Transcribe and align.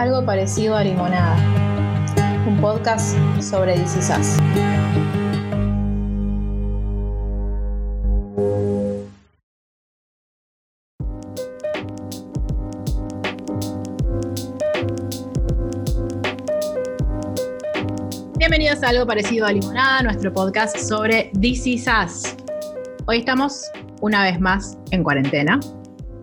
algo 0.00 0.24
parecido 0.24 0.76
a 0.76 0.82
Limonada, 0.82 1.36
un 2.48 2.58
podcast 2.58 3.18
sobre 3.38 3.78
DC 3.78 4.00
Sass. 4.00 4.38
Bienvenidos 18.38 18.82
a 18.82 18.88
algo 18.88 19.06
parecido 19.06 19.44
a 19.44 19.52
Limonada, 19.52 20.02
nuestro 20.02 20.32
podcast 20.32 20.78
sobre 20.78 21.30
DC 21.34 21.76
Sass. 21.76 22.38
Hoy 23.04 23.18
estamos 23.18 23.66
una 24.00 24.22
vez 24.22 24.40
más 24.40 24.78
en 24.92 25.04
cuarentena, 25.04 25.60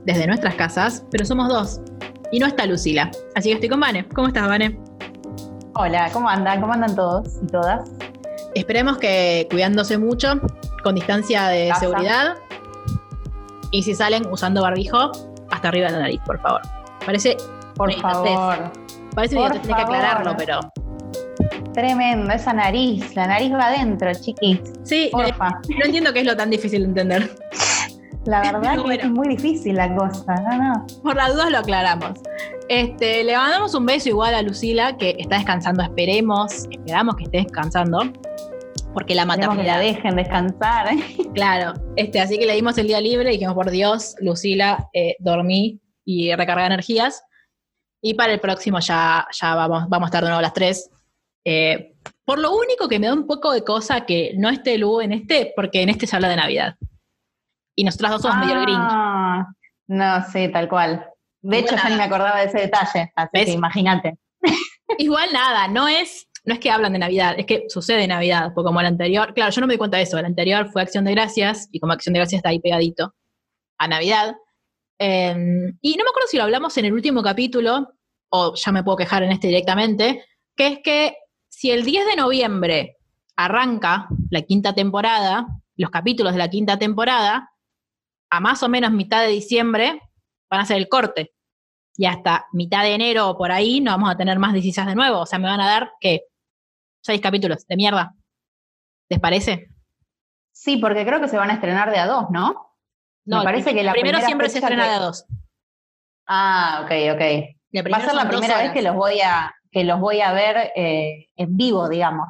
desde 0.03 0.25
nuestras 0.25 0.55
casas, 0.55 1.05
pero 1.11 1.23
somos 1.25 1.47
dos 1.47 1.86
y 2.31 2.39
no 2.39 2.47
está 2.47 2.65
Lucila. 2.65 3.11
Así 3.35 3.49
que 3.49 3.55
estoy 3.55 3.69
con 3.69 3.79
Vane. 3.79 4.07
¿Cómo 4.09 4.27
estás, 4.27 4.47
Vane? 4.47 4.77
Hola, 5.75 6.09
¿cómo 6.11 6.29
andan? 6.29 6.59
¿Cómo 6.59 6.73
andan 6.73 6.95
todos 6.95 7.27
y 7.43 7.47
todas? 7.47 7.89
Esperemos 8.55 8.97
que 8.97 9.47
cuidándose 9.51 9.97
mucho, 9.97 10.41
con 10.83 10.95
distancia 10.95 11.47
de 11.47 11.71
seguridad. 11.79 12.35
Y 13.71 13.83
si 13.83 13.93
salen 13.93 14.25
usando 14.31 14.61
barbijo, 14.61 15.11
hasta 15.51 15.67
arriba 15.67 15.87
de 15.87 15.93
la 15.93 15.99
nariz, 15.99 16.21
por 16.25 16.41
favor. 16.41 16.61
Parece. 17.05 17.37
Por 17.75 17.93
favor. 17.93 18.71
Parece 19.13 19.35
que 19.35 19.49
tenés 19.49 19.67
que 19.67 19.73
aclararlo, 19.73 20.35
pero. 20.37 20.59
Tremendo, 21.73 22.33
esa 22.33 22.53
nariz. 22.53 23.15
La 23.15 23.27
nariz 23.27 23.53
va 23.53 23.67
adentro, 23.67 24.11
chiquis. 24.13 24.59
Sí, 24.83 25.09
Porfa. 25.11 25.49
no 25.49 25.85
entiendo 25.85 26.11
qué 26.11 26.21
es 26.21 26.25
lo 26.25 26.35
tan 26.35 26.49
difícil 26.49 26.81
de 26.81 26.87
entender. 26.87 27.31
La 28.27 28.41
verdad 28.51 28.83
que 28.83 28.95
es 28.95 29.09
muy 29.09 29.29
difícil 29.29 29.75
la 29.75 29.95
cosa, 29.95 30.35
no, 30.35 30.57
no. 30.57 30.87
Por 31.01 31.15
las 31.15 31.33
dudas 31.33 31.49
lo 31.51 31.59
aclaramos. 31.59 32.19
Este, 32.69 33.23
le 33.23 33.35
mandamos 33.35 33.73
un 33.73 33.85
beso 33.85 34.09
igual 34.09 34.35
a 34.35 34.41
Lucila, 34.41 34.97
que 34.97 35.15
está 35.17 35.37
descansando, 35.37 35.81
esperemos, 35.81 36.67
esperamos 36.69 37.15
que 37.15 37.23
esté 37.23 37.37
descansando, 37.37 37.99
porque 38.93 39.15
la 39.15 39.25
maternidad... 39.25 39.61
que 39.61 39.67
la 39.67 39.79
dejen 39.79 40.15
descansar. 40.15 40.89
Claro, 41.33 41.73
este, 41.95 42.19
así 42.19 42.37
que 42.37 42.45
le 42.45 42.55
dimos 42.55 42.77
el 42.77 42.87
día 42.87 42.99
libre 42.99 43.29
y 43.29 43.33
dijimos, 43.33 43.53
por 43.53 43.69
Dios, 43.69 44.15
Lucila, 44.19 44.89
eh, 44.93 45.15
dormí 45.19 45.79
y 46.03 46.33
recarga 46.35 46.65
energías. 46.65 47.23
Y 48.01 48.15
para 48.15 48.33
el 48.33 48.39
próximo 48.39 48.79
ya, 48.79 49.27
ya 49.31 49.55
vamos, 49.55 49.87
vamos 49.87 50.07
a 50.07 50.09
estar 50.09 50.23
de 50.23 50.29
nuevo 50.29 50.39
a 50.39 50.41
las 50.41 50.53
tres. 50.53 50.89
Eh, 51.45 51.93
por 52.25 52.39
lo 52.39 52.55
único 52.55 52.89
que 52.89 52.99
me 52.99 53.07
da 53.07 53.13
un 53.13 53.25
poco 53.25 53.51
de 53.53 53.63
cosa 53.63 54.05
que 54.05 54.33
no 54.35 54.49
esté 54.49 54.77
Lu 54.77 54.99
en 54.99 55.13
este, 55.13 55.53
porque 55.55 55.81
en 55.81 55.89
este 55.89 56.07
se 56.07 56.15
habla 56.15 56.29
de 56.29 56.35
Navidad. 56.35 56.75
Y 57.77 57.83
nosotras 57.83 58.13
dos 58.13 58.21
somos 58.23 58.39
medio 58.39 58.59
Grinch. 58.61 58.79
Ah, 58.81 59.45
no, 59.85 60.25
sí, 60.31 60.51
tal 60.51 60.67
cual. 60.67 61.05
De 61.41 61.59
hecho, 61.59 61.75
ya 61.75 61.89
ni 61.89 61.95
me 61.95 62.03
acordaba 62.03 62.39
de 62.39 62.47
ese 62.47 62.59
detalle, 62.61 63.11
así 63.15 63.45
que 63.45 63.51
imagínate. 63.51 64.17
Igual 64.97 65.29
nada, 65.31 65.67
no 65.67 65.87
es, 65.87 66.27
no 66.43 66.55
es 66.55 66.59
que 66.59 66.71
hablan 66.71 66.93
de 66.93 66.99
Navidad, 66.99 67.35
es 67.37 67.45
que 67.45 67.65
sucede 67.69 68.07
Navidad, 68.07 68.51
porque 68.55 68.65
como 68.65 68.79
el 68.79 68.87
anterior, 68.87 69.31
claro, 69.35 69.51
yo 69.51 69.61
no 69.61 69.67
me 69.67 69.75
di 69.75 69.77
cuenta 69.77 69.97
de 69.97 70.03
eso, 70.03 70.17
el 70.17 70.25
anterior 70.25 70.71
fue 70.71 70.81
Acción 70.81 71.05
de 71.05 71.11
Gracias, 71.11 71.69
y 71.71 71.79
como 71.79 71.93
Acción 71.93 72.13
de 72.13 72.19
Gracias 72.19 72.39
está 72.39 72.49
ahí 72.49 72.59
pegadito 72.59 73.13
a 73.77 73.87
Navidad. 73.87 74.35
Em, 74.97 75.77
y 75.79 75.95
no 75.97 76.03
me 76.03 76.09
acuerdo 76.09 76.27
si 76.29 76.37
lo 76.37 76.43
hablamos 76.43 76.75
en 76.79 76.85
el 76.85 76.93
último 76.93 77.21
capítulo, 77.21 77.93
o 78.29 78.55
ya 78.55 78.71
me 78.71 78.83
puedo 78.83 78.97
quejar 78.97 79.21
en 79.21 79.31
este 79.31 79.47
directamente, 79.47 80.25
que 80.55 80.67
es 80.67 80.79
que 80.83 81.15
si 81.47 81.69
el 81.69 81.85
10 81.85 82.07
de 82.07 82.15
noviembre 82.15 82.97
arranca 83.35 84.07
la 84.31 84.41
quinta 84.41 84.73
temporada, 84.73 85.45
los 85.75 85.91
capítulos 85.91 86.33
de 86.33 86.39
la 86.39 86.49
quinta 86.49 86.79
temporada, 86.79 87.51
a 88.29 88.39
más 88.39 88.63
o 88.63 88.69
menos 88.69 88.91
mitad 88.91 89.21
de 89.21 89.29
diciembre 89.29 90.01
van 90.49 90.59
a 90.59 90.63
hacer 90.63 90.77
el 90.77 90.89
corte. 90.89 91.33
Y 91.95 92.05
hasta 92.05 92.45
mitad 92.51 92.83
de 92.83 92.93
enero 92.93 93.29
o 93.29 93.37
por 93.37 93.51
ahí 93.51 93.81
no 93.81 93.91
vamos 93.91 94.11
a 94.11 94.17
tener 94.17 94.37
más 94.37 94.53
16 94.53 94.87
de 94.87 94.95
nuevo. 94.95 95.19
O 95.21 95.25
sea, 95.25 95.39
me 95.39 95.47
van 95.47 95.61
a 95.61 95.67
dar, 95.67 95.91
¿qué? 95.99 96.21
Seis 97.03 97.21
capítulos 97.21 97.65
de 97.65 97.75
mierda. 97.75 98.13
¿Les 99.09 99.19
parece? 99.19 99.69
Sí, 100.51 100.77
porque 100.77 101.05
creo 101.05 101.19
que 101.21 101.27
se 101.27 101.37
van 101.37 101.49
a 101.49 101.53
estrenar 101.53 101.91
de 101.91 101.97
a 101.97 102.07
dos, 102.07 102.25
¿no? 102.29 102.75
No, 103.25 103.39
me 103.39 103.43
parece 103.43 103.73
que 103.73 103.83
la 103.83 103.93
primero 103.93 104.19
siempre 104.21 104.49
se 104.49 104.59
estrena 104.59 104.87
de 104.87 104.95
a 104.95 104.99
dos. 104.99 105.25
Ah, 106.27 106.81
ok, 106.83 106.91
ok. 107.13 107.91
Va 107.91 107.97
a 107.97 108.01
ser 108.01 108.13
la 108.13 108.27
primera 108.27 108.57
vez 108.57 108.71
que 108.71 108.81
los 108.81 108.95
voy 108.95 109.19
a, 109.21 109.53
que 109.71 109.83
los 109.83 109.99
voy 109.99 110.21
a 110.21 110.31
ver 110.33 110.71
eh, 110.75 111.27
en 111.35 111.55
vivo, 111.55 111.87
digamos. 111.89 112.27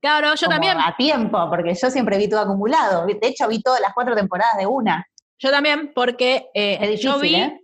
claro, 0.00 0.34
yo 0.34 0.48
también. 0.48 0.78
A 0.78 0.96
tiempo, 0.96 1.48
porque 1.48 1.74
yo 1.74 1.90
siempre 1.90 2.18
vi 2.18 2.28
todo 2.28 2.40
acumulado. 2.40 3.06
De 3.06 3.18
hecho, 3.22 3.48
vi 3.48 3.62
todas 3.62 3.80
las 3.80 3.94
cuatro 3.94 4.14
temporadas 4.14 4.56
de 4.58 4.66
una. 4.66 5.06
Yo 5.42 5.50
también, 5.50 5.90
porque 5.92 6.46
eh, 6.54 6.96
yo 7.02 7.18
vi, 7.18 7.34
¿eh? 7.34 7.60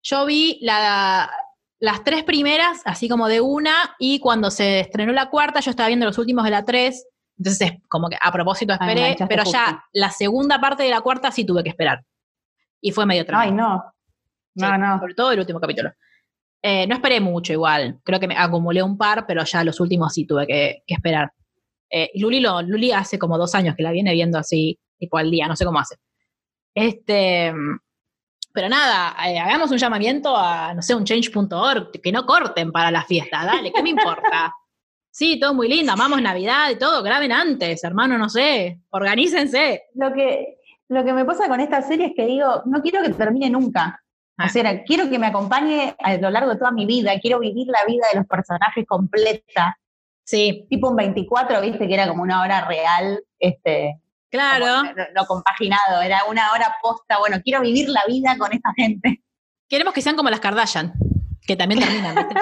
yo 0.00 0.24
vi 0.26 0.60
la, 0.62 1.28
las 1.80 2.04
tres 2.04 2.22
primeras, 2.22 2.82
así 2.84 3.08
como 3.08 3.26
de 3.26 3.40
una, 3.40 3.96
y 3.98 4.20
cuando 4.20 4.48
se 4.52 4.80
estrenó 4.80 5.12
la 5.12 5.28
cuarta, 5.28 5.58
yo 5.58 5.72
estaba 5.72 5.88
viendo 5.88 6.06
los 6.06 6.18
últimos 6.18 6.44
de 6.44 6.52
la 6.52 6.64
tres, 6.64 7.04
entonces 7.36 7.72
como 7.88 8.08
que 8.08 8.16
a 8.20 8.30
propósito 8.30 8.74
esperé, 8.74 9.16
pero 9.28 9.42
ya 9.42 9.84
la 9.92 10.10
segunda 10.10 10.60
parte 10.60 10.84
de 10.84 10.90
la 10.90 11.00
cuarta 11.00 11.32
sí 11.32 11.44
tuve 11.44 11.64
que 11.64 11.70
esperar. 11.70 12.04
Y 12.80 12.92
fue 12.92 13.06
medio 13.06 13.26
tremendo. 13.26 13.50
Ay, 13.50 13.56
no. 13.56 13.84
No, 14.54 14.78
no. 14.78 15.00
Sobre 15.00 15.14
todo 15.14 15.32
el 15.32 15.40
último 15.40 15.58
capítulo. 15.58 15.90
Eh, 16.62 16.86
no 16.86 16.94
esperé 16.94 17.20
mucho 17.20 17.52
igual, 17.52 17.98
creo 18.04 18.20
que 18.20 18.28
me 18.28 18.36
acumulé 18.36 18.84
un 18.84 18.96
par, 18.96 19.26
pero 19.26 19.42
ya 19.44 19.64
los 19.64 19.80
últimos 19.80 20.14
sí 20.14 20.26
tuve 20.26 20.46
que, 20.46 20.82
esperar. 20.86 21.32
Luli, 22.14 22.38
lo, 22.38 22.62
Luli 22.62 22.92
hace 22.92 23.18
como 23.18 23.36
dos 23.36 23.56
años 23.56 23.74
que 23.74 23.82
la 23.82 23.90
viene 23.90 24.12
viendo 24.12 24.38
así, 24.38 24.78
tipo 24.96 25.18
al 25.18 25.28
día, 25.28 25.48
no 25.48 25.56
sé 25.56 25.64
cómo 25.64 25.80
hace. 25.80 25.96
Este, 26.80 27.52
pero 28.52 28.68
nada, 28.68 29.16
eh, 29.26 29.36
hagamos 29.36 29.72
un 29.72 29.78
llamamiento 29.78 30.36
a, 30.36 30.74
no 30.74 30.80
sé, 30.80 30.94
un 30.94 31.04
change.org, 31.04 31.90
que 32.00 32.12
no 32.12 32.24
corten 32.24 32.70
para 32.70 32.92
la 32.92 33.02
fiesta, 33.02 33.44
dale, 33.44 33.72
¿qué 33.72 33.82
me 33.82 33.90
importa? 33.90 34.54
Sí, 35.10 35.40
todo 35.40 35.52
muy 35.52 35.68
lindo, 35.68 35.90
amamos 35.90 36.22
Navidad 36.22 36.70
y 36.70 36.78
todo, 36.78 37.02
graben 37.02 37.32
antes, 37.32 37.82
hermano, 37.82 38.18
no 38.18 38.28
sé, 38.28 38.78
organícense. 38.90 39.86
Lo 39.94 40.12
que, 40.12 40.58
lo 40.88 41.04
que 41.04 41.12
me 41.12 41.24
pasa 41.24 41.48
con 41.48 41.58
esta 41.58 41.82
serie 41.82 42.08
es 42.08 42.12
que 42.14 42.24
digo, 42.24 42.62
no 42.66 42.80
quiero 42.82 43.02
que 43.02 43.08
termine 43.08 43.50
nunca. 43.50 44.00
O 44.38 44.44
ah. 44.44 44.48
sea, 44.48 44.84
quiero 44.84 45.10
que 45.10 45.18
me 45.18 45.26
acompañe 45.26 45.96
a 45.98 46.18
lo 46.18 46.30
largo 46.30 46.50
de 46.50 46.58
toda 46.58 46.70
mi 46.70 46.86
vida, 46.86 47.18
quiero 47.20 47.40
vivir 47.40 47.66
la 47.66 47.84
vida 47.84 48.06
de 48.12 48.18
los 48.20 48.28
personajes 48.28 48.86
completa. 48.86 49.76
Sí. 50.22 50.66
Tipo 50.70 50.90
un 50.90 50.96
24, 50.96 51.60
viste, 51.62 51.88
que 51.88 51.94
era 51.94 52.06
como 52.06 52.22
una 52.22 52.42
hora 52.42 52.64
real, 52.66 53.20
este, 53.40 53.98
Claro. 54.30 54.82
Lo, 55.14 55.26
compaginado, 55.26 56.02
era 56.02 56.24
una 56.28 56.52
hora 56.52 56.74
posta, 56.82 57.18
bueno, 57.18 57.38
quiero 57.42 57.62
vivir 57.62 57.88
la 57.88 58.02
vida 58.06 58.36
con 58.38 58.52
esta 58.52 58.72
gente. 58.76 59.22
Queremos 59.68 59.94
que 59.94 60.02
sean 60.02 60.16
como 60.16 60.30
las 60.30 60.40
Kardashian, 60.40 60.92
que 61.46 61.56
también 61.56 61.80
terminan. 61.80 62.28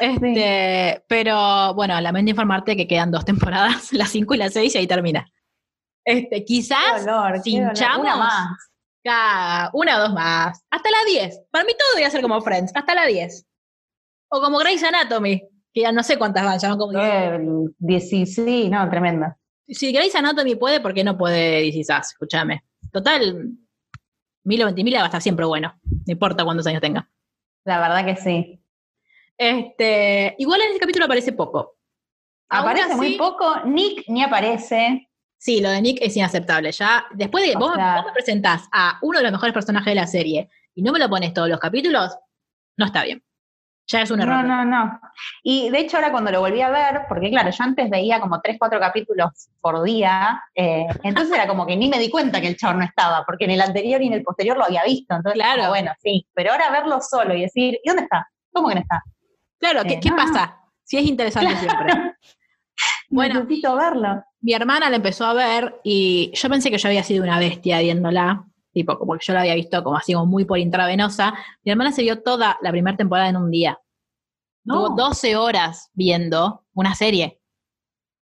Este, 0.00 1.02
pero 1.08 1.74
bueno, 1.74 1.98
lamento 2.00 2.30
informarte 2.30 2.76
que 2.76 2.86
quedan 2.86 3.10
dos 3.10 3.24
temporadas, 3.24 3.92
las 3.92 4.10
cinco 4.10 4.34
y 4.34 4.38
las 4.38 4.52
seis, 4.52 4.74
y 4.74 4.78
ahí 4.78 4.86
termina. 4.86 5.26
Este, 6.04 6.44
quizás 6.44 7.06
hinchamos 7.44 8.00
una 8.00 8.16
más. 8.16 9.70
una 9.72 9.96
o 9.96 10.00
dos 10.00 10.12
más. 10.12 10.60
Hasta 10.70 10.90
la 10.90 10.98
diez. 11.06 11.40
Para 11.50 11.64
mí 11.64 11.72
todo 11.72 11.88
debería 11.92 12.10
ser 12.10 12.20
como 12.20 12.40
Friends, 12.42 12.72
hasta 12.74 12.94
la 12.94 13.06
diez. 13.06 13.46
O 14.28 14.40
como 14.40 14.58
Grey's 14.58 14.82
Anatomy, 14.82 15.40
que 15.72 15.82
ya 15.82 15.92
no 15.92 16.02
sé 16.02 16.18
cuántas 16.18 16.44
van, 16.44 16.58
ya 16.58 16.68
van 16.68 16.78
como 16.78 16.98
eh, 16.98 18.00
sí, 18.00 18.68
no, 18.68 18.88
tremenda 18.90 19.38
si 19.74 19.92
Grey's 19.92 20.14
Anatomy 20.14 20.54
puede, 20.56 20.80
¿por 20.80 20.94
qué 20.94 21.04
no 21.04 21.16
puede 21.16 21.62
DC 21.62 21.80
Escúchame. 21.80 22.64
Total, 22.92 23.50
Milo 24.44 24.66
Ventimiglia 24.66 25.00
va 25.00 25.06
a 25.06 25.08
estar 25.08 25.22
siempre 25.22 25.46
bueno. 25.46 25.78
No 25.84 26.12
importa 26.12 26.44
cuántos 26.44 26.66
años 26.66 26.80
tenga. 26.80 27.08
La 27.64 27.80
verdad 27.80 28.04
que 28.04 28.16
sí. 28.16 28.62
Este, 29.38 30.34
igual 30.38 30.60
en 30.60 30.68
este 30.68 30.80
capítulo 30.80 31.06
aparece 31.06 31.32
poco. 31.32 31.76
Aparece 32.48 32.94
muy 32.96 33.16
poco. 33.16 33.64
Nick 33.64 34.04
ni 34.08 34.22
aparece. 34.22 35.08
Sí, 35.38 35.60
lo 35.60 35.70
de 35.70 35.80
Nick 35.80 35.98
es 36.00 36.16
inaceptable. 36.16 36.70
Ya, 36.70 37.04
después 37.14 37.46
de 37.46 37.54
vos, 37.54 37.70
vos 37.70 38.04
me 38.06 38.12
presentás 38.12 38.68
a 38.72 38.98
uno 39.02 39.18
de 39.18 39.24
los 39.24 39.32
mejores 39.32 39.54
personajes 39.54 39.90
de 39.90 39.94
la 39.94 40.06
serie 40.06 40.48
y 40.74 40.82
no 40.82 40.92
me 40.92 40.98
lo 40.98 41.08
pones 41.08 41.34
todos 41.34 41.48
los 41.48 41.58
capítulos, 41.58 42.16
no 42.76 42.86
está 42.86 43.04
bien. 43.04 43.24
Ya 43.86 44.02
es 44.02 44.10
un 44.10 44.20
error. 44.20 44.44
No, 44.44 44.64
no, 44.64 44.64
no. 44.64 45.00
Y 45.42 45.70
de 45.70 45.80
hecho 45.80 45.96
ahora 45.96 46.10
cuando 46.12 46.30
lo 46.30 46.40
volví 46.40 46.60
a 46.60 46.70
ver, 46.70 47.02
porque 47.08 47.30
claro, 47.30 47.50
yo 47.50 47.64
antes 47.64 47.90
veía 47.90 48.20
como 48.20 48.40
tres, 48.40 48.56
cuatro 48.58 48.78
capítulos 48.78 49.48
por 49.60 49.82
día, 49.82 50.42
eh, 50.54 50.86
entonces 51.02 51.34
era 51.34 51.46
como 51.46 51.66
que 51.66 51.76
ni 51.76 51.88
me 51.88 51.98
di 51.98 52.08
cuenta 52.08 52.40
que 52.40 52.48
el 52.48 52.56
chavo 52.56 52.78
no 52.78 52.84
estaba, 52.84 53.24
porque 53.26 53.44
en 53.44 53.52
el 53.52 53.60
anterior 53.60 54.00
y 54.02 54.06
en 54.06 54.14
el 54.14 54.22
posterior 54.22 54.56
lo 54.56 54.64
había 54.64 54.84
visto. 54.84 55.14
Entonces, 55.14 55.40
claro. 55.40 55.68
bueno, 55.68 55.92
sí. 56.02 56.26
Pero 56.32 56.52
ahora 56.52 56.70
verlo 56.70 57.00
solo 57.00 57.34
y 57.34 57.42
decir, 57.42 57.78
¿y 57.82 57.88
dónde 57.88 58.04
está? 58.04 58.28
¿Cómo 58.52 58.68
que 58.68 58.76
no 58.76 58.80
está? 58.80 59.02
Claro, 59.58 59.82
¿qué, 59.84 59.94
eh, 59.94 60.12
pasa? 60.16 60.58
Si 60.84 60.98
es 60.98 61.04
interesante 61.04 61.56
siempre. 61.56 61.92
Bueno, 63.12 63.40
necesito 63.40 63.76
verlo. 63.76 64.24
Mi 64.40 64.54
hermana 64.54 64.88
la 64.88 64.96
empezó 64.96 65.26
a 65.26 65.34
ver 65.34 65.78
y 65.84 66.32
yo 66.34 66.48
pensé 66.48 66.70
que 66.70 66.78
yo 66.78 66.88
había 66.88 67.02
sido 67.02 67.22
una 67.22 67.38
bestia 67.38 67.78
viéndola 67.80 68.46
tipo, 68.72 68.98
como 68.98 69.14
que 69.14 69.20
yo 69.24 69.32
la 69.34 69.40
había 69.40 69.54
visto 69.54 69.82
como 69.84 69.96
así, 69.96 70.12
como 70.14 70.26
muy 70.26 70.44
por 70.44 70.58
intravenosa. 70.58 71.34
Mi 71.64 71.72
hermana 71.72 71.92
se 71.92 72.02
vio 72.02 72.22
toda 72.22 72.58
la 72.62 72.70
primera 72.70 72.96
temporada 72.96 73.28
en 73.28 73.36
un 73.36 73.50
día. 73.50 73.78
Tuvo 74.64 74.90
12 74.90 75.36
horas 75.36 75.90
viendo 75.92 76.64
una 76.74 76.94
serie. 76.94 77.40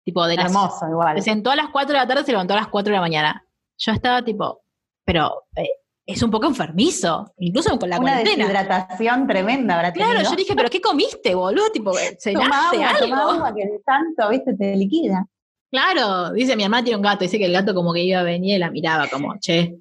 Tipo, 0.05 0.25
de 0.25 0.35
Hermoso, 0.35 0.87
igual. 0.89 1.17
Se 1.17 1.23
sentó 1.23 1.51
a 1.51 1.55
las 1.55 1.69
4 1.69 1.93
de 1.93 1.99
la 1.99 2.07
tarde 2.07 2.21
y 2.21 2.25
se 2.25 2.31
levantó 2.31 2.53
a 2.53 2.57
las 2.57 2.67
4 2.69 2.91
de 2.91 2.95
la 2.95 3.01
mañana. 3.01 3.45
Yo 3.77 3.91
estaba 3.91 4.23
tipo, 4.23 4.63
pero, 5.05 5.43
eh, 5.55 5.67
es 6.05 6.23
un 6.23 6.31
poco 6.31 6.47
enfermizo, 6.47 7.31
incluso 7.37 7.77
con 7.77 7.89
la 7.89 7.99
Una 7.99 8.13
cuarentena. 8.13 8.43
deshidratación 8.45 9.27
tremenda 9.27 9.75
habrá 9.75 9.93
Claro, 9.93 10.11
tenido. 10.13 10.31
yo 10.31 10.35
dije, 10.37 10.55
¿pero 10.55 10.69
qué 10.69 10.81
comiste, 10.81 11.35
boludo? 11.35 11.69
Tipo, 11.71 11.91
Toma 11.93 12.09
¿cenaste 12.19 12.83
agua, 12.83 12.99
toma 12.99 13.19
algo? 13.21 13.31
agua, 13.33 13.53
que 13.55 13.65
de 13.67 13.79
tanto, 13.85 14.29
viste, 14.29 14.55
te 14.55 14.75
liquida. 14.75 15.25
Claro, 15.71 16.31
dice 16.31 16.55
mi 16.55 16.63
hermana 16.63 16.83
tiene 16.83 16.97
un 16.97 17.03
gato, 17.03 17.19
dice 17.25 17.37
que 17.37 17.45
el 17.45 17.53
gato 17.53 17.75
como 17.75 17.93
que 17.93 18.01
iba 18.03 18.21
a 18.21 18.23
venir 18.23 18.55
y 18.55 18.57
la 18.57 18.71
miraba 18.71 19.07
como, 19.07 19.37
che, 19.39 19.77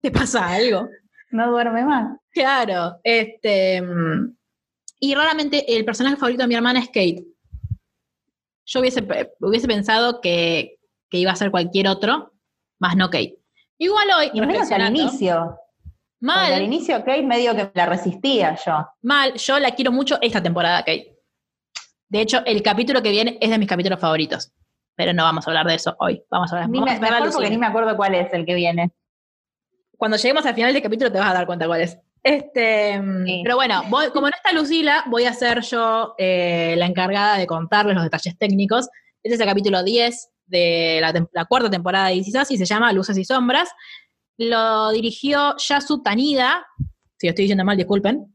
¿te 0.02 0.10
pasa 0.10 0.46
algo? 0.46 0.88
No 1.30 1.50
duerme 1.50 1.84
más. 1.84 2.18
Claro, 2.32 2.98
este. 3.04 3.82
Y 4.98 5.14
raramente 5.14 5.76
el 5.76 5.84
personaje 5.84 6.16
favorito 6.16 6.42
de 6.42 6.48
mi 6.48 6.54
hermana 6.54 6.80
es 6.80 6.88
Kate. 6.88 7.24
Yo 8.66 8.80
hubiese, 8.80 9.06
hubiese 9.40 9.66
pensado 9.66 10.20
que, 10.20 10.78
que 11.08 11.18
iba 11.18 11.32
a 11.32 11.36
ser 11.36 11.50
cualquier 11.50 11.88
otro, 11.88 12.32
más 12.78 12.96
no 12.96 13.06
Kate. 13.06 13.38
Igual 13.78 14.08
hoy, 14.18 14.30
Y 14.34 14.40
menos 14.40 14.70
al 14.70 14.94
inicio. 14.94 15.56
Porque 16.20 16.38
al 16.38 16.50
mal, 16.50 16.62
inicio 16.62 16.98
Kate 16.98 17.22
medio 17.22 17.56
que 17.56 17.70
la 17.72 17.86
resistía 17.86 18.54
yo. 18.64 18.86
mal, 19.00 19.32
yo 19.34 19.58
la 19.58 19.70
quiero 19.70 19.90
mucho 19.90 20.18
esta 20.20 20.42
temporada, 20.42 20.80
Kate. 20.80 21.16
De 22.08 22.20
hecho, 22.20 22.44
el 22.44 22.62
capítulo 22.62 23.02
que 23.02 23.10
viene 23.10 23.38
es 23.40 23.48
de 23.48 23.58
mis 23.58 23.68
capítulos 23.68 23.98
favoritos. 23.98 24.52
Pero 24.96 25.14
no 25.14 25.22
vamos 25.22 25.46
a 25.46 25.50
hablar 25.50 25.66
de 25.66 25.76
eso 25.76 25.96
hoy. 25.98 26.22
Vamos 26.28 26.52
a 26.52 26.56
hablar 26.56 26.70
ver 27.00 27.14
a 27.14 27.20
mejor 27.20 27.32
porque 27.32 27.50
ni 27.50 27.56
me 27.56 27.66
acuerdo 27.66 27.96
cuál 27.96 28.14
es 28.14 28.30
el 28.34 28.44
que 28.44 28.54
viene. 28.54 28.92
Cuando 30.00 30.16
lleguemos 30.16 30.44
al 30.46 30.54
final 30.54 30.72
del 30.72 30.82
capítulo 30.82 31.12
te 31.12 31.18
vas 31.18 31.30
a 31.30 31.34
dar 31.34 31.46
cuenta 31.46 31.66
cuál 31.66 31.82
es. 31.82 31.98
Este, 32.22 33.00
Sí. 33.26 33.40
Pero 33.44 33.56
bueno, 33.56 33.82
voy- 33.88 34.10
como 34.10 34.28
no 34.28 34.34
está 34.34 34.52
Lucila, 34.52 35.04
voy 35.06 35.24
a 35.24 35.32
ser 35.34 35.60
yo 35.60 36.14
eh, 36.18 36.74
la 36.78 36.86
encargada 36.86 37.36
de 37.38 37.46
contarles 37.46 37.94
los 37.94 38.04
detalles 38.04 38.36
técnicos. 38.38 38.88
Este 39.22 39.34
es 39.34 39.40
el 39.40 39.46
capítulo 39.46 39.82
10 39.84 40.30
de 40.46 40.98
la, 41.00 41.12
tem- 41.12 41.28
la 41.32 41.44
cuarta 41.44 41.70
temporada 41.70 42.08
de 42.08 42.14
This 42.14 42.28
Is 42.28 42.34
Us 42.34 42.50
y 42.50 42.56
se 42.58 42.64
llama 42.64 42.92
Luces 42.92 43.16
y 43.18 43.24
Sombras. 43.24 43.68
Lo 44.38 44.90
dirigió 44.90 45.54
Yasu 45.58 46.02
Tanida, 46.02 46.66
si 47.18 47.26
lo 47.26 47.30
estoy 47.30 47.44
diciendo 47.44 47.64
mal, 47.64 47.76
disculpen. 47.76 48.34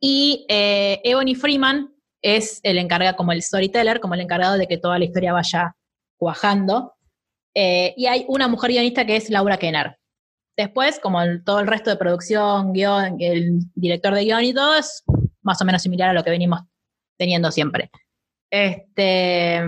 Y 0.00 0.46
eh, 0.48 1.00
Ebony 1.04 1.34
Freeman 1.34 1.92
es 2.22 2.60
el 2.62 2.78
encargado, 2.78 3.16
como 3.16 3.32
el 3.32 3.42
storyteller, 3.42 4.00
como 4.00 4.14
el 4.14 4.20
encargado 4.20 4.56
de 4.56 4.66
que 4.66 4.78
toda 4.78 4.98
la 4.98 5.04
historia 5.04 5.32
vaya 5.32 5.74
cuajando. 6.16 6.94
Eh, 7.54 7.92
y 7.96 8.06
hay 8.06 8.24
una 8.28 8.46
mujer 8.48 8.70
guionista 8.70 9.04
que 9.04 9.16
es 9.16 9.30
Laura 9.30 9.58
Kenner. 9.58 9.96
Después, 10.60 11.00
como 11.00 11.20
todo 11.42 11.60
el 11.60 11.66
resto 11.66 11.88
de 11.88 11.96
producción, 11.96 12.74
guion, 12.74 13.16
el 13.18 13.60
director 13.74 14.12
de 14.12 14.24
guion 14.24 14.44
y 14.44 14.52
todo, 14.52 14.74
es 14.74 15.02
más 15.40 15.58
o 15.62 15.64
menos 15.64 15.80
similar 15.80 16.10
a 16.10 16.12
lo 16.12 16.22
que 16.22 16.28
venimos 16.28 16.60
teniendo 17.16 17.50
siempre. 17.50 17.90
Este, 18.50 19.62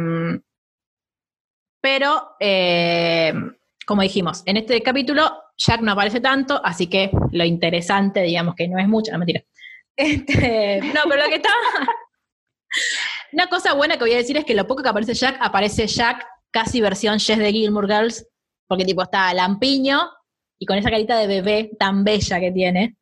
pero, 1.81 2.37
eh, 2.39 3.33
como 3.87 4.03
dijimos, 4.03 4.43
en 4.45 4.59
este 4.59 4.83
capítulo 4.83 5.33
Jack 5.57 5.81
no 5.81 5.93
aparece 5.93 6.21
tanto, 6.21 6.61
así 6.63 6.89
que 6.89 7.11
lo 7.31 7.45
interesante, 7.45 8.21
digamos 8.21 8.55
que 8.55 8.69
no 8.69 8.79
es 8.79 8.87
mucho, 8.87 9.13
no 9.13 9.19
mentira. 9.19 9.43
Este, 9.97 10.83
no, 10.95 11.01
pero 11.09 11.23
lo 11.23 11.29
que 11.31 11.37
está. 11.37 11.49
Una 13.33 13.47
cosa 13.47 13.73
buena 13.73 13.95
que 13.95 14.05
voy 14.05 14.13
a 14.13 14.19
decir 14.19 14.37
es 14.37 14.45
que 14.45 14.55
lo 14.55 14.67
poco 14.67 14.83
que 14.83 14.91
aparece 14.91 15.15
Jack, 15.15 15.39
aparece 15.41 15.87
Jack 15.87 16.27
casi 16.51 16.83
versión 16.83 17.19
Jess 17.19 17.39
de 17.39 17.51
Gilmore 17.51 17.89
Girls, 17.89 18.29
porque 18.69 18.85
tipo 18.85 19.03
está 19.03 19.33
lampiño 19.33 20.11
y 20.63 20.65
con 20.65 20.79
esa 20.79 20.91
carita 20.91 21.19
de 21.19 21.27
bebé 21.27 21.73
tan 21.77 22.05
bella 22.05 22.39
que 22.39 22.53
tiene. 22.53 22.97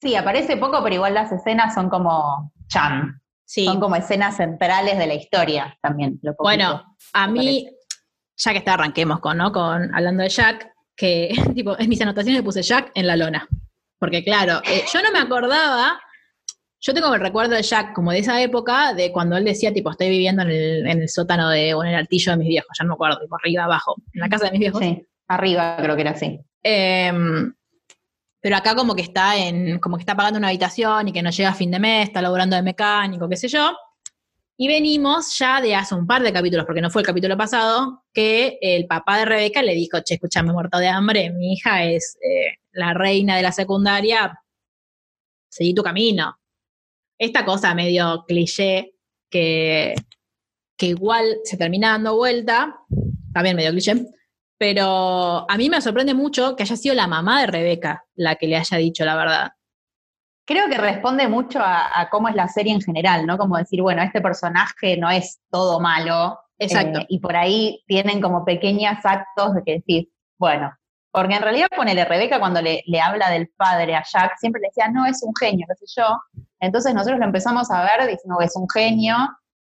Sí, 0.00 0.14
aparece 0.14 0.56
poco, 0.56 0.80
pero 0.84 0.94
igual 0.94 1.12
las 1.12 1.32
escenas 1.32 1.74
son 1.74 1.90
como 1.90 2.52
Chan. 2.68 3.20
Sí. 3.44 3.64
Son 3.64 3.80
como 3.80 3.96
escenas 3.96 4.36
centrales 4.36 4.96
de 4.96 5.08
la 5.08 5.14
historia 5.14 5.76
también. 5.82 6.20
lo. 6.22 6.32
Bueno, 6.38 6.96
a 7.12 7.26
mí, 7.26 7.68
ya 8.36 8.52
que 8.52 8.58
está, 8.58 8.74
arranquemos 8.74 9.18
con, 9.18 9.36
¿no? 9.36 9.50
Con 9.50 9.92
hablando 9.92 10.22
de 10.22 10.28
Jack, 10.28 10.70
que 10.94 11.34
tipo, 11.56 11.76
en 11.76 11.88
mis 11.88 12.00
anotaciones 12.00 12.38
le 12.38 12.44
puse 12.44 12.62
Jack 12.62 12.92
en 12.94 13.08
la 13.08 13.16
lona. 13.16 13.48
Porque 13.98 14.22
claro, 14.22 14.62
eh, 14.64 14.84
yo 14.92 15.02
no 15.02 15.10
me 15.10 15.18
acordaba, 15.18 16.00
yo 16.80 16.94
tengo 16.94 17.12
el 17.12 17.20
recuerdo 17.20 17.56
de 17.56 17.62
Jack 17.62 17.94
como 17.94 18.12
de 18.12 18.20
esa 18.20 18.40
época, 18.40 18.94
de 18.94 19.10
cuando 19.10 19.36
él 19.36 19.44
decía, 19.44 19.72
tipo, 19.72 19.90
estoy 19.90 20.08
viviendo 20.08 20.42
en 20.42 20.50
el, 20.50 20.86
en 20.86 21.02
el 21.02 21.08
sótano 21.08 21.50
de, 21.50 21.74
o 21.74 21.82
en 21.82 21.90
el 21.90 21.96
altillo 21.96 22.30
de 22.30 22.38
mis 22.38 22.48
viejos, 22.48 22.70
ya 22.78 22.84
no 22.84 22.90
me 22.90 22.94
acuerdo, 22.94 23.18
tipo, 23.18 23.34
arriba, 23.34 23.64
abajo, 23.64 23.96
en 24.12 24.20
la 24.20 24.28
casa 24.28 24.44
de 24.44 24.52
mis 24.52 24.60
viejos. 24.60 24.80
Sí, 24.80 25.04
arriba 25.28 25.76
creo 25.78 25.94
que 25.94 26.02
era 26.02 26.10
así. 26.12 26.40
Em, 26.62 27.52
pero 28.40 28.56
acá 28.56 28.74
como 28.74 28.94
que 28.94 29.02
está 29.02 29.36
en, 29.38 29.78
como 29.78 29.96
que 29.96 30.02
está 30.02 30.14
pagando 30.14 30.38
una 30.38 30.48
habitación 30.48 31.08
y 31.08 31.12
que 31.12 31.22
no 31.22 31.30
llega 31.30 31.50
a 31.50 31.54
fin 31.54 31.70
de 31.70 31.78
mes, 31.78 32.08
está 32.08 32.20
laburando 32.20 32.56
de 32.56 32.62
mecánico, 32.62 33.28
qué 33.28 33.36
sé 33.36 33.48
yo. 33.48 33.74
Y 34.56 34.68
venimos 34.68 35.36
ya 35.38 35.60
de 35.60 35.74
hace 35.74 35.94
un 35.94 36.06
par 36.06 36.22
de 36.22 36.32
capítulos, 36.32 36.64
porque 36.64 36.80
no 36.80 36.90
fue 36.90 37.02
el 37.02 37.06
capítulo 37.06 37.36
pasado, 37.36 38.04
que 38.12 38.58
el 38.60 38.86
papá 38.86 39.18
de 39.18 39.24
Rebeca 39.24 39.62
le 39.62 39.74
dijo, 39.74 39.98
che, 40.04 40.14
escúchame, 40.14 40.52
muerto 40.52 40.78
de 40.78 40.88
hambre, 40.88 41.30
mi 41.30 41.54
hija 41.54 41.84
es 41.84 42.16
eh, 42.22 42.58
la 42.72 42.94
reina 42.94 43.36
de 43.36 43.42
la 43.42 43.50
secundaria, 43.50 44.38
seguí 45.48 45.74
tu 45.74 45.82
camino. 45.82 46.38
Esta 47.18 47.44
cosa 47.44 47.74
medio 47.74 48.24
cliché 48.28 48.94
que, 49.28 49.94
que 50.76 50.86
igual 50.86 51.38
se 51.44 51.56
termina 51.56 51.90
dando 51.90 52.16
vuelta, 52.16 52.76
también 53.32 53.56
medio 53.56 53.70
cliché, 53.70 54.06
pero 54.58 55.50
a 55.50 55.56
mí 55.56 55.68
me 55.68 55.80
sorprende 55.80 56.14
mucho 56.14 56.56
que 56.56 56.62
haya 56.62 56.76
sido 56.76 56.94
la 56.94 57.06
mamá 57.06 57.40
de 57.40 57.46
Rebeca 57.46 58.04
la 58.14 58.36
que 58.36 58.46
le 58.46 58.56
haya 58.56 58.78
dicho 58.78 59.04
la 59.04 59.16
verdad. 59.16 59.52
Creo 60.46 60.68
que 60.68 60.76
responde 60.76 61.26
mucho 61.28 61.60
a, 61.60 62.00
a 62.00 62.10
cómo 62.10 62.28
es 62.28 62.34
la 62.34 62.48
serie 62.48 62.72
en 62.72 62.80
general, 62.80 63.26
¿no? 63.26 63.38
Como 63.38 63.56
decir, 63.56 63.80
bueno, 63.80 64.02
este 64.02 64.20
personaje 64.20 64.96
no 64.98 65.10
es 65.10 65.40
todo 65.50 65.80
malo. 65.80 66.38
Exacto. 66.58 67.00
eh, 67.00 67.06
y 67.08 67.18
por 67.18 67.36
ahí 67.36 67.82
tienen 67.86 68.20
como 68.20 68.44
pequeños 68.44 68.96
actos 69.02 69.54
de 69.54 69.62
que 69.64 69.72
decís, 69.76 70.08
bueno, 70.38 70.72
porque 71.10 71.34
en 71.34 71.42
realidad 71.42 71.68
ponele 71.74 72.04
Rebeca 72.04 72.38
cuando 72.38 72.60
le, 72.60 72.82
le 72.86 73.00
habla 73.00 73.30
del 73.30 73.48
padre 73.48 73.94
a 73.94 74.02
Jack, 74.02 74.36
siempre 74.38 74.60
le 74.60 74.68
decía, 74.68 74.88
no, 74.90 75.06
es 75.06 75.22
un 75.22 75.32
genio, 75.38 75.66
qué 75.68 75.86
sé 75.86 76.00
yo. 76.00 76.06
Entonces 76.60 76.92
nosotros 76.92 77.18
lo 77.18 77.24
empezamos 77.24 77.70
a 77.70 77.82
ver 77.82 78.08
diciendo 78.08 78.36
que 78.38 78.46
es 78.46 78.56
un 78.56 78.68
genio, 78.68 79.16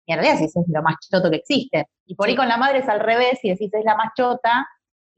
y 0.06 0.12
en 0.12 0.18
realidad 0.18 0.38
sí 0.38 0.44
es 0.46 0.54
lo 0.68 0.82
más 0.82 0.96
choto 1.10 1.30
que 1.30 1.36
existe. 1.36 1.88
Y 2.06 2.14
por 2.14 2.28
ahí 2.28 2.36
con 2.36 2.48
la 2.48 2.56
madre 2.56 2.78
es 2.78 2.88
al 2.88 3.00
revés, 3.00 3.38
y 3.42 3.50
decís 3.50 3.70
es 3.72 3.84
la 3.84 3.96
más 3.96 4.12
chota, 4.16 4.66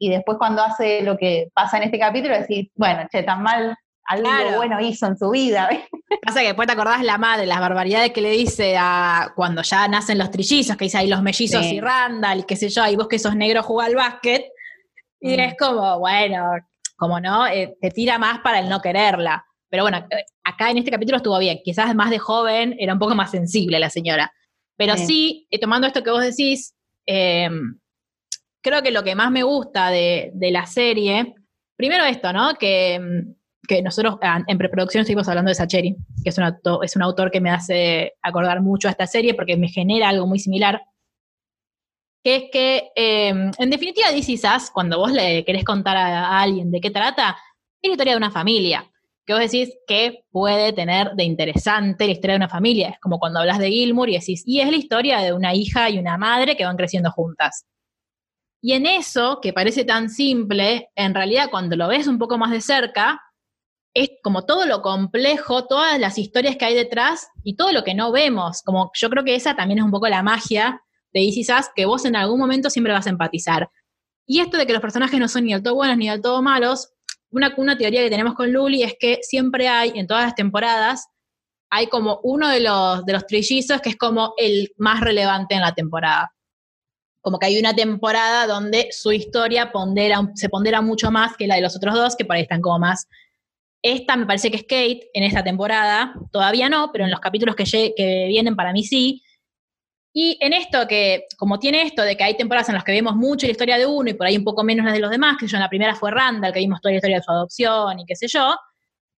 y 0.07 0.11
después 0.11 0.39
cuando 0.39 0.63
hace 0.63 1.03
lo 1.03 1.17
que 1.17 1.49
pasa 1.55 1.77
en 1.79 1.85
este 1.85 1.99
capítulo 1.99 2.39
decís, 2.39 2.69
bueno, 2.75 3.07
che, 3.11 3.23
tan 3.23 3.43
mal, 3.43 3.77
algo 4.07 4.29
Claro. 4.29 4.57
bueno 4.57 4.81
hizo 4.81 5.07
en 5.07 5.17
su 5.17 5.31
vida. 5.31 5.69
Pasa 6.23 6.41
que 6.41 6.47
después 6.49 6.67
te 6.67 6.73
acordás 6.75 7.03
la 7.03 7.17
madre, 7.19 7.47
las 7.47 7.59
barbaridades 7.61 8.13
que 8.13 8.21
le 8.21 8.31
dice 8.31 8.77
a 8.79 9.33
cuando 9.35 9.63
ya 9.63 9.89
nacen 9.89 10.19
los 10.19 10.31
trillizos, 10.31 10.77
que 10.77 10.85
dice 10.85 10.99
ahí 10.99 11.09
los 11.09 11.23
mellizos 11.23 11.65
Sí. 11.65 11.77
y 11.77 11.81
Randall, 11.81 12.45
qué 12.47 12.57
sé 12.57 12.69
yo, 12.69 12.87
y 12.87 12.97
vos 12.97 13.09
que 13.09 13.19
sos 13.19 13.35
negro 13.35 13.63
jugá 13.63 13.87
al 13.87 13.95
básquet. 13.95 14.45
Y 15.21 15.37
Mm. 15.37 15.41
es 15.41 15.55
como, 15.59 15.99
bueno, 15.99 16.51
como 16.97 17.19
no, 17.21 17.47
Eh, 17.47 17.77
te 17.81 17.91
tira 17.91 18.19
más 18.19 18.41
para 18.41 18.59
el 18.61 18.69
no 18.69 18.81
quererla. 18.81 19.45
Pero 19.71 19.85
bueno, 19.85 19.99
eh, 20.11 20.25
acá 20.45 20.71
en 20.71 20.79
este 20.79 20.91
capítulo 20.91 21.17
estuvo 21.17 21.39
bien. 21.39 21.61
Quizás 21.65 21.95
más 21.95 22.11
de 22.11 22.19
joven 22.19 22.77
era 22.79 22.93
un 22.93 22.99
poco 22.99 23.15
más 23.15 23.31
sensible 23.31 23.79
la 23.79 23.89
señora. 23.91 24.31
Pero 24.77 24.97
Sí. 24.99 25.07
sí, 25.07 25.47
eh, 25.51 25.59
tomando 25.59 25.87
esto 25.87 26.03
que 26.03 26.11
vos 26.11 26.23
decís, 26.23 26.75
eh, 27.07 27.49
creo 28.65 28.83
que 28.83 28.91
lo 28.91 29.05
que 29.05 29.15
más 29.15 29.31
me 29.31 29.43
gusta 29.43 29.91
de, 29.91 30.33
la 30.51 30.67
serie, 30.67 31.35
primero 31.77 32.05
esto, 32.05 32.33
¿no? 32.33 32.55
Que, 32.55 32.99
mm, 32.99 33.35
que 33.69 33.83
nosotros 33.83 34.17
ah, 34.23 34.43
en 34.47 34.59
preproducción 34.59 35.03
estuvimos 35.03 35.29
hablando 35.29 35.51
de 35.51 35.55
Sacheri, 35.55 35.95
que 36.23 36.31
es 36.31 36.39
un, 36.39 36.53
es 36.83 36.97
un 36.97 37.03
autor 37.03 37.31
que 37.31 37.41
me 37.41 37.51
hace 37.51 38.15
acordar 38.23 38.61
mucho 38.63 38.89
a 38.89 38.91
esta 38.91 39.07
serie 39.07 39.35
porque 39.35 39.57
me 39.57 39.69
genera 39.69 40.09
algo 40.09 40.27
muy 40.27 40.39
similar. 40.39 40.83
Que 42.23 42.37
es 42.37 42.45
que, 42.51 42.91
eh, 42.97 43.29
en 43.29 43.71
definitiva, 43.71 44.09
Us, 44.57 44.71
cuando 44.71 44.99
vos 44.99 45.13
le 45.13 45.45
querés 45.45 45.65
contar 45.65 45.97
a, 45.97 46.29
a 46.29 46.43
alguien 46.43 46.71
de 46.71 46.81
qué 46.81 46.91
trata, 46.91 47.37
es 47.83 47.89
la 47.89 47.93
historia 47.93 48.15
de 48.15 48.19
una 48.19 48.31
familia. 48.31 48.91
Que 49.27 49.35
vos 49.35 49.43
decís 49.43 49.75
que 49.87 50.25
puede 50.31 50.73
tener 50.73 51.13
de 51.13 51.25
interesante 51.25 52.07
la 52.07 52.13
historia 52.13 52.33
de 52.33 52.39
una 52.39 52.49
familia. 52.49 52.91
Es 52.91 53.01
como 53.01 53.19
cuando 53.19 53.41
hablas 53.41 53.59
de 53.59 53.71
Gilmour 53.71 54.09
y 54.09 54.19
decís, 54.19 54.43
y 54.47 54.61
es 54.61 54.71
la 54.71 54.77
historia 54.77 55.21
de 55.21 55.35
una 55.35 55.55
hija 55.55 55.91
y 55.91 55.99
una 55.99 56.17
madre 56.17 56.57
que 56.57 56.65
van 56.65 56.77
creciendo 56.77 57.11
juntas. 57.11 57.67
Y 58.67 58.73
en 58.73 58.87
eso, 58.87 59.41
que 59.43 59.53
parece 59.53 59.85
tan 59.85 60.09
simple, 60.09 60.89
en 60.97 61.13
realidad 61.13 61.49
cuando 61.51 61.77
lo 61.77 61.87
ves 61.87 62.07
un 62.07 62.19
poco 62.19 62.39
más 62.39 62.51
de 62.51 62.63
cerca, 62.63 63.21
es 63.93 64.09
como 64.23 64.47
todo 64.47 64.65
lo 64.65 64.81
complejo, 64.81 65.67
todas 65.67 66.01
las 66.01 66.17
historias 66.17 66.57
que 66.57 66.65
hay 66.65 66.75
detrás 66.75 67.29
y 67.43 67.57
todo 67.57 67.73
lo 67.73 67.85
que 67.85 67.93
no 67.93 68.11
vemos. 68.11 68.63
Como 68.63 68.91
yo 68.95 69.11
creo 69.11 69.23
que 69.23 69.35
esa 69.35 69.55
también 69.55 69.81
es 69.81 69.85
un 69.85 69.91
poco 69.91 70.09
la 70.09 70.23
magia 70.23 70.81
de 71.13 71.21
Easy 71.21 71.45
que 71.77 71.85
vos 71.85 72.07
en 72.07 72.17
algún 72.17 72.41
momento 72.41 72.71
siempre 72.71 72.95
vas 72.95 73.07
a 73.07 73.11
empatizar. 73.11 73.69
Y 74.27 74.41
esto 74.41 74.57
de 74.57 74.67
que 74.67 74.73
los 74.73 74.81
personajes 74.81 75.21
no 75.21 75.29
son 75.29 75.45
ni 75.45 75.53
del 75.53 75.63
todo 75.63 75.75
buenos 75.75 75.99
ni 75.99 76.09
del 76.09 76.23
todo 76.23 76.41
malos, 76.41 76.91
una, 77.29 77.53
una 77.59 77.77
teoría 77.77 78.03
que 78.03 78.09
tenemos 78.09 78.33
con 78.33 78.51
Luli 78.51 78.83
es 78.83 78.95
que 78.99 79.19
siempre 79.21 79.69
hay, 79.69 79.93
en 79.95 80.07
todas 80.07 80.25
las 80.25 80.35
temporadas, 80.35 81.07
hay 81.69 81.89
como 81.89 82.19
uno 82.23 82.49
de 82.49 82.61
los, 82.61 83.05
de 83.05 83.13
los 83.13 83.27
trillizos 83.27 83.83
que 83.83 83.91
es 83.91 83.97
como 83.99 84.33
el 84.39 84.73
más 84.79 85.03
relevante 85.03 85.55
en 85.55 85.61
la 85.61 85.75
temporada. 85.75 86.34
Como 87.25 87.39
que 87.39 87.47
hay 87.47 87.59
una 87.59 87.75
temporada 87.75 88.47
donde 88.47 88.89
su 88.93 89.11
historia 89.11 89.73
se 90.35 90.49
pondera 90.49 90.81
mucho 90.83 91.11
más 91.11 91.37
que 91.37 91.49
la 91.49 91.57
de 91.57 91.63
los 91.63 91.75
otros 91.75 91.95
dos, 91.95 92.15
que 92.15 92.25
por 92.25 92.37
ahí 92.37 92.43
están 92.43 92.61
como 92.61 92.79
más 92.79 93.09
esta 93.85 94.17
me 94.17 94.25
parece 94.25 94.51
que 94.51 94.57
es 94.57 94.63
Kate 94.63 95.11
en 95.13 95.25
esta 95.25 95.45
temporada, 95.45 96.15
todavía 96.33 96.71
no, 96.71 96.91
pero 96.91 97.05
en 97.05 97.11
los 97.11 97.21
capítulos 97.21 97.55
que, 97.55 97.65
que 97.95 98.27
vienen 98.29 98.57
para 98.57 98.73
mí 98.73 98.83
sí. 98.83 99.23
Y 100.15 100.39
en 100.41 100.55
esto 100.55 100.89
que, 100.89 101.27
como 101.37 101.59
tiene 101.59 101.83
esto 101.83 102.01
de 102.01 102.17
que 102.17 102.25
hay 102.25 102.35
temporadas 102.35 102.71
en 102.71 102.77
las 102.77 102.85
que 102.85 102.93
vemos 102.93 103.15
mucho 103.15 103.47
la 103.47 103.51
historia 103.51 103.77
de 103.77 103.85
uno 103.85 104.09
y 104.09 104.15
por 104.15 104.27
ahí 104.27 104.39
un 104.39 104.45
poco 104.45 104.65
menos 104.65 104.87
las 104.87 104.95
de 104.95 105.01
los 105.01 105.11
demás, 105.11 105.37
que 105.39 105.47
yo 105.47 105.59
en 105.59 105.63
la 105.63 105.69
primera 105.69 105.95
fue 105.95 106.11
Randall, 106.11 106.55
que 106.55 106.61
vimos 106.61 106.81
toda 106.81 106.93
la 106.93 106.97
historia 106.97 107.19
de 107.19 107.23
su 107.25 107.31
adopción 107.31 108.01
y 108.01 108.07
qué 108.07 108.17
sé 108.17 108.27
yo, 108.27 108.57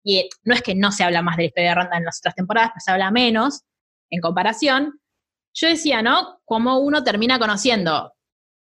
y 0.04 0.28
no 0.44 0.56
es 0.56 0.64
que 0.64 0.74
no 0.74 0.92
se 0.92 1.04
habla 1.04 1.22
más 1.22 1.38
de 1.38 1.44
la 1.44 1.48
historia 1.48 1.70
de 1.70 1.76
Randall 1.76 2.00
en 2.00 2.06
las 2.06 2.18
otras 2.18 2.34
temporadas, 2.34 2.72
pero 2.74 2.82
se 2.84 2.92
habla 2.92 3.12
menos 3.12 3.62
en 4.10 4.20
comparación, 4.20 5.00
yo 5.56 5.68
decía, 5.68 6.02
¿no? 6.02 6.40
Como 6.46 6.80
uno 6.80 7.04
termina 7.04 7.40
conociendo 7.40 8.12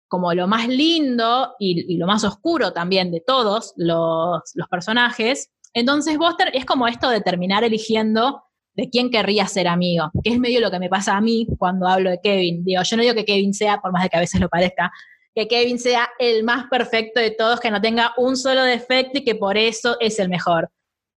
como 0.09 0.33
lo 0.33 0.49
más 0.49 0.67
lindo 0.69 1.55
y, 1.59 1.97
lo 1.99 2.07
más 2.07 2.25
oscuro 2.25 2.73
también 2.73 3.13
de 3.13 3.21
todos 3.21 3.75
los, 3.77 4.41
los 4.55 4.69
personajes. 4.69 5.51
Entonces, 5.75 6.17
Buster 6.17 6.51
es 6.55 6.65
como 6.65 6.89
esto 6.89 7.11
de 7.11 7.21
terminar 7.21 7.63
eligiendo 7.63 8.43
de 8.73 8.89
quién 8.89 9.11
querría 9.11 9.47
ser 9.47 9.69
amigo, 9.69 10.11
que 10.25 10.31
es 10.31 10.39
medio 10.39 10.61
lo 10.61 10.71
que 10.71 10.79
me 10.79 10.89
pasa 10.89 11.17
a 11.17 11.21
mí 11.21 11.47
cuando 11.59 11.87
hablo 11.87 12.11
de 12.11 12.21
Kevin. 12.23 12.65
Digo, 12.65 12.83
yo 12.83 12.97
no 12.97 13.03
digo 13.03 13.15
que 13.15 13.25
Kevin 13.25 13.53
sea, 13.53 13.81
por 13.81 13.93
más 13.93 14.03
de 14.05 14.09
que 14.09 14.17
a 14.17 14.21
veces 14.21 14.41
lo 14.41 14.49
parezca, 14.49 14.91
que 15.35 15.47
Kevin 15.47 15.79
sea 15.79 16.09
el 16.19 16.43
más 16.43 16.67
perfecto 16.69 17.21
de 17.21 17.33
todos, 17.33 17.61
que 17.61 17.71
no 17.71 17.81
tenga 17.81 18.15
un 18.17 18.37
solo 18.37 18.63
defecto 18.63 19.19
y 19.19 19.25
que 19.25 19.35
por 19.35 19.59
eso 19.59 19.97
es 20.01 20.19
el 20.19 20.29
mejor, 20.29 20.71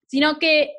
sino 0.08 0.38
que 0.38 0.74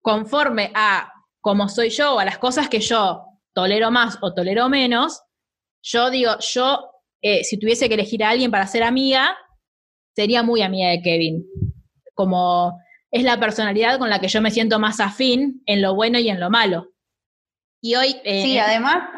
conforme 0.00 0.72
a 0.74 1.12
cómo 1.40 1.68
soy 1.68 1.90
yo, 1.90 2.18
a 2.18 2.24
las 2.24 2.38
cosas 2.38 2.68
que 2.68 2.80
yo 2.80 3.31
tolero 3.54 3.90
más 3.90 4.18
o 4.20 4.34
tolero 4.34 4.68
menos, 4.68 5.22
yo 5.82 6.10
digo, 6.10 6.32
yo 6.40 6.90
eh, 7.22 7.44
si 7.44 7.58
tuviese 7.58 7.88
que 7.88 7.94
elegir 7.94 8.24
a 8.24 8.30
alguien 8.30 8.50
para 8.50 8.66
ser 8.66 8.82
amiga, 8.82 9.36
sería 10.14 10.42
muy 10.42 10.62
amiga 10.62 10.90
de 10.90 11.02
Kevin. 11.02 11.44
Como 12.14 12.78
es 13.10 13.22
la 13.24 13.38
personalidad 13.38 13.98
con 13.98 14.10
la 14.10 14.20
que 14.20 14.28
yo 14.28 14.40
me 14.40 14.50
siento 14.50 14.78
más 14.78 15.00
afín 15.00 15.62
en 15.66 15.82
lo 15.82 15.94
bueno 15.94 16.18
y 16.18 16.28
en 16.28 16.40
lo 16.40 16.50
malo. 16.50 16.88
Y 17.80 17.94
hoy... 17.94 18.16
Eh, 18.24 18.42
sí, 18.42 18.58
además... 18.58 19.08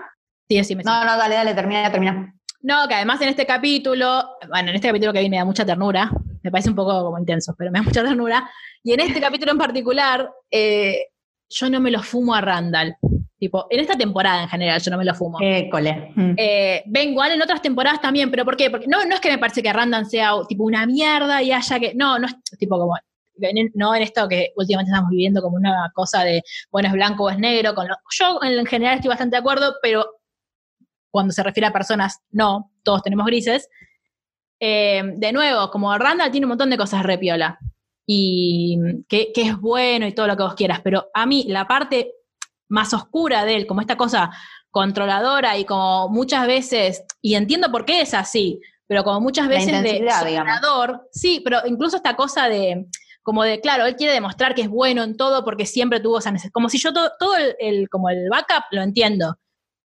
Sí, 0.49 0.57
decime, 0.57 0.83
no, 0.85 1.05
no, 1.05 1.17
dale, 1.17 1.37
dale, 1.37 1.55
termina, 1.55 1.91
termina. 1.91 2.35
No, 2.61 2.87
que 2.88 2.95
además 2.95 3.21
en 3.23 3.29
este 3.29 3.47
capítulo, 3.47 4.37
bueno, 4.49 4.71
en 4.71 4.76
este 4.76 4.88
capítulo 4.88 5.12
mí 5.12 5.31
me 5.31 5.37
da 5.37 5.45
mucha 5.45 5.64
ternura, 5.64 6.11
me 6.43 6.50
parece 6.50 6.71
un 6.71 6.76
poco 6.76 7.03
como 7.03 7.19
intenso, 7.19 7.55
pero 7.57 7.71
me 7.71 7.79
da 7.79 7.83
mucha 7.83 8.03
ternura, 8.03 8.50
y 8.83 8.93
en 8.93 9.00
este 9.00 9.21
capítulo 9.21 9.53
en 9.53 9.59
particular, 9.59 10.31
eh, 10.50 11.07
yo 11.49 11.71
no 11.71 11.81
me 11.81 11.91
lo 11.91 12.03
fumo 12.03 12.35
a 12.35 12.41
Randall. 12.41 12.97
Tipo, 13.45 13.67
en 13.69 13.81
esta 13.81 13.95
temporada 13.95 14.43
en 14.43 14.49
general 14.49 14.81
yo 14.81 14.91
no 14.91 14.97
me 14.97 15.05
lo 15.05 15.15
fumo. 15.15 15.37
Eh, 15.39 15.69
cole. 15.69 16.15
Eh, 16.39 16.83
ven 16.87 17.11
igual 17.11 17.33
en 17.33 17.43
otras 17.43 17.61
temporadas 17.61 18.01
también, 18.01 18.31
pero 18.31 18.43
¿por 18.43 18.57
qué? 18.57 18.71
Porque 18.71 18.87
no, 18.87 19.05
no 19.05 19.17
es 19.17 19.21
que 19.21 19.31
me 19.31 19.37
parece 19.37 19.63
que 19.63 19.71
Randall 19.71 20.07
sea 20.07 20.33
tipo 20.49 20.65
una 20.65 20.87
mierda 20.87 21.43
y 21.43 21.53
haya 21.53 21.79
que. 21.79 21.93
No, 21.95 22.19
no 22.19 22.27
es 22.27 22.35
tipo 22.59 22.79
como 22.79 22.97
no 23.75 23.95
en 23.95 24.03
esto 24.03 24.27
que 24.31 24.55
últimamente 24.57 24.93
estamos 24.93 25.11
viviendo 25.11 25.43
como 25.43 25.57
una 25.57 25.93
cosa 25.95 26.25
de, 26.25 26.43
bueno, 26.71 26.89
es 26.89 26.95
blanco 26.95 27.25
o 27.25 27.29
es 27.29 27.39
negro. 27.39 27.75
Con 27.75 27.87
yo 27.87 28.41
en 28.43 28.65
general 28.65 28.95
estoy 28.95 29.11
bastante 29.11 29.37
de 29.37 29.41
acuerdo, 29.41 29.75
pero 29.83 30.07
cuando 31.11 31.35
se 31.35 31.43
refiere 31.43 31.67
a 31.67 31.73
personas, 31.73 32.23
no, 32.31 32.73
todos 32.83 33.03
tenemos 33.03 33.27
grises. 33.27 33.69
Eh, 34.59 35.03
de 35.17 35.33
nuevo, 35.35 35.71
como 35.71 35.99
Randall 35.99 36.31
tiene 36.31 36.47
un 36.47 36.53
montón 36.53 36.71
de 36.71 36.79
cosas 36.79 37.03
repiola 37.03 37.59
y 38.07 38.79
que, 39.07 39.33
que, 39.35 39.43
es 39.43 39.61
bueno 39.61 40.07
y 40.07 40.13
todo 40.13 40.29
lo 40.29 40.35
que 40.35 40.45
vos 40.45 40.55
quieras, 40.55 40.81
pero 40.83 41.11
a 41.13 41.27
mí 41.27 41.45
la 41.47 41.69
parte 41.69 42.15
más 42.68 42.94
oscura 42.94 43.44
de 43.44 43.56
él, 43.56 43.66
como 43.66 43.80
esta 43.80 43.97
cosa 43.97 44.30
controladora 44.71 45.56
y 45.56 45.64
como 45.64 46.09
muchas 46.09 46.47
veces, 46.47 47.04
y 47.21 47.35
entiendo 47.35 47.71
por 47.71 47.85
qué 47.85 48.00
es 48.00 48.14
así, 48.14 48.61
pero 48.87 49.04
como 49.04 49.21
muchas 49.21 49.49
veces 49.49 49.83
de 49.83 50.00
sí, 51.12 51.40
pero 51.44 51.61
incluso 51.66 51.97
esta 51.97 52.16
cosa 52.16 52.49
de, 52.49 52.87
como 53.25 53.42
de, 53.42 53.61
claro, 53.61 53.87
él 53.87 53.97
quiere 53.97 54.12
demostrar 54.12 54.54
que 54.54 54.62
es 54.62 54.68
bueno 54.68 55.02
en 55.02 55.16
todo 55.16 55.44
porque 55.44 55.64
siempre 55.64 56.00
tuvo 56.00 56.18
esa 56.18 56.30
necesidad. 56.30 56.52
Como 56.52 56.68
si 56.68 56.78
yo 56.78 56.92
todo, 56.92 57.11
todo 57.18 57.35
el, 57.59 57.88
como 57.88 58.11
el 58.11 58.28
backup 58.28 58.64
lo 58.71 58.83
entiendo. 58.83 59.37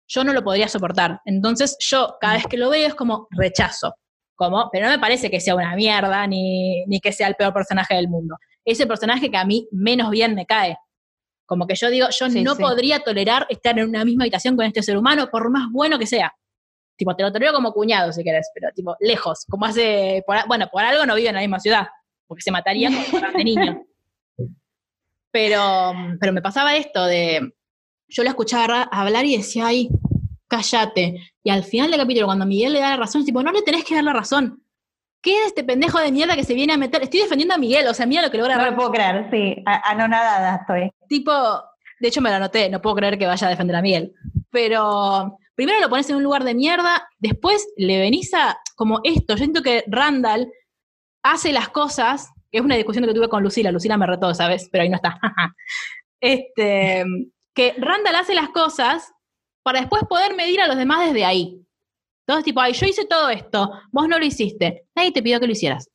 Yo 0.08 0.24
no 0.24 0.32
lo 0.32 0.42
podría 0.42 0.68
soportar. 0.68 1.20
Entonces 1.24 1.76
yo 1.80 2.16
cada 2.20 2.34
vez 2.34 2.46
que 2.46 2.56
lo 2.56 2.70
veo 2.70 2.88
es 2.88 2.94
como 2.94 3.28
rechazo. 3.30 3.94
Como, 4.34 4.68
pero 4.72 4.86
no 4.86 4.92
me 4.92 4.98
parece 4.98 5.30
que 5.30 5.40
sea 5.40 5.54
una 5.54 5.76
mierda 5.76 6.26
ni, 6.26 6.84
ni 6.86 7.00
que 7.00 7.12
sea 7.12 7.28
el 7.28 7.36
peor 7.36 7.52
personaje 7.52 7.94
del 7.94 8.08
mundo. 8.08 8.36
Es 8.64 8.80
el 8.80 8.88
personaje 8.88 9.30
que 9.30 9.36
a 9.36 9.44
mí 9.44 9.68
menos 9.70 10.10
bien 10.10 10.34
me 10.34 10.44
cae. 10.44 10.76
Como 11.48 11.66
que 11.66 11.74
yo 11.74 11.88
digo, 11.88 12.08
yo 12.10 12.28
no 12.28 12.56
podría 12.56 13.00
tolerar 13.00 13.46
estar 13.48 13.78
en 13.78 13.88
una 13.88 14.04
misma 14.04 14.24
habitación 14.24 14.54
con 14.54 14.66
este 14.66 14.82
ser 14.82 14.98
humano, 14.98 15.30
por 15.30 15.48
más 15.50 15.72
bueno 15.72 15.98
que 15.98 16.06
sea. 16.06 16.30
Tipo, 16.94 17.16
te 17.16 17.22
lo 17.22 17.32
tolero 17.32 17.54
como 17.54 17.72
cuñado, 17.72 18.12
si 18.12 18.22
querés, 18.22 18.50
pero 18.52 18.68
tipo, 18.74 18.96
lejos. 19.00 19.46
Como 19.48 19.64
hace, 19.64 20.22
bueno, 20.46 20.68
por 20.70 20.82
algo 20.84 21.06
no 21.06 21.14
vive 21.14 21.28
en 21.28 21.36
la 21.36 21.40
misma 21.40 21.58
ciudad 21.58 21.86
porque 22.28 22.42
se 22.42 22.52
mataría 22.52 22.90
como 23.10 23.26
de 23.32 23.44
niño. 23.44 23.82
Pero, 25.30 25.92
pero 26.18 26.32
me 26.32 26.40
pasaba 26.40 26.74
esto 26.74 27.04
de, 27.04 27.52
yo 28.08 28.22
lo 28.22 28.30
escuchaba 28.30 28.84
hablar 28.84 29.26
y 29.26 29.36
decía, 29.36 29.66
ay, 29.66 29.90
cállate. 30.48 31.32
Y 31.44 31.50
al 31.50 31.64
final 31.64 31.90
del 31.90 32.00
capítulo, 32.00 32.24
cuando 32.24 32.46
Miguel 32.46 32.72
le 32.72 32.80
da 32.80 32.92
la 32.92 32.96
razón, 32.96 33.26
tipo, 33.26 33.42
no 33.42 33.52
le 33.52 33.60
tenés 33.60 33.84
que 33.84 33.94
dar 33.94 34.04
la 34.04 34.14
razón. 34.14 34.62
¿Qué 35.20 35.38
es 35.42 35.48
este 35.48 35.64
pendejo 35.64 35.98
de 35.98 36.10
mierda 36.12 36.34
que 36.34 36.44
se 36.44 36.54
viene 36.54 36.72
a 36.72 36.78
meter? 36.78 37.02
Estoy 37.02 37.20
defendiendo 37.20 37.54
a 37.54 37.58
Miguel, 37.58 37.86
o 37.88 37.94
sea, 37.94 38.06
mira 38.06 38.22
lo 38.22 38.30
que 38.30 38.38
logra. 38.38 38.56
No 38.56 38.70
lo 38.70 38.74
puedo 38.74 38.90
creer, 38.90 39.28
sí, 39.30 39.62
anonadada 39.66 40.56
estoy. 40.56 40.90
Tipo, 41.08 41.32
de 42.00 42.08
hecho 42.08 42.20
me 42.20 42.30
lo 42.30 42.36
anoté, 42.36 42.68
no 42.68 42.80
puedo 42.80 42.96
creer 42.96 43.18
que 43.18 43.26
vaya 43.26 43.46
a 43.46 43.50
defender 43.50 43.76
a 43.76 43.82
Miguel. 43.82 44.12
Pero 44.50 45.38
primero 45.54 45.80
lo 45.80 45.88
pones 45.88 46.08
en 46.10 46.16
un 46.16 46.22
lugar 46.22 46.44
de 46.44 46.54
mierda, 46.54 47.08
después 47.18 47.66
le 47.76 47.98
venís 47.98 48.32
a, 48.34 48.58
como 48.76 49.00
esto, 49.02 49.34
yo 49.34 49.38
siento 49.38 49.62
que 49.62 49.84
Randall 49.88 50.50
hace 51.22 51.52
las 51.52 51.68
cosas, 51.70 52.30
es 52.52 52.60
una 52.60 52.76
discusión 52.76 53.04
que 53.04 53.14
tuve 53.14 53.28
con 53.28 53.42
Lucila, 53.42 53.72
Lucila 53.72 53.98
me 53.98 54.06
retó, 54.06 54.32
¿sabes? 54.34 54.68
Pero 54.70 54.82
ahí 54.82 54.88
no 54.88 54.96
está. 54.96 55.18
este, 56.20 57.04
que 57.54 57.74
Randall 57.78 58.16
hace 58.16 58.34
las 58.34 58.50
cosas 58.50 59.12
para 59.64 59.80
después 59.80 60.02
poder 60.08 60.34
medir 60.36 60.60
a 60.60 60.68
los 60.68 60.76
demás 60.76 61.06
desde 61.06 61.24
ahí. 61.24 61.60
Entonces, 62.26 62.44
tipo, 62.44 62.60
ay, 62.60 62.72
yo 62.74 62.86
hice 62.86 63.06
todo 63.06 63.30
esto, 63.30 63.72
vos 63.90 64.06
no 64.06 64.18
lo 64.18 64.24
hiciste, 64.24 64.86
nadie 64.94 65.12
te 65.12 65.22
pidió 65.22 65.40
que 65.40 65.46
lo 65.46 65.52
hicieras. 65.52 65.90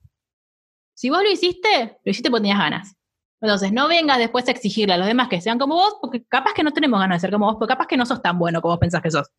Si 0.95 1.09
vos 1.09 1.23
lo 1.23 1.31
hiciste, 1.31 1.97
lo 2.03 2.11
hiciste 2.11 2.29
porque 2.29 2.41
tenías 2.41 2.59
ganas. 2.59 2.95
Entonces, 3.43 3.73
no 3.73 3.87
vengas 3.87 4.17
después 4.17 4.47
a 4.47 4.51
exigirle 4.51 4.93
a 4.93 4.97
los 4.97 5.05
demás 5.05 5.27
que 5.27 5.41
sean 5.41 5.59
como 5.59 5.75
vos, 5.75 5.97
porque 6.01 6.23
capaz 6.23 6.53
que 6.53 6.63
no 6.63 6.71
tenemos 6.71 6.99
ganas 6.99 7.17
de 7.17 7.27
ser 7.27 7.31
como 7.31 7.45
vos, 7.45 7.57
porque 7.59 7.73
capaz 7.73 7.87
que 7.87 7.97
no 7.97 8.05
sos 8.05 8.21
tan 8.21 8.39
bueno 8.39 8.61
como 8.61 8.73
vos 8.73 8.79
pensás 8.79 9.01
que 9.01 9.11
sos 9.11 9.29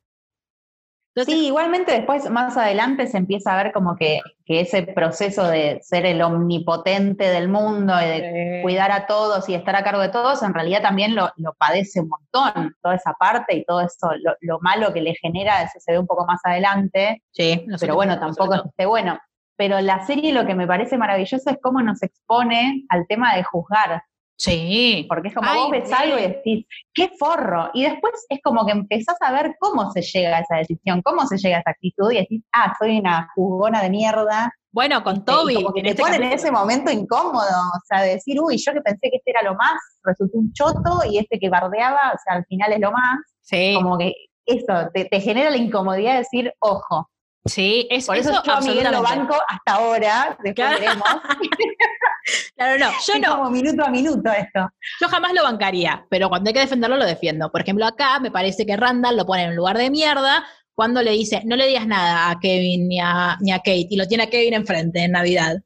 sí, 1.22 1.46
igualmente 1.46 1.92
después, 1.92 2.28
más 2.28 2.56
adelante, 2.56 3.06
se 3.06 3.18
empieza 3.18 3.52
a 3.52 3.62
ver 3.62 3.72
como 3.72 3.96
que, 3.96 4.20
ese 4.46 4.82
proceso 4.82 5.46
de 5.46 5.80
ser 5.82 6.04
el 6.04 6.20
omnipotente 6.20 7.24
del 7.24 7.48
mundo 7.48 7.94
y 7.98 8.04
de 8.04 8.60
cuidar 8.62 8.92
a 8.92 9.06
todos 9.06 9.48
y 9.48 9.54
estar 9.54 9.74
a 9.74 9.84
cargo 9.84 10.02
de 10.02 10.10
todos, 10.10 10.42
en 10.42 10.52
realidad 10.52 10.82
también 10.82 11.14
lo, 11.14 11.30
padece 11.56 12.00
un 12.00 12.08
montón, 12.08 12.74
toda 12.82 12.96
esa 12.96 13.14
parte 13.14 13.56
y 13.56 13.64
todo 13.64 13.80
eso, 13.80 14.10
lo, 14.40 14.58
malo 14.60 14.92
que 14.92 15.00
le 15.00 15.14
genera, 15.14 15.62
eso 15.62 15.78
se 15.78 15.92
ve 15.92 15.98
un 15.98 16.06
poco 16.06 16.26
más 16.26 16.40
adelante. 16.44 17.22
Sí, 17.30 17.64
pero 17.80 17.94
bueno, 17.94 18.18
tampoco 18.18 18.54
es 18.54 18.62
que 18.62 18.68
esté 18.68 18.86
bueno. 18.86 19.18
Pero 19.56 19.80
la 19.80 20.04
serie 20.04 20.32
lo 20.32 20.46
que 20.46 20.54
me 20.54 20.66
parece 20.66 20.98
maravilloso 20.98 21.50
es 21.50 21.58
cómo 21.62 21.80
nos 21.80 22.02
expone 22.02 22.84
al 22.88 23.06
tema 23.06 23.36
de 23.36 23.44
juzgar. 23.44 24.02
Sí. 24.36 25.06
Porque 25.08 25.28
es 25.28 25.34
como 25.34 25.52
vos 25.54 25.70
ves 25.70 25.92
algo 25.92 26.18
y 26.18 26.22
decís, 26.22 26.66
qué 26.92 27.10
forro. 27.18 27.70
Y 27.72 27.84
después 27.84 28.26
es 28.28 28.40
como 28.42 28.66
que 28.66 28.72
empezás 28.72 29.16
a 29.20 29.32
ver 29.32 29.56
cómo 29.58 29.90
se 29.92 30.02
llega 30.02 30.38
a 30.38 30.40
esa 30.40 30.56
decisión, 30.56 31.02
cómo 31.02 31.26
se 31.26 31.38
llega 31.38 31.58
a 31.58 31.60
esa 31.60 31.70
actitud 31.70 32.10
y 32.10 32.18
decís, 32.18 32.42
ah, 32.52 32.74
soy 32.78 32.98
una 32.98 33.28
jugona 33.34 33.82
de 33.82 33.90
mierda. 33.90 34.52
Bueno, 34.72 35.04
con 35.04 35.18
este, 35.18 35.32
Toby. 35.32 35.54
como 35.54 35.72
que 35.72 35.82
te 35.82 35.90
este 35.90 36.02
ponen 36.02 36.22
en 36.24 36.32
ese 36.32 36.50
momento 36.50 36.90
incómodo, 36.90 37.46
o 37.46 37.80
sea, 37.86 38.02
de 38.02 38.14
decir, 38.14 38.40
uy, 38.40 38.56
yo 38.58 38.72
que 38.72 38.80
pensé 38.80 39.08
que 39.08 39.18
este 39.18 39.30
era 39.30 39.42
lo 39.42 39.54
más, 39.54 39.80
resultó 40.02 40.36
un 40.36 40.52
choto 40.52 41.08
y 41.08 41.18
este 41.18 41.38
que 41.38 41.48
bardeaba, 41.48 42.12
o 42.12 42.18
sea, 42.24 42.38
al 42.38 42.44
final 42.46 42.72
es 42.72 42.80
lo 42.80 42.90
más. 42.90 43.20
Sí. 43.40 43.74
Como 43.76 43.96
que 43.98 44.12
eso, 44.46 44.90
te, 44.92 45.04
te 45.04 45.20
genera 45.20 45.50
la 45.50 45.58
incomodidad 45.58 46.14
de 46.14 46.18
decir, 46.18 46.52
ojo, 46.58 47.08
Sí, 47.46 47.86
es, 47.90 48.06
Por 48.06 48.16
eso, 48.16 48.32
yo 48.42 48.52
a 48.52 48.60
Miguel 48.60 48.90
lo 48.90 49.02
banco 49.02 49.36
hasta 49.46 49.74
ahora, 49.74 50.38
después 50.42 50.54
claro. 50.54 50.80
veremos. 50.80 51.06
claro, 52.56 52.78
no, 52.78 52.90
yo 53.06 53.18
no. 53.18 53.36
como 53.36 53.50
minuto 53.50 53.84
a 53.84 53.90
minuto 53.90 54.30
esto. 54.30 54.70
Yo 54.98 55.08
jamás 55.08 55.34
lo 55.34 55.42
bancaría, 55.42 56.06
pero 56.08 56.30
cuando 56.30 56.48
hay 56.48 56.54
que 56.54 56.60
defenderlo, 56.60 56.96
lo 56.96 57.04
defiendo. 57.04 57.52
Por 57.52 57.60
ejemplo, 57.60 57.84
acá 57.84 58.18
me 58.18 58.30
parece 58.30 58.64
que 58.64 58.76
Randall 58.76 59.18
lo 59.18 59.26
pone 59.26 59.42
en 59.42 59.50
un 59.50 59.56
lugar 59.56 59.76
de 59.76 59.90
mierda 59.90 60.46
cuando 60.74 61.02
le 61.02 61.10
dice, 61.10 61.42
no 61.44 61.54
le 61.54 61.66
digas 61.66 61.86
nada 61.86 62.30
a 62.30 62.40
Kevin 62.40 62.88
ni 62.88 62.98
a, 62.98 63.36
ni 63.40 63.52
a 63.52 63.58
Kate, 63.58 63.88
y 63.90 63.96
lo 63.96 64.08
tiene 64.08 64.24
a 64.24 64.30
Kevin 64.30 64.54
enfrente 64.54 65.04
en 65.04 65.12
Navidad. 65.12 65.62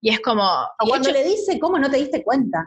Y 0.00 0.10
es 0.10 0.20
como... 0.20 0.44
O 0.44 0.88
cuando 0.88 1.10
le 1.10 1.24
dice, 1.24 1.58
¿cómo 1.60 1.78
no 1.78 1.90
te 1.90 1.98
diste 1.98 2.24
cuenta? 2.24 2.66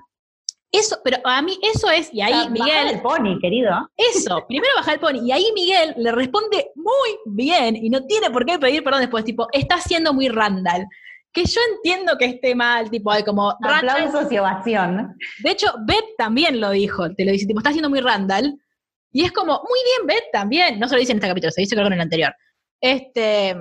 Eso, 0.72 0.98
pero 1.04 1.18
a 1.24 1.42
mí 1.42 1.58
eso 1.64 1.90
es, 1.90 2.14
y 2.14 2.22
ahí 2.22 2.48
Miguel. 2.50 2.90
el 2.90 3.02
pony, 3.02 3.40
querido. 3.42 3.90
Eso, 3.98 4.46
primero 4.48 4.72
baja 4.76 4.94
el 4.94 5.00
pony, 5.00 5.26
y 5.26 5.32
ahí 5.32 5.52
Miguel 5.56 5.96
le 5.98 6.12
responde 6.12 6.72
muy 6.76 7.18
bien, 7.26 7.76
y 7.76 7.90
no 7.90 8.06
tiene 8.06 8.30
por 8.30 8.46
qué 8.46 8.60
pedir 8.60 8.84
perdón 8.84 9.02
después, 9.02 9.24
tipo, 9.24 9.48
está 9.52 9.80
siendo 9.80 10.14
muy 10.14 10.30
Randall. 10.30 10.86
Que 11.32 11.46
yo 11.46 11.62
entiendo 11.76 12.18
que 12.18 12.26
esté 12.26 12.56
mal, 12.56 12.90
tipo, 12.90 13.12
hay 13.12 13.24
como. 13.24 13.52
Aplausos 13.64 14.32
y 14.32 14.38
ovación. 14.40 15.16
De 15.44 15.52
hecho, 15.52 15.68
Beth 15.86 16.16
también 16.18 16.60
lo 16.60 16.72
dijo, 16.72 17.14
te 17.14 17.24
lo 17.24 17.32
dice, 17.32 17.46
tipo, 17.46 17.60
está 17.60 17.72
siendo 17.72 17.90
muy 17.90 18.02
Randall. 18.02 18.60
Y 19.12 19.24
es 19.24 19.32
como, 19.32 19.54
muy 19.54 19.80
bien, 19.84 20.08
Beth 20.08 20.32
también. 20.32 20.80
No 20.80 20.88
se 20.88 20.96
lo 20.96 21.00
dice 21.00 21.12
en 21.12 21.20
este 21.20 21.28
capítulo, 21.28 21.52
se 21.52 21.62
dice 21.62 21.76
creo 21.76 21.88
en 21.88 21.94
el 21.94 22.02
anterior. 22.02 22.34
Este. 22.82 23.56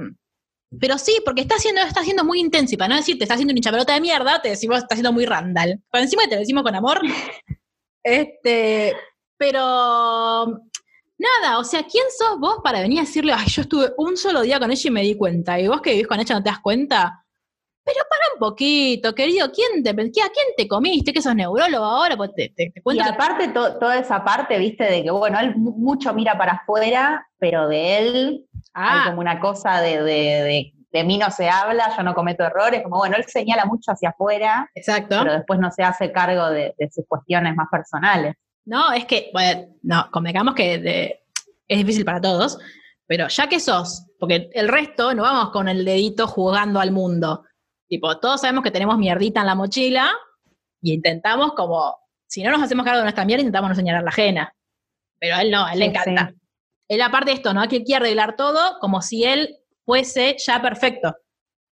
Pero 0.80 0.98
sí, 0.98 1.20
porque 1.24 1.42
está 1.42 1.56
haciendo, 1.56 1.80
está 1.82 2.00
haciendo 2.00 2.24
muy 2.24 2.40
intenso. 2.40 2.74
Y 2.74 2.76
para 2.76 2.88
no 2.88 2.96
decirte, 2.96 3.24
está 3.24 3.34
haciendo 3.34 3.52
un 3.52 3.56
hinchapelota 3.56 3.94
de 3.94 4.00
mierda, 4.00 4.42
te 4.42 4.50
decimos, 4.50 4.78
está 4.78 4.94
haciendo 4.94 5.12
muy 5.12 5.24
Randall. 5.24 5.82
Por 5.90 6.00
encima 6.00 6.24
te 6.28 6.34
lo 6.34 6.40
decimos 6.40 6.62
con 6.62 6.74
amor. 6.74 7.00
este, 8.02 8.94
pero 9.36 10.60
Nada, 11.18 11.58
o 11.58 11.64
sea, 11.64 11.82
¿quién 11.82 12.04
sos 12.16 12.38
vos 12.38 12.58
para 12.62 12.80
venir 12.80 13.00
a 13.00 13.02
decirle, 13.02 13.32
ay, 13.32 13.46
yo 13.48 13.62
estuve 13.62 13.92
un 13.96 14.16
solo 14.16 14.42
día 14.42 14.60
con 14.60 14.70
ella 14.70 14.88
y 14.88 14.90
me 14.92 15.02
di 15.02 15.16
cuenta, 15.16 15.58
y 15.58 15.66
vos 15.66 15.80
que 15.80 15.90
vivís 15.90 16.06
con 16.06 16.20
ella 16.20 16.36
no 16.36 16.42
te 16.44 16.50
das 16.50 16.60
cuenta? 16.60 17.24
Pero 17.84 18.04
para 18.08 18.34
un 18.34 18.38
poquito, 18.38 19.14
querido, 19.14 19.50
¿quién 19.50 19.82
te, 19.82 19.90
¿a 19.90 19.94
quién 19.94 20.46
te 20.56 20.68
comiste? 20.68 21.12
¿Que 21.12 21.22
sos 21.22 21.34
neurólogo 21.34 21.84
ahora? 21.84 22.16
Pues 22.16 22.34
te, 22.34 22.52
te, 22.54 22.72
cuento 22.82 23.02
y 23.02 23.08
aparte 23.08 23.48
toda 23.48 23.98
esa 23.98 24.22
parte, 24.22 24.58
viste, 24.58 24.84
de 24.84 25.02
que, 25.02 25.10
bueno, 25.10 25.40
él 25.40 25.56
mucho 25.56 26.14
mira 26.14 26.38
para 26.38 26.52
afuera, 26.52 27.26
pero 27.38 27.66
de 27.66 27.98
él 27.98 28.47
hay 28.78 29.00
ah. 29.00 29.04
como 29.06 29.20
una 29.20 29.40
cosa 29.40 29.80
de, 29.80 30.02
de, 30.02 30.72
de, 30.92 31.04
mí 31.04 31.18
no 31.18 31.30
se 31.30 31.48
habla, 31.48 31.92
yo 31.96 32.02
no 32.02 32.14
cometo 32.14 32.44
errores, 32.44 32.82
como, 32.82 32.98
bueno, 32.98 33.16
él 33.16 33.24
señala 33.26 33.64
mucho 33.64 33.90
hacia 33.90 34.10
afuera, 34.10 34.70
Exacto. 34.74 35.16
pero 35.20 35.32
después 35.32 35.58
no 35.58 35.70
se 35.70 35.82
hace 35.82 36.12
cargo 36.12 36.50
de, 36.50 36.74
sus 36.92 37.04
cuestiones 37.08 37.56
más 37.56 37.68
personales. 37.70 38.34
No, 38.64 38.92
es 38.92 39.04
que, 39.06 39.30
bueno, 39.32 39.66
no, 39.82 40.08
convengamos 40.10 40.54
que 40.54 41.18
es 41.66 41.78
difícil 41.78 42.04
para 42.04 42.20
todos, 42.20 42.58
pero 43.06 43.26
ya 43.28 43.48
que 43.48 43.58
sos, 43.58 44.06
porque 44.20 44.50
el 44.52 44.68
resto 44.68 45.14
no 45.14 45.22
vamos 45.22 45.50
con 45.50 45.68
el 45.68 45.84
dedito 45.84 46.26
jugando 46.26 46.78
al 46.78 46.92
mundo. 46.92 47.44
Tipo, 47.88 48.18
todos 48.18 48.42
sabemos 48.42 48.62
que 48.62 48.70
tenemos 48.70 48.98
mierdita 48.98 49.40
en 49.40 49.46
la 49.46 49.54
mochila 49.54 50.10
y 50.82 50.92
intentamos 50.92 51.54
como, 51.54 51.96
si 52.26 52.42
no 52.42 52.50
nos 52.50 52.62
hacemos 52.62 52.84
cargo 52.84 52.98
de 52.98 53.04
nuestra 53.04 53.24
mierda, 53.24 53.40
intentamos 53.40 53.70
no 53.70 53.74
señalar 53.74 54.02
la 54.02 54.10
ajena. 54.10 54.54
Pero 55.18 55.36
a 55.36 55.42
él 55.42 55.50
no, 55.50 55.64
a 55.64 55.72
él 55.72 55.78
le 55.80 55.84
encanta. 55.86 56.34
Él 56.88 57.02
aparte 57.02 57.30
de 57.30 57.36
esto, 57.36 57.52
¿no? 57.52 57.68
Que 57.68 57.84
quiere 57.84 58.06
arreglar 58.06 58.36
todo 58.36 58.78
como 58.80 59.02
si 59.02 59.24
él 59.24 59.56
fuese 59.84 60.36
ya 60.38 60.60
perfecto. 60.60 61.16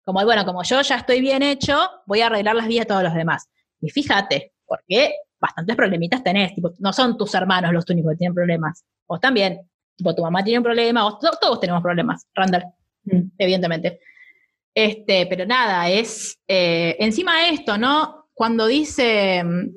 Como, 0.03 0.23
bueno, 0.25 0.45
como 0.45 0.63
yo 0.63 0.81
ya 0.81 0.97
estoy 0.97 1.21
bien 1.21 1.43
hecho, 1.43 1.77
voy 2.05 2.21
a 2.21 2.25
arreglar 2.25 2.55
las 2.55 2.67
vidas 2.67 2.85
de 2.85 2.89
todos 2.89 3.03
los 3.03 3.13
demás. 3.13 3.49
Y 3.79 3.89
fíjate, 3.89 4.53
porque 4.65 5.13
bastantes 5.39 5.75
problemitas 5.75 6.23
tenés, 6.23 6.53
tipo, 6.55 6.71
no 6.79 6.93
son 6.93 7.17
tus 7.17 7.33
hermanos 7.35 7.73
los 7.73 7.89
únicos 7.89 8.13
que 8.13 8.17
tienen 8.17 8.33
problemas, 8.33 8.83
vos 9.07 9.19
también, 9.19 9.61
tipo, 9.95 10.15
tu 10.15 10.21
mamá 10.21 10.43
tiene 10.43 10.59
un 10.59 10.63
problema, 10.63 11.03
vos, 11.03 11.19
todos 11.19 11.59
tenemos 11.59 11.81
problemas, 11.81 12.25
Randall, 12.33 12.65
mm. 13.03 13.21
evidentemente. 13.37 13.99
Este, 14.73 15.27
pero 15.27 15.45
nada, 15.45 15.89
es 15.89 16.39
eh, 16.47 16.95
encima 16.99 17.43
de 17.43 17.49
esto, 17.49 17.77
¿no? 17.77 18.29
Cuando 18.33 18.65
dice, 18.67 19.43
mm, 19.43 19.69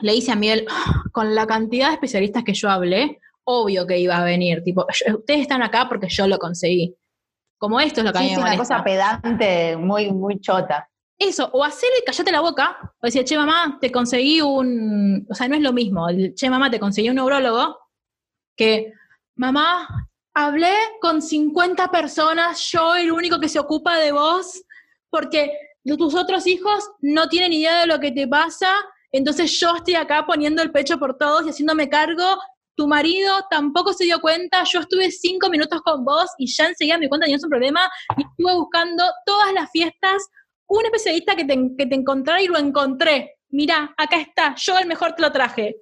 le 0.00 0.12
dice 0.12 0.32
a 0.32 0.36
Miel, 0.36 0.66
ah, 0.70 1.02
con 1.12 1.34
la 1.34 1.46
cantidad 1.46 1.88
de 1.88 1.94
especialistas 1.94 2.44
que 2.44 2.54
yo 2.54 2.70
hablé, 2.70 3.18
obvio 3.46 3.86
que 3.86 3.98
iba 3.98 4.16
a 4.16 4.24
venir, 4.24 4.62
tipo, 4.62 4.86
ustedes 5.18 5.40
están 5.40 5.62
acá 5.62 5.86
porque 5.88 6.08
yo 6.08 6.26
lo 6.26 6.38
conseguí. 6.38 6.96
Como 7.58 7.80
esto 7.80 8.00
es 8.00 8.06
lo 8.06 8.12
que 8.12 8.18
a 8.18 8.22
mí 8.22 8.30
me 8.36 8.42
una 8.42 8.56
cosa 8.56 8.84
pedante, 8.84 9.76
muy, 9.76 10.12
muy 10.12 10.40
chota. 10.40 10.88
Eso, 11.18 11.48
o 11.52 11.64
hacerle 11.64 12.02
callate 12.04 12.30
la 12.30 12.40
boca, 12.40 12.76
o 13.00 13.06
decir, 13.06 13.24
che 13.24 13.38
mamá, 13.38 13.78
te 13.80 13.90
conseguí 13.90 14.42
un, 14.42 15.26
o 15.30 15.34
sea, 15.34 15.48
no 15.48 15.54
es 15.54 15.62
lo 15.62 15.72
mismo, 15.72 16.06
che 16.34 16.50
mamá, 16.50 16.70
te 16.70 16.78
conseguí 16.78 17.08
un 17.08 17.14
neurólogo, 17.14 17.78
que 18.54 18.92
mamá, 19.36 19.88
hablé 20.34 20.74
con 21.00 21.22
50 21.22 21.90
personas, 21.90 22.60
yo 22.70 22.96
el 22.96 23.10
único 23.10 23.40
que 23.40 23.48
se 23.48 23.58
ocupa 23.58 23.96
de 23.96 24.12
vos, 24.12 24.62
porque 25.08 25.52
tus 25.84 26.14
otros 26.14 26.46
hijos 26.46 26.90
no 27.00 27.28
tienen 27.28 27.54
idea 27.54 27.80
de 27.80 27.86
lo 27.86 28.00
que 28.00 28.12
te 28.12 28.28
pasa, 28.28 28.68
entonces 29.12 29.58
yo 29.58 29.76
estoy 29.76 29.94
acá 29.94 30.26
poniendo 30.26 30.62
el 30.62 30.72
pecho 30.72 30.98
por 30.98 31.16
todos 31.16 31.46
y 31.46 31.50
haciéndome 31.50 31.88
cargo. 31.88 32.38
Tu 32.76 32.86
marido 32.86 33.32
tampoco 33.50 33.92
se 33.92 34.04
dio 34.04 34.20
cuenta, 34.20 34.62
yo 34.64 34.80
estuve 34.80 35.10
cinco 35.10 35.48
minutos 35.48 35.80
con 35.82 36.04
vos 36.04 36.26
y 36.38 36.46
ya 36.46 36.66
enseguida 36.66 36.98
me 36.98 37.08
cuenta 37.08 37.24
que 37.24 37.30
tenías 37.30 37.44
un 37.44 37.50
problema 37.50 37.80
y 38.16 38.22
estuve 38.22 38.54
buscando 38.54 39.04
todas 39.24 39.52
las 39.52 39.70
fiestas 39.70 40.28
un 40.68 40.84
especialista 40.84 41.36
que 41.36 41.44
te, 41.44 41.54
que 41.78 41.86
te 41.86 41.94
encontrara 41.94 42.42
y 42.42 42.48
lo 42.48 42.58
encontré. 42.58 43.38
Mira, 43.50 43.94
acá 43.96 44.20
está, 44.20 44.54
yo 44.56 44.78
el 44.78 44.86
mejor 44.86 45.14
te 45.14 45.22
lo 45.22 45.32
traje. 45.32 45.76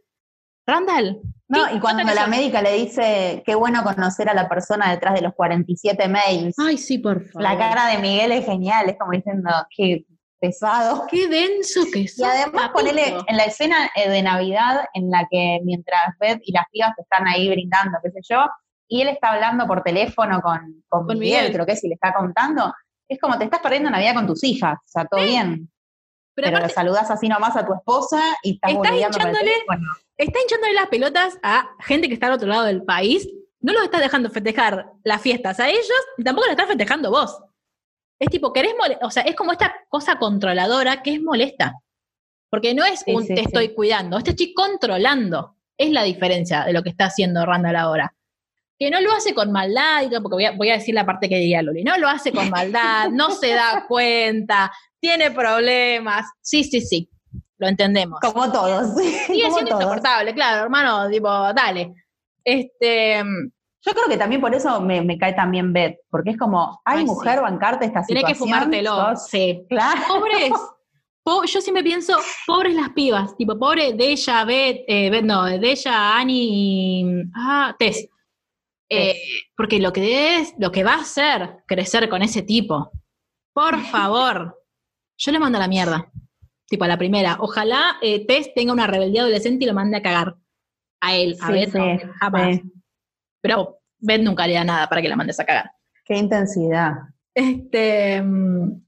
Randall. 0.67 1.21
No, 1.49 1.75
y 1.75 1.79
cuando 1.79 2.03
la 2.15 2.27
médica 2.27 2.63
le 2.63 2.73
dice, 2.73 3.43
qué 3.45 3.55
bueno 3.55 3.85
conocer 3.85 4.29
a 4.29 4.35
la 4.35 4.49
persona 4.49 4.91
detrás 4.91 5.15
de 5.15 5.21
los 5.21 5.35
47 5.35 6.09
mails. 6.09 6.55
Ay, 6.59 6.79
sí, 6.79 6.99
por 6.99 7.23
favor. 7.27 7.43
La 7.43 7.59
cara 7.59 7.87
de 7.89 7.99
Miguel 7.99 8.33
es 8.33 8.47
genial, 8.47 8.89
es 8.89 8.97
como 8.99 9.13
diciendo, 9.13 9.51
qué 9.77 10.07
pesado. 10.45 11.07
Qué 11.11 11.29
denso 11.29 11.83
que 11.93 12.03
es. 12.03 12.19
Y 12.19 12.25
además 12.25 12.71
ponele 12.71 13.17
en 13.27 13.37
la 13.37 13.45
escena 13.45 13.91
eh, 13.97 14.11
de 14.11 14.23
Navidad 14.23 14.85
en 14.93 15.11
la 15.11 15.27
que 15.31 15.61
mientras 15.65 16.17
Beth 16.19 16.41
y 16.45 16.53
las 16.53 16.65
pibas 16.71 16.93
están 16.99 17.27
ahí 17.27 17.49
brindando, 17.49 17.99
qué 18.03 18.11
sé 18.11 18.21
yo, 18.29 18.47
y 18.89 19.01
él 19.01 19.09
está 19.09 19.33
hablando 19.33 19.67
por 19.67 19.83
teléfono 19.83 20.41
con, 20.43 20.85
con, 20.89 21.19
Miguel, 21.19 21.53
creo 21.53 21.65
que 21.65 21.73
es, 21.73 21.85
y 21.85 21.89
le 21.89 21.95
está 21.95 22.13
contando, 22.13 22.73
es 23.09 23.19
como 23.19 23.39
te 23.39 23.45
estás 23.45 23.61
perdiendo 23.61 23.91
Navidad 23.91 24.15
con 24.15 24.27
tus 24.27 24.45
hijas, 24.45 24.77
o 24.77 24.89
sea, 24.89 25.07
todo 25.07 25.23
bien. 25.23 25.71
Pero, 26.35 26.59
le 26.59 26.69
saludas 26.69 27.11
así 27.11 27.29
nomás 27.29 27.57
a 27.57 27.65
tu 27.65 27.73
esposa 27.73 28.21
y 28.43 28.55
estás 28.55 28.73
está 28.73 28.95
hinchándole, 28.95 29.53
está 30.17 30.39
hinchándole 30.41 30.75
las 30.75 30.89
pelotas 30.89 31.39
a 31.43 31.71
gente 31.81 32.09
que 32.09 32.15
está 32.15 32.27
al 32.27 32.33
otro 32.33 32.49
lado 32.49 32.65
del 32.65 32.83
país. 32.83 33.29
No 33.61 33.73
los 33.73 33.85
estás 33.85 34.01
dejando 34.01 34.29
festejar 34.31 34.91
las 35.05 35.23
fiestas 35.23 35.61
a 35.61 35.69
ellos 35.69 35.89
y 36.19 36.25
tampoco 36.25 36.47
lo 36.47 36.51
estás 36.51 36.67
festejando 36.67 37.13
vos. 37.13 37.41
Es 38.19 38.29
tipo, 38.31 38.53
querés 38.53 38.75
o 39.03 39.11
sea, 39.11 39.23
es 39.23 39.35
como 39.35 39.53
esta 39.53 39.75
cosa 39.89 40.19
controladora 40.19 41.03
que 41.03 41.15
es 41.15 41.23
molesta. 41.23 41.75
Porque 42.51 42.73
no 42.73 42.85
es 42.85 43.03
un 43.07 43.27
te 43.27 43.41
estoy 43.41 43.75
cuidando, 43.75 44.21
te 44.21 44.31
estoy 44.31 44.55
controlando. 44.55 45.57
Es 45.77 45.91
la 45.91 46.05
diferencia 46.05 46.65
de 46.65 46.73
lo 46.73 46.85
que 46.85 46.91
está 46.91 47.07
haciendo 47.07 47.45
Randall 47.45 47.75
ahora. 47.75 48.15
Que 48.79 48.91
no 48.91 49.01
lo 49.01 49.13
hace 49.13 49.35
con 49.35 49.51
maldad, 49.51 50.05
porque 50.23 50.35
voy 50.35 50.45
a, 50.45 50.53
voy 50.53 50.71
a 50.71 50.75
decir 50.75 50.95
la 50.95 51.05
parte 51.05 51.29
que 51.29 51.37
diría 51.37 51.63
Loli, 51.63 51.83
no 51.83 51.97
lo 51.99 52.09
hace 52.09 52.33
con 52.33 52.51
maldad, 52.51 53.09
no 53.11 53.33
se 53.33 53.51
da 53.51 53.85
cuenta, 53.89 54.71
tiene 55.01 55.33
problemas. 55.33 56.27
Sí, 56.41 56.63
sí, 56.63 56.81
sí, 56.81 57.11
lo 57.59 57.67
entendemos. 57.67 58.21
Como 58.21 58.51
todos. 58.53 58.95
Sigue 58.95 59.51
siendo 59.53 59.73
insoportable, 59.73 60.33
claro, 60.33 60.63
hermano, 60.63 61.11
tipo, 61.11 61.29
dale. 61.29 61.93
Este, 62.45 63.23
yo 63.85 63.93
creo 63.93 64.09
que 64.09 64.17
también 64.17 64.41
por 64.41 64.55
eso 64.55 64.81
me, 64.81 65.03
me 65.03 65.19
cae 65.19 65.35
también 65.35 65.73
Beth, 65.73 65.99
porque 66.11 66.31
es 66.31 66.39
como, 66.39 66.81
hay 66.87 67.05
mujer 67.05 67.43
bancarte 67.43 67.85
esta 67.85 68.03
situación. 68.03 68.27
Tiene 68.27 68.33
que 68.33 68.39
fumártelo. 68.39 69.15
Sí. 69.17 69.67
Claro. 69.69 70.01
Pobres. 70.09 71.53
yo 71.53 71.61
siempre 71.61 71.83
pienso, 71.83 72.17
pobres 72.47 72.75
las 72.75 72.91
pibas, 72.91 73.37
tipo, 73.37 73.59
pobre 73.59 73.93
de 73.93 74.13
ella, 74.13 74.45
Beth, 74.45 74.85
eh, 74.89 75.11
Beth 75.11 75.25
no, 75.25 75.45
de 75.45 75.71
ella, 75.71 76.19
Annie 76.19 76.49
y, 76.51 77.23
ah, 77.35 77.77
Tess. 77.79 78.09
Eh, 78.89 79.17
porque 79.57 79.79
lo 79.81 79.93
que 79.93 80.39
es, 80.39 80.55
lo 80.59 80.71
que 80.71 80.85
va 80.85 80.95
a 80.95 81.01
hacer 81.01 81.65
crecer 81.67 82.09
con 82.09 82.23
ese 82.23 82.43
tipo, 82.43 82.91
por 83.53 83.79
favor, 83.91 84.63
yo 85.19 85.33
le 85.33 85.39
mando 85.39 85.59
a 85.59 85.61
la 85.61 85.69
mierda. 85.69 86.11
Tipo 86.67 86.85
a 86.85 86.89
la 86.89 86.97
primera. 86.97 87.37
Ojalá 87.41 87.99
eh, 88.01 88.27
Tess 88.27 88.55
tenga 88.55 88.73
una 88.73 88.87
rebeldía 88.87 89.21
adolescente 89.21 89.65
y 89.65 89.69
lo 89.69 89.75
mande 89.75 89.99
a 89.99 90.03
cagar. 90.03 90.37
A 91.03 91.15
él, 91.15 91.37
a 91.43 91.51
Beth, 91.51 91.75
jamás. 92.19 92.61
Pero 93.45 93.83
Beth 93.99 94.23
nunca 94.23 94.47
le 94.47 94.55
da 94.55 94.65
nada 94.65 94.89
para 94.89 95.03
que 95.03 95.09
la 95.11 95.17
mandes 95.17 95.39
a 95.39 95.45
cagar. 95.45 95.71
Qué 96.03 96.17
intensidad. 96.17 96.93
Este, 97.35 98.23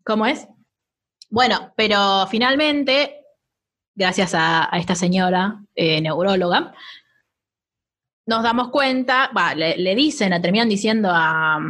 ¿cómo 0.02 0.24
es? 0.24 0.48
Bueno, 1.28 1.74
pero 1.76 2.26
finalmente, 2.30 3.26
gracias 3.94 4.32
a, 4.34 4.70
esta 4.72 4.94
señora 4.94 5.62
eh, 5.74 6.00
neuróloga, 6.00 6.72
nos 8.24 8.42
damos 8.42 8.70
cuenta, 8.70 9.30
le, 9.54 9.76
le, 9.76 9.94
dicen, 9.94 10.40
terminan 10.40 10.70
diciendo 10.70 11.10
a, 11.12 11.60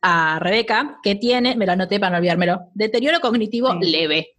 a 0.00 0.38
Rebeca 0.38 1.00
que 1.02 1.16
tiene, 1.16 1.56
me 1.56 1.66
lo 1.66 1.72
anoté 1.72 1.98
para 1.98 2.10
no 2.10 2.16
olvidármelo, 2.18 2.70
deterioro 2.74 3.18
cognitivo 3.18 3.74
leve. 3.80 4.36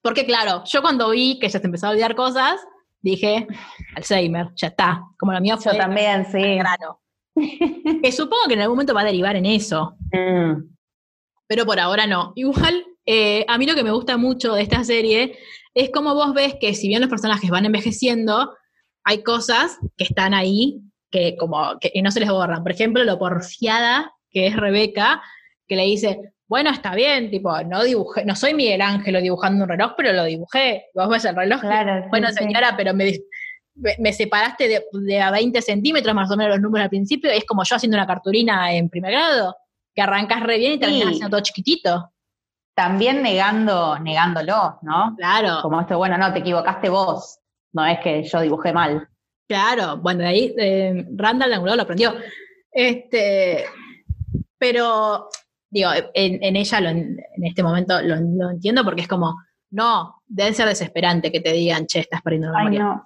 Porque 0.00 0.24
claro, 0.24 0.62
yo 0.66 0.82
cuando 0.82 1.10
vi 1.10 1.40
que 1.40 1.46
ella 1.46 1.58
se 1.58 1.66
empezó 1.66 1.88
a 1.88 1.90
olvidar 1.90 2.14
cosas, 2.14 2.60
dije, 3.02 3.46
Alzheimer, 3.96 4.48
ya 4.56 4.68
está. 4.68 5.02
Como 5.18 5.32
lo 5.32 5.40
mío 5.40 5.58
fue. 5.58 5.72
Yo 5.72 5.78
también, 5.78 6.26
sí. 6.30 6.40
Grano. 6.40 7.00
que 8.02 8.12
supongo 8.12 8.46
que 8.48 8.54
en 8.54 8.60
algún 8.60 8.76
momento 8.76 8.94
va 8.94 9.02
a 9.02 9.06
derivar 9.06 9.36
en 9.36 9.46
eso. 9.46 9.96
Mm. 10.12 10.70
Pero 11.46 11.66
por 11.66 11.78
ahora 11.78 12.06
no. 12.06 12.32
Igual, 12.36 12.84
eh, 13.06 13.44
a 13.48 13.58
mí 13.58 13.66
lo 13.66 13.74
que 13.74 13.84
me 13.84 13.90
gusta 13.90 14.16
mucho 14.16 14.54
de 14.54 14.62
esta 14.62 14.84
serie 14.84 15.36
es 15.74 15.90
como 15.90 16.14
vos 16.14 16.34
ves 16.34 16.54
que 16.60 16.74
si 16.74 16.88
bien 16.88 17.00
los 17.00 17.10
personajes 17.10 17.50
van 17.50 17.66
envejeciendo, 17.66 18.54
hay 19.04 19.22
cosas 19.22 19.78
que 19.96 20.04
están 20.04 20.34
ahí 20.34 20.80
que 21.10 21.36
como 21.36 21.78
que 21.78 21.92
no 22.02 22.10
se 22.10 22.20
les 22.20 22.30
borran. 22.30 22.62
Por 22.62 22.72
ejemplo, 22.72 23.04
lo 23.04 23.18
porfiada 23.18 24.12
que 24.30 24.46
es 24.46 24.56
Rebeca, 24.56 25.22
que 25.68 25.76
le 25.76 25.84
dice, 25.84 26.32
bueno, 26.52 26.68
está 26.68 26.94
bien, 26.94 27.30
tipo, 27.30 27.50
no 27.62 27.82
dibujé, 27.82 28.26
no 28.26 28.36
soy 28.36 28.52
Miguel 28.52 28.82
Ángel 28.82 29.22
dibujando 29.22 29.64
un 29.64 29.70
reloj, 29.70 29.94
pero 29.96 30.12
lo 30.12 30.24
dibujé. 30.24 30.84
Vos 30.94 31.08
ves 31.08 31.24
el 31.24 31.34
reloj. 31.34 31.62
bueno, 32.10 32.30
señora, 32.30 32.74
pero 32.76 32.92
me, 32.92 33.10
me, 33.74 34.12
separaste 34.12 34.84
de, 34.92 35.18
a 35.18 35.30
20 35.30 35.62
centímetros 35.62 36.14
más 36.14 36.30
o 36.30 36.36
menos 36.36 36.56
los 36.56 36.60
números 36.60 36.84
al 36.84 36.90
principio, 36.90 37.32
y 37.32 37.38
es 37.38 37.46
como 37.46 37.64
yo 37.64 37.76
haciendo 37.76 37.96
una 37.96 38.06
cartulina 38.06 38.70
en 38.70 38.90
primer 38.90 39.12
grado, 39.12 39.56
que 39.94 40.02
arrancas 40.02 40.42
re 40.42 40.58
bien 40.58 40.72
y 40.72 40.78
terminas 40.78 41.06
haciendo 41.06 41.30
todo 41.30 41.40
chiquitito. 41.40 42.12
También 42.74 43.22
negando, 43.22 43.98
negándolo, 43.98 44.78
¿no? 44.82 45.14
Claro. 45.16 45.62
Como 45.62 45.80
esto, 45.80 45.96
bueno, 45.96 46.18
no, 46.18 46.34
te 46.34 46.40
equivocaste 46.40 46.90
vos, 46.90 47.38
no 47.72 47.86
es 47.86 47.98
que 48.00 48.24
yo 48.24 48.42
dibujé 48.42 48.74
mal. 48.74 49.08
Claro, 49.48 49.96
bueno, 49.96 50.20
de 50.20 50.26
ahí 50.26 50.54
eh, 50.58 51.06
Randall 51.16 51.54
Angulo 51.54 51.76
lo 51.76 51.82
aprendió. 51.84 52.14
Este, 52.70 53.64
pero, 54.58 55.30
digo, 55.72 55.90
en, 56.14 56.56
ella 56.56 56.78
en 56.78 57.18
este 57.42 57.62
momento 57.62 58.00
lo, 58.02 58.50
entiendo 58.50 58.84
porque 58.84 59.02
es 59.02 59.08
como, 59.08 59.36
no, 59.70 60.22
debe 60.26 60.52
ser 60.52 60.68
desesperante 60.68 61.32
que 61.32 61.40
te 61.40 61.52
digan, 61.52 61.86
che, 61.86 62.00
estás 62.00 62.20
perdiendo 62.22 62.52
la 62.52 62.58
memoria. 62.58 63.02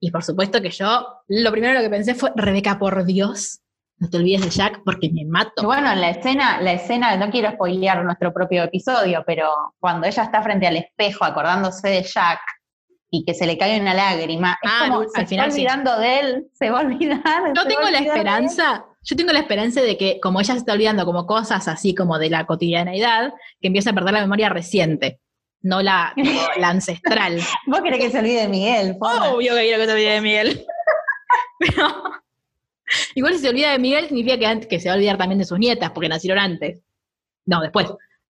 Y 0.00 0.12
por 0.12 0.22
supuesto 0.22 0.62
que 0.62 0.70
yo, 0.70 1.06
lo 1.26 1.50
primero 1.50 1.74
lo 1.74 1.80
que 1.80 1.90
pensé 1.90 2.14
fue, 2.14 2.30
Rebeca, 2.36 2.78
por 2.78 3.04
Dios, 3.04 3.60
no 3.96 4.08
te 4.08 4.16
olvides 4.16 4.42
de 4.42 4.50
Jack 4.50 4.82
porque 4.84 5.10
me 5.12 5.24
mato. 5.24 5.64
bueno, 5.64 5.90
en 5.90 6.00
la 6.00 6.10
escena, 6.10 6.60
la 6.62 6.72
escena, 6.72 7.16
no 7.16 7.30
quiero 7.30 7.50
spoilear 7.50 8.04
nuestro 8.04 8.32
propio 8.32 8.62
episodio, 8.62 9.24
pero 9.26 9.48
cuando 9.80 10.06
ella 10.06 10.22
está 10.22 10.40
frente 10.40 10.68
al 10.68 10.76
espejo 10.76 11.24
acordándose 11.24 11.88
de 11.88 12.02
Jack 12.04 12.38
y 13.10 13.24
que 13.24 13.34
se 13.34 13.44
le 13.44 13.58
cae 13.58 13.80
una 13.80 13.94
lágrima, 13.94 14.56
es 14.62 14.70
Ah, 14.72 14.84
como 14.86 15.00
al 15.00 15.08
se 15.10 15.26
final 15.26 15.50
sí. 15.50 15.62
olvidando 15.62 15.98
de 15.98 16.20
él, 16.20 16.46
se 16.52 16.70
va 16.70 16.78
a 16.78 16.82
olvidar. 16.82 17.52
Yo 17.56 17.66
tengo 17.66 17.80
va 17.82 17.90
la 17.90 17.98
olvidar 17.98 18.02
de 18.02 18.06
esperanza, 18.20 18.86
yo 19.08 19.16
tengo 19.16 19.32
la 19.32 19.38
esperanza 19.38 19.80
de 19.80 19.96
que 19.96 20.20
como 20.20 20.38
ella 20.40 20.52
se 20.52 20.58
está 20.58 20.74
olvidando 20.74 21.06
como 21.06 21.26
cosas 21.26 21.66
así 21.66 21.94
como 21.94 22.18
de 22.18 22.28
la 22.28 22.44
cotidianeidad, 22.44 23.32
que 23.58 23.68
empiece 23.68 23.88
a 23.88 23.94
perder 23.94 24.12
la 24.12 24.20
memoria 24.20 24.50
reciente, 24.50 25.18
no 25.62 25.80
la, 25.80 26.12
ancestral. 26.62 27.40
Vos 27.66 27.80
querés 27.80 28.00
que 28.00 28.10
se 28.10 28.18
olvide 28.18 28.42
de 28.42 28.48
Miguel, 28.48 28.96
Forra. 28.98 29.30
Obvio 29.30 29.54
que 29.54 29.62
quiero 29.62 29.78
que 29.78 29.86
se 29.86 29.92
olvide 29.92 30.10
de 30.12 30.20
Miguel. 30.20 30.66
Pero 31.58 31.88
igual 33.14 33.32
si 33.34 33.40
se 33.40 33.48
olvida 33.48 33.72
de 33.72 33.78
Miguel 33.78 34.08
significa 34.08 34.38
que, 34.38 34.46
an- 34.46 34.60
que 34.60 34.78
se 34.78 34.88
va 34.88 34.94
a 34.94 34.96
olvidar 34.96 35.16
también 35.16 35.38
de 35.38 35.46
sus 35.46 35.58
nietas, 35.58 35.90
porque 35.92 36.08
nacieron 36.10 36.38
antes. 36.38 36.82
No, 37.46 37.62
después. 37.62 37.86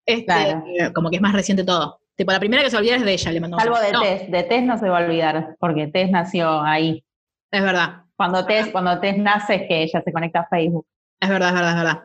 Este, 0.05 0.25
Claro. 0.25 0.63
Como 0.93 1.09
que 1.09 1.15
es 1.15 1.21
más 1.23 1.33
reciente 1.33 1.63
todo. 1.63 1.99
Tipo, 2.15 2.31
la 2.31 2.39
primera 2.39 2.61
que 2.63 2.69
se 2.69 2.75
va 2.75 2.79
a 2.79 2.81
olvidar 2.81 2.99
es 2.99 3.05
de 3.05 3.13
ella, 3.13 3.31
le 3.31 3.39
mandamos. 3.41 3.63
Salvo 3.63 3.79
de 3.79 3.91
no, 3.91 4.01
Tess, 4.01 4.31
de 4.31 4.43
Tess 4.43 4.63
no 4.63 4.77
se 4.77 4.89
va 4.89 4.99
a 4.99 5.05
olvidar, 5.05 5.55
porque 5.59 5.87
Tess 5.87 6.09
nació 6.11 6.61
ahí. 6.61 7.03
Es 7.51 7.61
verdad, 7.61 8.03
Cuando 8.17 8.45
Tess, 8.45 8.67
cuando 8.71 8.99
Tess 8.99 9.17
nace 9.17 9.55
es 9.55 9.61
que 9.67 9.83
ella 9.83 10.01
se 10.03 10.11
conecta 10.11 10.39
a 10.41 10.47
Facebook. 10.47 10.85
es 11.21 11.29
verdad, 11.29 11.49
es 11.49 11.53
verdad, 11.55 11.69
es 11.69 11.77
verdad. 11.77 12.03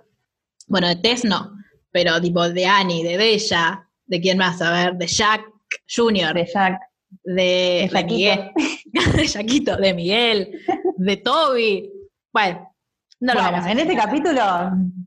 Bueno, 0.68 0.88
de 0.88 0.96
Tess 0.96 1.25
no, 1.25 1.53
pero 1.90 2.20
tipo 2.20 2.48
de 2.48 2.66
Annie, 2.66 3.03
de 3.03 3.16
Bella, 3.16 3.88
de 4.07 4.20
quién 4.20 4.38
más, 4.38 4.61
a 4.62 4.70
ver, 4.70 4.94
de 4.94 5.07
Jack 5.07 5.42
Jr., 5.94 6.35
De 6.35 6.46
Jack, 6.46 6.81
de, 7.25 7.33
de 7.33 7.90
de. 7.92 8.05
Miguel, 8.05 8.51
de 9.16 9.29
Jaquito, 9.29 9.77
de 9.77 9.94
Miguel, 9.94 10.61
de 10.96 11.16
Toby. 11.16 11.90
Bueno, 12.33 12.68
no 13.20 13.35
lo 13.35 13.40
vamos 13.40 13.64
a 13.66 13.72
en 13.72 13.79
este 13.79 13.94
capítulo 13.94 14.42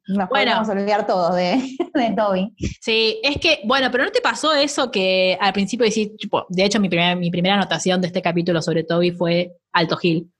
nos 0.08 0.30
Bueno. 0.30 0.30
podemos 0.30 0.70
olvidar 0.70 1.06
todos 1.06 1.36
de, 1.36 1.62
de 1.94 2.14
Toby. 2.16 2.56
Sí, 2.82 3.20
es 3.24 3.38
que, 3.38 3.60
bueno, 3.66 3.90
pero 3.92 4.06
¿no 4.06 4.12
te 4.12 4.22
pasó 4.22 4.54
eso 4.54 4.90
que 4.92 5.38
al 5.40 5.54
principio 5.54 5.86
decís, 5.86 6.16
tipo, 6.18 6.46
de 6.50 6.64
hecho 6.64 6.80
mi 6.80 6.90
primera, 6.90 7.16
mi 7.16 7.30
primera 7.30 7.56
anotación 7.56 8.02
de 8.02 8.08
este 8.08 8.22
capítulo 8.22 8.62
sobre 8.62 8.84
Toby 8.84 9.12
fue 9.12 9.52
Alto 9.74 9.98
Gil? 9.98 10.32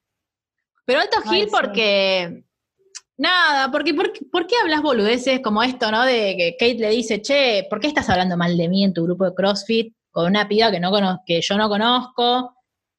Pero 0.86 1.00
Alto 1.00 1.18
Ay, 1.26 1.40
Gil 1.40 1.44
sí. 1.46 1.50
porque, 1.52 2.44
nada, 3.18 3.70
porque 3.70 3.92
¿por, 3.92 4.12
¿por 4.30 4.46
qué 4.46 4.54
hablas 4.62 4.80
boludeces 4.82 5.40
como 5.40 5.62
esto, 5.62 5.90
no? 5.90 6.04
De 6.04 6.34
que 6.36 6.56
Kate 6.58 6.78
le 6.80 6.90
dice, 6.90 7.20
che, 7.20 7.66
¿por 7.68 7.80
qué 7.80 7.88
estás 7.88 8.08
hablando 8.08 8.36
mal 8.36 8.56
de 8.56 8.68
mí 8.68 8.84
en 8.84 8.94
tu 8.94 9.04
grupo 9.04 9.24
de 9.24 9.34
CrossFit 9.34 9.94
con 10.10 10.26
una 10.26 10.48
piba 10.48 10.70
que, 10.70 10.80
no 10.80 10.90
que 11.26 11.40
yo 11.42 11.56
no 11.58 11.68
conozco? 11.68 12.56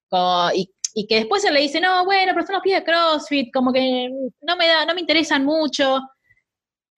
Co- 0.09 0.51
y, 0.53 0.69
y 0.93 1.07
que 1.07 1.15
después 1.15 1.43
él 1.45 1.53
le 1.53 1.61
dice, 1.61 1.79
no, 1.81 2.05
bueno, 2.05 2.33
pero 2.33 2.45
son 2.45 2.53
los 2.55 2.61
pibes 2.61 2.79
de 2.79 2.85
CrossFit, 2.85 3.53
como 3.53 3.71
que 3.73 4.09
no 4.41 4.55
me 4.57 4.67
da, 4.67 4.85
no 4.85 4.93
me 4.93 5.01
interesan 5.01 5.45
mucho. 5.45 5.99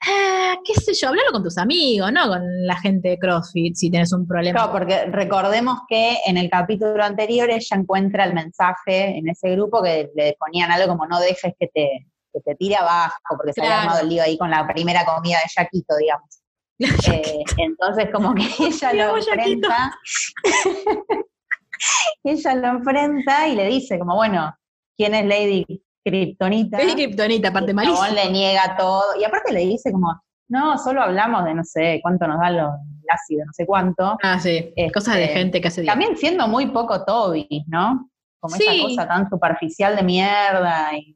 Ah, 0.02 0.56
qué 0.64 0.74
sé 0.76 0.94
yo, 0.94 1.10
hablalo 1.10 1.32
con 1.32 1.44
tus 1.44 1.58
amigos, 1.58 2.12
no 2.14 2.28
con 2.28 2.42
la 2.66 2.78
gente 2.78 3.10
de 3.10 3.20
CrossFit 3.20 3.76
si 3.76 3.92
tienes 3.92 4.14
un 4.14 4.26
problema. 4.26 4.58
Claro, 4.58 4.72
porque 4.72 5.06
recordemos 5.06 5.80
que 5.90 6.18
en 6.26 6.38
el 6.38 6.50
capítulo 6.50 7.04
anterior 7.04 7.50
ella 7.50 7.78
encuentra 7.78 8.24
el 8.24 8.34
mensaje 8.34 9.18
en 9.18 9.28
ese 9.28 9.52
grupo 9.52 9.84
que 9.84 10.10
le 10.16 10.38
ponían 10.40 10.72
algo 10.72 10.88
como 10.88 11.06
no 11.06 11.20
dejes 11.20 11.54
que 11.60 11.68
te, 11.68 12.08
que 12.34 12.40
te 12.40 12.56
tire 12.56 12.78
abajo, 12.78 13.18
porque 13.36 13.52
se 13.52 13.62
había 13.62 13.82
armado 13.82 14.02
el 14.02 14.10
lío 14.10 14.24
ahí 14.24 14.38
con 14.38 14.50
la 14.50 14.66
primera 14.68 15.04
comida 15.04 15.38
de 15.38 15.52
Yaquito, 15.56 15.96
digamos. 15.98 16.30
Eh, 17.12 17.44
entonces 17.58 18.08
como 18.10 18.34
que 18.34 18.44
ella 18.66 18.94
lo 18.94 19.18
enfrenta, 19.18 19.94
ella 22.24 22.56
lo 22.56 22.68
enfrenta 22.70 23.48
y 23.50 23.56
le 23.56 23.66
dice 23.66 24.00
como, 24.00 24.16
bueno, 24.16 24.56
¿quién 24.96 25.14
es 25.14 25.26
Lady 25.26 25.84
Kryptonita? 26.04 26.78
Es 26.80 26.94
Kryptonita, 26.94 27.50
aparte 27.50 27.74
Y 27.76 28.10
el 28.10 28.16
le 28.16 28.32
niega 28.32 28.76
todo. 28.78 29.04
Y 29.20 29.24
aparte 29.24 29.52
le 29.54 29.62
dice 29.62 29.92
como, 29.92 30.20
no, 30.50 30.78
solo 30.78 31.02
hablamos 31.02 31.46
de 31.46 31.54
no 31.54 31.64
sé 31.64 32.00
cuánto 32.02 32.28
nos 32.28 32.40
da 32.40 32.50
lo, 32.52 32.68
el 32.68 33.10
ácido, 33.10 33.46
no 33.46 33.54
sé 33.54 33.66
cuánto. 33.66 34.18
Ah, 34.24 34.40
sí, 34.40 34.72
Este, 34.76 34.92
cosas 34.92 35.16
de 35.16 35.28
gente 35.28 35.62
que 35.62 35.68
hace. 35.68 35.84
También 35.84 36.18
siendo 36.18 36.48
muy 36.48 36.68
poco 36.68 37.06
Toby, 37.06 37.66
¿no? 37.68 38.10
Como 38.40 38.56
Sí. 38.56 38.64
esa 38.68 38.82
cosa 38.84 39.08
tan 39.08 39.30
superficial 39.30 39.96
de 39.96 40.04
mierda 40.04 40.96
y 40.96 41.16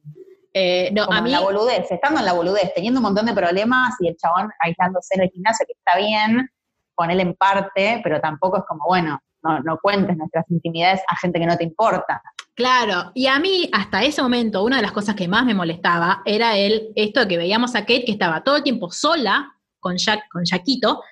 Eh, 0.56 0.90
no, 0.92 1.06
como 1.06 1.18
a 1.18 1.22
mí, 1.22 1.30
la 1.30 1.40
boludez, 1.40 1.90
estando 1.90 2.20
en 2.20 2.26
la 2.26 2.32
boludez, 2.32 2.72
teniendo 2.74 3.00
un 3.00 3.04
montón 3.04 3.26
de 3.26 3.34
problemas 3.34 3.94
y 3.98 4.06
el 4.06 4.16
chabón 4.16 4.50
aislándose 4.60 5.16
en 5.16 5.22
el 5.22 5.30
gimnasio, 5.30 5.66
que 5.66 5.72
está 5.72 5.98
bien, 5.98 6.48
con 6.94 7.10
él 7.10 7.18
en 7.18 7.34
parte, 7.34 8.00
pero 8.04 8.20
tampoco 8.20 8.58
es 8.58 8.64
como, 8.68 8.84
bueno, 8.86 9.18
no, 9.42 9.58
no 9.60 9.78
cuentes 9.82 10.16
nuestras 10.16 10.48
intimidades 10.50 11.00
a 11.08 11.16
gente 11.16 11.40
que 11.40 11.46
no 11.46 11.56
te 11.56 11.64
importa. 11.64 12.22
Claro, 12.54 13.12
y 13.14 13.26
a 13.26 13.38
mí 13.38 13.68
hasta 13.72 14.04
ese 14.04 14.22
momento 14.22 14.62
una 14.62 14.76
de 14.76 14.82
las 14.82 14.92
cosas 14.92 15.14
que 15.14 15.28
más 15.28 15.44
me 15.44 15.54
molestaba 15.54 16.22
era 16.24 16.56
el, 16.56 16.92
esto 16.94 17.20
de 17.20 17.28
que 17.28 17.36
veíamos 17.38 17.74
a 17.74 17.80
Kate 17.80 18.04
que 18.04 18.12
estaba 18.12 18.42
todo 18.42 18.56
el 18.56 18.62
tiempo 18.62 18.90
sola 18.90 19.52
con 19.80 19.96
Jack, 19.96 20.28
con 20.30 20.44
Jaquito, 20.44 21.02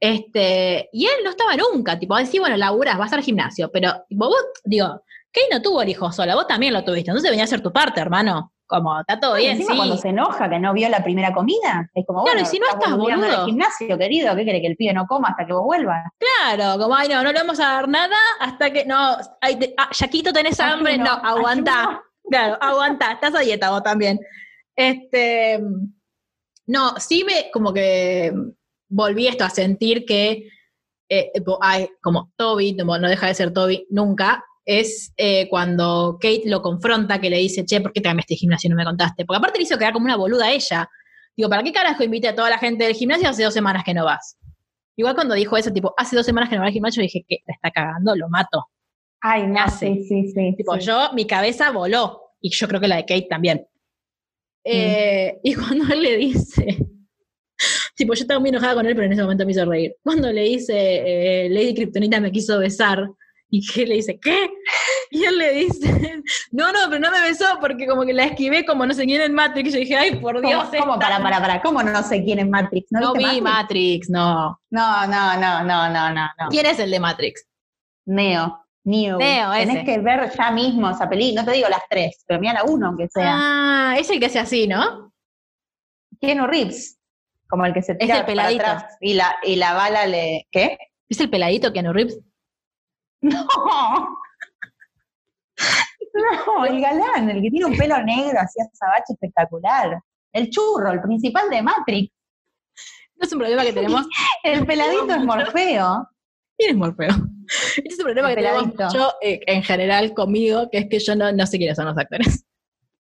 este, 0.00 0.88
y 0.92 1.06
él 1.06 1.24
no 1.24 1.30
estaba 1.30 1.56
nunca, 1.56 1.98
tipo, 1.98 2.16
decir, 2.16 2.40
bueno, 2.40 2.56
laburás, 2.56 2.98
vas 2.98 3.12
al 3.12 3.22
gimnasio, 3.22 3.70
pero 3.72 4.04
vos, 4.10 4.34
digo, 4.64 5.02
Kate 5.32 5.48
no 5.52 5.62
tuvo 5.62 5.82
el 5.82 5.88
hijo 5.88 6.10
sola, 6.12 6.34
vos 6.34 6.46
también 6.46 6.72
lo 6.72 6.84
tuviste, 6.84 7.10
entonces 7.10 7.30
venía 7.30 7.44
a 7.44 7.48
ser 7.48 7.62
tu 7.62 7.72
parte, 7.72 8.00
hermano, 8.00 8.52
como, 8.68 9.00
está 9.00 9.18
todo 9.18 9.34
bien, 9.36 9.56
sí. 9.58 9.64
cuando 9.74 9.96
se 9.96 10.10
enoja 10.10 10.48
que 10.48 10.58
no 10.60 10.72
vio 10.74 10.88
la 10.88 11.02
primera 11.02 11.32
comida, 11.32 11.90
es 11.94 12.04
como, 12.06 12.22
Claro, 12.22 12.36
bueno, 12.38 12.48
y 12.48 12.50
si 12.50 12.60
no 12.60 12.66
estás 12.68 12.96
boludo. 12.96 13.26
el 13.40 13.44
gimnasio, 13.46 13.98
querido, 13.98 14.36
¿qué 14.36 14.44
quiere 14.44 14.60
que 14.60 14.66
el 14.68 14.76
pibe 14.76 14.92
no 14.92 15.06
coma 15.06 15.28
hasta 15.30 15.46
que 15.46 15.52
vos 15.52 15.64
vuelvas? 15.64 16.04
Claro, 16.18 16.78
como, 16.80 16.94
ay, 16.94 17.08
no, 17.08 17.22
no 17.22 17.32
le 17.32 17.38
vamos 17.38 17.58
a 17.58 17.64
dar 17.64 17.88
nada 17.88 18.16
hasta 18.40 18.70
que, 18.72 18.84
no, 18.84 19.16
ay, 19.40 19.56
te- 19.56 19.74
ah, 19.76 19.88
Yaquito, 19.98 20.32
¿tenés 20.32 20.60
hambre? 20.60 20.96
No, 20.98 21.10
aguantá. 21.10 21.80
ayuno. 21.82 22.02
Claro, 22.30 22.58
aguantá, 22.60 23.12
estás 23.12 23.34
a 23.34 23.40
dieta 23.40 23.70
vos 23.70 23.82
también. 23.82 24.20
Este, 24.76 25.58
no, 26.66 26.94
sí 26.98 27.24
me, 27.24 27.50
como 27.50 27.72
que 27.72 28.32
volví 28.90 29.26
esto 29.26 29.44
a 29.44 29.50
sentir 29.50 30.04
que, 30.04 30.48
eh, 31.08 31.32
como 32.02 32.30
Toby, 32.36 32.76
como 32.76 32.98
no 32.98 33.08
deja 33.08 33.26
de 33.28 33.34
ser 33.34 33.52
Toby 33.52 33.86
nunca, 33.90 34.44
es 34.68 35.14
eh, 35.16 35.48
cuando 35.48 36.18
Kate 36.20 36.42
lo 36.44 36.60
confronta, 36.60 37.18
que 37.18 37.30
le 37.30 37.38
dice, 37.38 37.64
che, 37.64 37.80
¿por 37.80 37.90
qué 37.90 38.02
te 38.02 38.08
cambiaste 38.10 38.34
de 38.34 38.38
gimnasio 38.38 38.68
y 38.68 38.70
no 38.70 38.76
me 38.76 38.84
contaste? 38.84 39.24
Porque 39.24 39.38
aparte 39.38 39.58
le 39.58 39.64
hizo 39.64 39.78
quedar 39.78 39.94
como 39.94 40.04
una 40.04 40.16
boluda 40.16 40.44
a 40.44 40.52
ella. 40.52 40.90
Digo, 41.34 41.48
¿para 41.48 41.62
qué 41.62 41.72
carajo 41.72 42.04
invite 42.04 42.28
a 42.28 42.34
toda 42.34 42.50
la 42.50 42.58
gente 42.58 42.84
del 42.84 42.92
gimnasio 42.92 43.30
hace 43.30 43.44
dos 43.44 43.54
semanas 43.54 43.82
que 43.82 43.94
no 43.94 44.04
vas? 44.04 44.36
Igual 44.94 45.14
cuando 45.14 45.34
dijo 45.34 45.56
eso, 45.56 45.72
tipo, 45.72 45.94
hace 45.96 46.16
dos 46.16 46.26
semanas 46.26 46.50
que 46.50 46.56
no 46.56 46.60
va 46.60 46.66
al 46.66 46.74
gimnasio, 46.74 47.02
dije 47.02 47.24
que 47.26 47.38
la 47.46 47.54
está 47.54 47.70
cagando, 47.70 48.14
lo 48.14 48.28
mato. 48.28 48.66
Ay, 49.22 49.46
no, 49.46 49.58
hace? 49.58 49.86
sí, 49.86 50.04
sí, 50.04 50.32
sí. 50.34 50.54
Tipo, 50.54 50.74
sí. 50.74 50.86
yo, 50.86 51.12
mi 51.14 51.26
cabeza 51.26 51.70
voló. 51.70 52.34
Y 52.38 52.50
yo 52.50 52.68
creo 52.68 52.78
que 52.78 52.88
la 52.88 52.96
de 52.96 53.06
Kate 53.06 53.26
también. 53.30 53.66
Eh, 54.64 55.38
y 55.42 55.54
cuando 55.54 55.94
él 55.94 56.02
le 56.02 56.16
dice, 56.18 56.76
tipo, 57.96 58.12
yo 58.12 58.20
estaba 58.20 58.38
muy 58.38 58.50
enojada 58.50 58.74
con 58.74 58.84
él, 58.84 58.94
pero 58.94 59.06
en 59.06 59.12
ese 59.14 59.22
momento 59.22 59.46
me 59.46 59.52
hizo 59.52 59.64
reír. 59.64 59.96
Cuando 60.02 60.30
le 60.30 60.42
dice, 60.42 60.74
eh, 60.76 61.48
Lady 61.48 61.74
Kryptonita 61.74 62.20
me 62.20 62.30
quiso 62.30 62.58
besar, 62.58 63.08
y 63.50 63.66
que 63.66 63.86
le 63.86 63.94
dice, 63.96 64.18
¿qué? 64.20 64.50
Y 65.10 65.24
él 65.24 65.38
le 65.38 65.52
dice, 65.52 66.22
no, 66.52 66.70
no, 66.70 66.78
pero 66.88 67.00
no 67.00 67.10
me 67.10 67.22
besó 67.22 67.46
porque 67.60 67.86
como 67.86 68.04
que 68.04 68.12
la 68.12 68.24
esquivé 68.24 68.66
como 68.66 68.84
no 68.84 68.92
sé 68.92 69.06
quién 69.06 69.22
en 69.22 69.32
Matrix. 69.34 69.72
Yo 69.72 69.78
dije, 69.78 69.96
ay, 69.96 70.16
por 70.16 70.40
Dios. 70.40 70.64
¿Cómo, 70.70 70.80
cómo? 70.84 70.98
Para, 70.98 71.22
para, 71.22 71.40
para, 71.40 71.62
¿cómo 71.62 71.82
no 71.82 72.02
sé 72.02 72.22
quién 72.22 72.40
es 72.40 72.48
Matrix? 72.48 72.86
¿No, 72.90 73.00
No 73.00 73.12
vi 73.14 73.40
Matrix? 73.40 74.10
no. 74.10 74.60
No, 74.70 75.06
no, 75.06 75.36
no, 75.40 75.64
no, 75.64 75.88
no, 75.88 76.10
no. 76.12 76.28
¿Quién 76.50 76.66
es 76.66 76.78
el 76.78 76.90
de 76.90 77.00
Matrix? 77.00 77.46
Neo. 78.06 78.64
Neo. 78.84 79.18
Neo, 79.18 79.52
Tenés 79.52 79.76
ese. 79.76 79.84
que 79.84 79.98
ver 79.98 80.30
ya 80.36 80.50
mismo 80.50 80.90
esa 80.90 81.08
película. 81.08 81.42
No 81.42 81.50
te 81.50 81.56
digo 81.56 81.68
las 81.68 81.82
tres, 81.88 82.22
pero 82.26 82.40
mira 82.40 82.54
la 82.54 82.64
uno, 82.64 82.88
aunque 82.88 83.08
sea. 83.08 83.32
Ah, 83.34 83.96
es 83.98 84.08
el 84.10 84.20
que 84.20 84.26
hace 84.26 84.38
así, 84.38 84.66
¿no? 84.66 85.12
Keanu 86.20 86.46
Reeves. 86.46 86.98
Como 87.48 87.64
el 87.64 87.72
que 87.72 87.82
se 87.82 87.94
tira 87.94 88.18
el 88.18 88.24
peladito. 88.26 88.62
para 88.62 88.78
atrás 88.78 88.96
y 89.00 89.14
la, 89.14 89.36
y 89.42 89.56
la 89.56 89.72
bala 89.72 90.06
le... 90.06 90.46
¿Qué? 90.50 90.76
¿Es 91.08 91.18
el 91.20 91.30
peladito 91.30 91.72
Keanu 91.72 91.92
Reeves? 91.92 92.18
No. 93.22 94.18
No, 96.14 96.64
el 96.64 96.80
galán, 96.80 97.30
el 97.30 97.42
que 97.42 97.50
tiene 97.50 97.66
un 97.66 97.76
pelo 97.76 98.02
negro, 98.02 98.38
así 98.40 98.60
azabache 98.60 99.12
espectacular. 99.12 100.00
El 100.32 100.50
churro, 100.50 100.92
el 100.92 101.00
principal 101.00 101.48
de 101.50 101.62
Matrix. 101.62 102.12
No 103.16 103.26
es 103.26 103.32
un 103.32 103.38
problema 103.38 103.62
que 103.64 103.72
tenemos. 103.72 104.06
El 104.44 104.64
peladito 104.66 105.10
es 105.14 105.24
Morfeo. 105.24 106.08
¿Quién 106.56 106.70
es 106.70 106.76
Morfeo? 106.76 107.08
Este 107.08 107.88
es 107.88 107.98
un 107.98 108.04
problema 108.04 108.30
El 108.30 108.36
que 108.36 108.42
tenemos 108.42 108.62
peladito. 108.72 108.84
mucho 108.98 109.12
eh, 109.22 109.40
en 109.46 109.62
general 109.62 110.14
conmigo, 110.14 110.68
que 110.70 110.78
es 110.78 110.86
que 110.88 110.98
yo 111.00 111.16
no, 111.16 111.32
no 111.32 111.46
sé 111.46 111.58
quiénes 111.58 111.76
son 111.76 111.86
los 111.86 111.98
actores. 111.98 112.44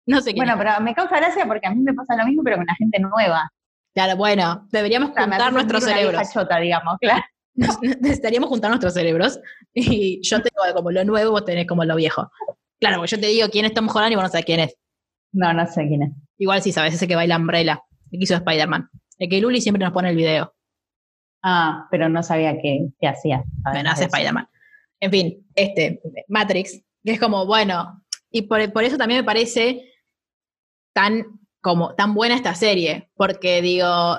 No 0.07 0.21
sé 0.21 0.33
quiénes. 0.33 0.55
Bueno, 0.55 0.57
pero 0.57 0.83
me 0.83 0.95
causa 0.95 1.17
gracia 1.17 1.45
porque 1.45 1.67
a 1.67 1.71
mí 1.71 1.81
me 1.83 1.93
pasa 1.93 2.15
lo 2.15 2.25
mismo, 2.25 2.41
pero 2.43 2.57
con 2.57 2.65
la 2.65 2.73
gente 2.75 2.99
nueva. 2.99 3.47
claro, 3.93 4.15
bueno, 4.17 4.67
deberíamos 4.71 5.11
O 5.11 5.13
sea, 5.13 5.51
nuestros 5.51 5.83
una 5.83 5.91
cerebros. 5.93 6.21
vieja 6.21 6.33
chota, 6.33 6.57
digamos, 6.57 6.97
claro. 7.01 7.23
Nos- 7.59 7.79
Necesitaríamos 8.01 8.49
juntar 8.49 8.69
nuestros 8.71 8.93
cerebros. 8.93 9.39
Y 9.73 10.21
yo 10.21 10.37
tengo 10.41 10.73
como 10.75 10.91
lo 10.91 11.03
nuevo, 11.03 11.31
vos 11.31 11.45
tenés 11.45 11.67
como 11.67 11.83
lo 11.85 11.95
viejo. 11.95 12.31
Claro, 12.79 12.97
porque 12.97 13.15
yo 13.15 13.19
te 13.19 13.27
digo 13.27 13.47
quién 13.49 13.65
es 13.65 13.73
Tom 13.73 13.87
Holland 13.93 14.13
y 14.13 14.15
vos 14.15 14.23
no 14.23 14.29
sabés 14.29 14.45
quién 14.45 14.61
es. 14.61 14.75
No, 15.31 15.53
no 15.53 15.67
sé 15.67 15.87
quién 15.87 16.03
es. 16.03 16.11
Igual 16.37 16.61
sí 16.61 16.71
sabes, 16.71 16.93
ese 16.93 17.07
que 17.07 17.15
baila 17.15 17.37
Umbrella, 17.37 17.83
el 18.11 18.19
que 18.19 18.23
hizo 18.23 18.35
Spider-Man. 18.35 18.89
El 19.17 19.29
que 19.29 19.41
Luli 19.41 19.59
siempre 19.61 19.83
nos 19.83 19.93
pone 19.93 20.09
el 20.09 20.15
video. 20.15 20.55
Ah, 21.43 21.87
pero 21.91 22.09
no 22.09 22.23
sabía 22.23 22.57
qué, 22.61 22.87
qué 22.99 23.07
hacía. 23.07 23.43
Bueno, 23.71 23.91
hace. 23.91 24.05
Spider-Man. 24.05 24.47
En 25.01 25.11
fin, 25.11 25.47
este, 25.55 26.01
Matrix, 26.27 26.81
que 27.03 27.11
es 27.11 27.19
como, 27.19 27.45
bueno, 27.45 28.01
Y 28.31 28.43
por, 28.43 28.71
por 28.73 28.83
eso 28.83 28.97
también 28.97 29.19
me 29.21 29.25
parece 29.25 29.91
tan, 30.93 31.25
como, 31.61 31.95
tan 31.95 32.13
buena 32.13 32.35
esta 32.35 32.53
serie, 32.55 33.09
porque 33.15 33.61
digo, 33.61 34.17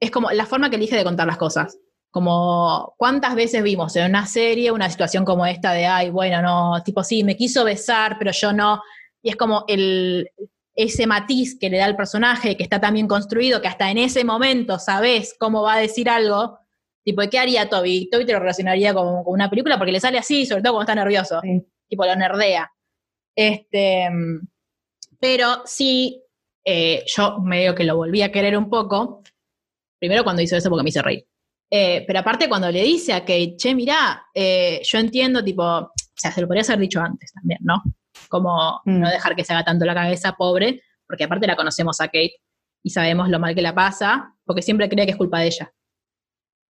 es 0.00 0.10
como 0.10 0.30
la 0.30 0.46
forma 0.46 0.70
que 0.70 0.76
elige 0.76 0.96
de 0.96 1.04
contar 1.04 1.26
las 1.26 1.36
cosas. 1.38 1.78
Como, 2.12 2.94
¿cuántas 2.98 3.34
veces 3.34 3.62
vimos 3.62 3.96
en 3.96 4.10
una 4.10 4.26
serie 4.26 4.70
una 4.70 4.90
situación 4.90 5.24
como 5.24 5.46
esta 5.46 5.72
de, 5.72 5.86
ay, 5.86 6.10
bueno, 6.10 6.42
no, 6.42 6.82
tipo, 6.84 7.02
sí, 7.02 7.24
me 7.24 7.36
quiso 7.36 7.64
besar, 7.64 8.16
pero 8.18 8.30
yo 8.30 8.52
no. 8.52 8.82
Y 9.22 9.30
es 9.30 9.36
como 9.36 9.64
el, 9.66 10.28
ese 10.74 11.06
matiz 11.06 11.58
que 11.58 11.70
le 11.70 11.78
da 11.78 11.86
el 11.86 11.96
personaje, 11.96 12.56
que 12.56 12.62
está 12.62 12.80
tan 12.80 12.94
bien 12.94 13.08
construido, 13.08 13.60
que 13.60 13.68
hasta 13.68 13.90
en 13.90 13.98
ese 13.98 14.24
momento 14.24 14.78
sabes 14.78 15.34
cómo 15.38 15.62
va 15.62 15.74
a 15.74 15.80
decir 15.80 16.08
algo, 16.08 16.58
tipo, 17.04 17.22
¿qué 17.30 17.38
haría 17.38 17.68
Toby? 17.68 18.08
Toby 18.10 18.26
te 18.26 18.32
lo 18.32 18.40
relacionaría 18.40 18.94
con, 18.94 19.22
una 19.26 19.50
película 19.50 19.78
porque 19.78 19.92
le 19.92 20.00
sale 20.00 20.18
así, 20.18 20.46
sobre 20.46 20.62
todo 20.62 20.74
cuando 20.74 20.92
está 20.92 20.94
nervioso, 20.94 21.40
tipo, 21.88 22.04
lo 22.04 22.14
nerdea. 22.14 22.70
Este, 23.34 24.08
pero 25.18 25.62
sí, 25.64 26.22
eh, 26.64 27.04
yo 27.06 27.38
medio 27.40 27.74
que 27.74 27.84
lo 27.84 27.96
volví 27.96 28.22
a 28.22 28.32
querer 28.32 28.56
un 28.56 28.68
poco, 28.68 29.22
primero 29.98 30.24
cuando 30.24 30.42
hizo 30.42 30.56
eso 30.56 30.68
porque 30.68 30.84
me 30.84 30.90
hizo 30.90 31.02
reír. 31.02 31.26
Eh, 31.74 32.04
pero 32.06 32.18
aparte 32.18 32.50
cuando 32.50 32.70
le 32.70 32.82
dice 32.82 33.14
a 33.14 33.20
Kate, 33.20 33.54
che, 33.56 33.74
mirá, 33.74 34.26
eh, 34.34 34.82
yo 34.84 34.98
entiendo, 34.98 35.42
tipo, 35.42 35.62
o 35.64 35.90
sea, 36.14 36.30
se 36.30 36.42
lo 36.42 36.46
podría 36.46 36.64
haber 36.64 36.80
dicho 36.80 37.00
antes 37.00 37.32
también, 37.32 37.60
¿no? 37.62 37.82
Como 38.28 38.82
mm. 38.84 39.00
no 39.00 39.08
dejar 39.08 39.34
que 39.34 39.42
se 39.42 39.54
haga 39.54 39.64
tanto 39.64 39.86
la 39.86 39.94
cabeza, 39.94 40.32
pobre, 40.32 40.82
porque 41.06 41.24
aparte 41.24 41.46
la 41.46 41.56
conocemos 41.56 41.98
a 42.02 42.08
Kate 42.08 42.34
y 42.82 42.90
sabemos 42.90 43.30
lo 43.30 43.40
mal 43.40 43.54
que 43.54 43.62
la 43.62 43.74
pasa, 43.74 44.34
porque 44.44 44.60
siempre 44.60 44.86
cree 44.90 45.06
que 45.06 45.12
es 45.12 45.16
culpa 45.16 45.40
de 45.40 45.46
ella. 45.46 45.72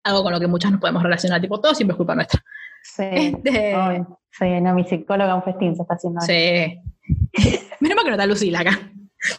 Algo 0.05 0.25
con 0.25 0.33
lo 0.33 0.39
que 0.39 0.47
muchas 0.47 0.71
nos 0.71 0.81
podemos 0.81 1.03
relacionar, 1.03 1.41
tipo, 1.41 1.59
todo 1.59 1.75
siempre 1.75 1.95
es 1.95 1.97
culpa 1.97 2.15
nuestra. 2.15 2.45
Sí. 2.83 3.03
Este... 3.45 4.05
sí, 4.31 4.61
no, 4.61 4.75
mi 4.75 4.85
psicóloga 4.85 5.35
un 5.35 5.43
festín 5.43 5.75
se 5.75 5.83
está 5.83 5.95
haciendo. 5.95 6.21
Sí. 6.21 6.83
Menos 7.81 7.97
mal 7.97 8.05
que 8.05 8.11
no 8.11 8.17
está 8.17 8.27
Lucila 8.27 8.61
acá. 8.61 8.79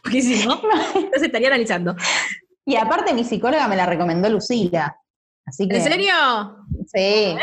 Porque 0.02 0.20
si 0.20 0.48
no, 0.48 0.60
se 1.16 1.28
estaría 1.28 1.50
analizando. 1.50 1.96
Y 2.66 2.76
aparte 2.76 3.14
mi 3.14 3.24
psicóloga 3.24 3.68
me 3.68 3.76
la 3.76 3.86
recomendó 3.86 4.30
Lucila. 4.30 4.98
¿En 5.46 5.82
serio? 5.82 6.14
Sí. 6.94 7.36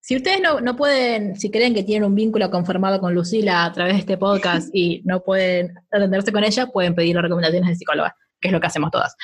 Si 0.00 0.16
ustedes 0.16 0.40
no, 0.40 0.76
pueden, 0.76 1.36
si 1.36 1.50
creen 1.50 1.74
que 1.74 1.84
tienen 1.84 2.04
un 2.08 2.14
vínculo 2.14 2.50
conformado 2.50 3.00
con 3.00 3.14
Lucila 3.14 3.64
a 3.64 3.72
través 3.72 3.94
de 3.94 4.00
este 4.00 4.16
podcast 4.16 4.68
y 4.72 5.00
no 5.04 5.22
pueden 5.22 5.74
atenderse 5.92 6.32
con 6.32 6.42
ella, 6.42 6.66
pueden 6.66 6.94
pedir 6.94 7.14
las 7.14 7.22
recomendaciones 7.22 7.70
de 7.70 7.76
psicóloga, 7.76 8.16
que 8.40 8.48
es 8.48 8.52
lo 8.52 8.60
que 8.60 8.66
hacemos 8.66 8.90
todas. 8.90 9.14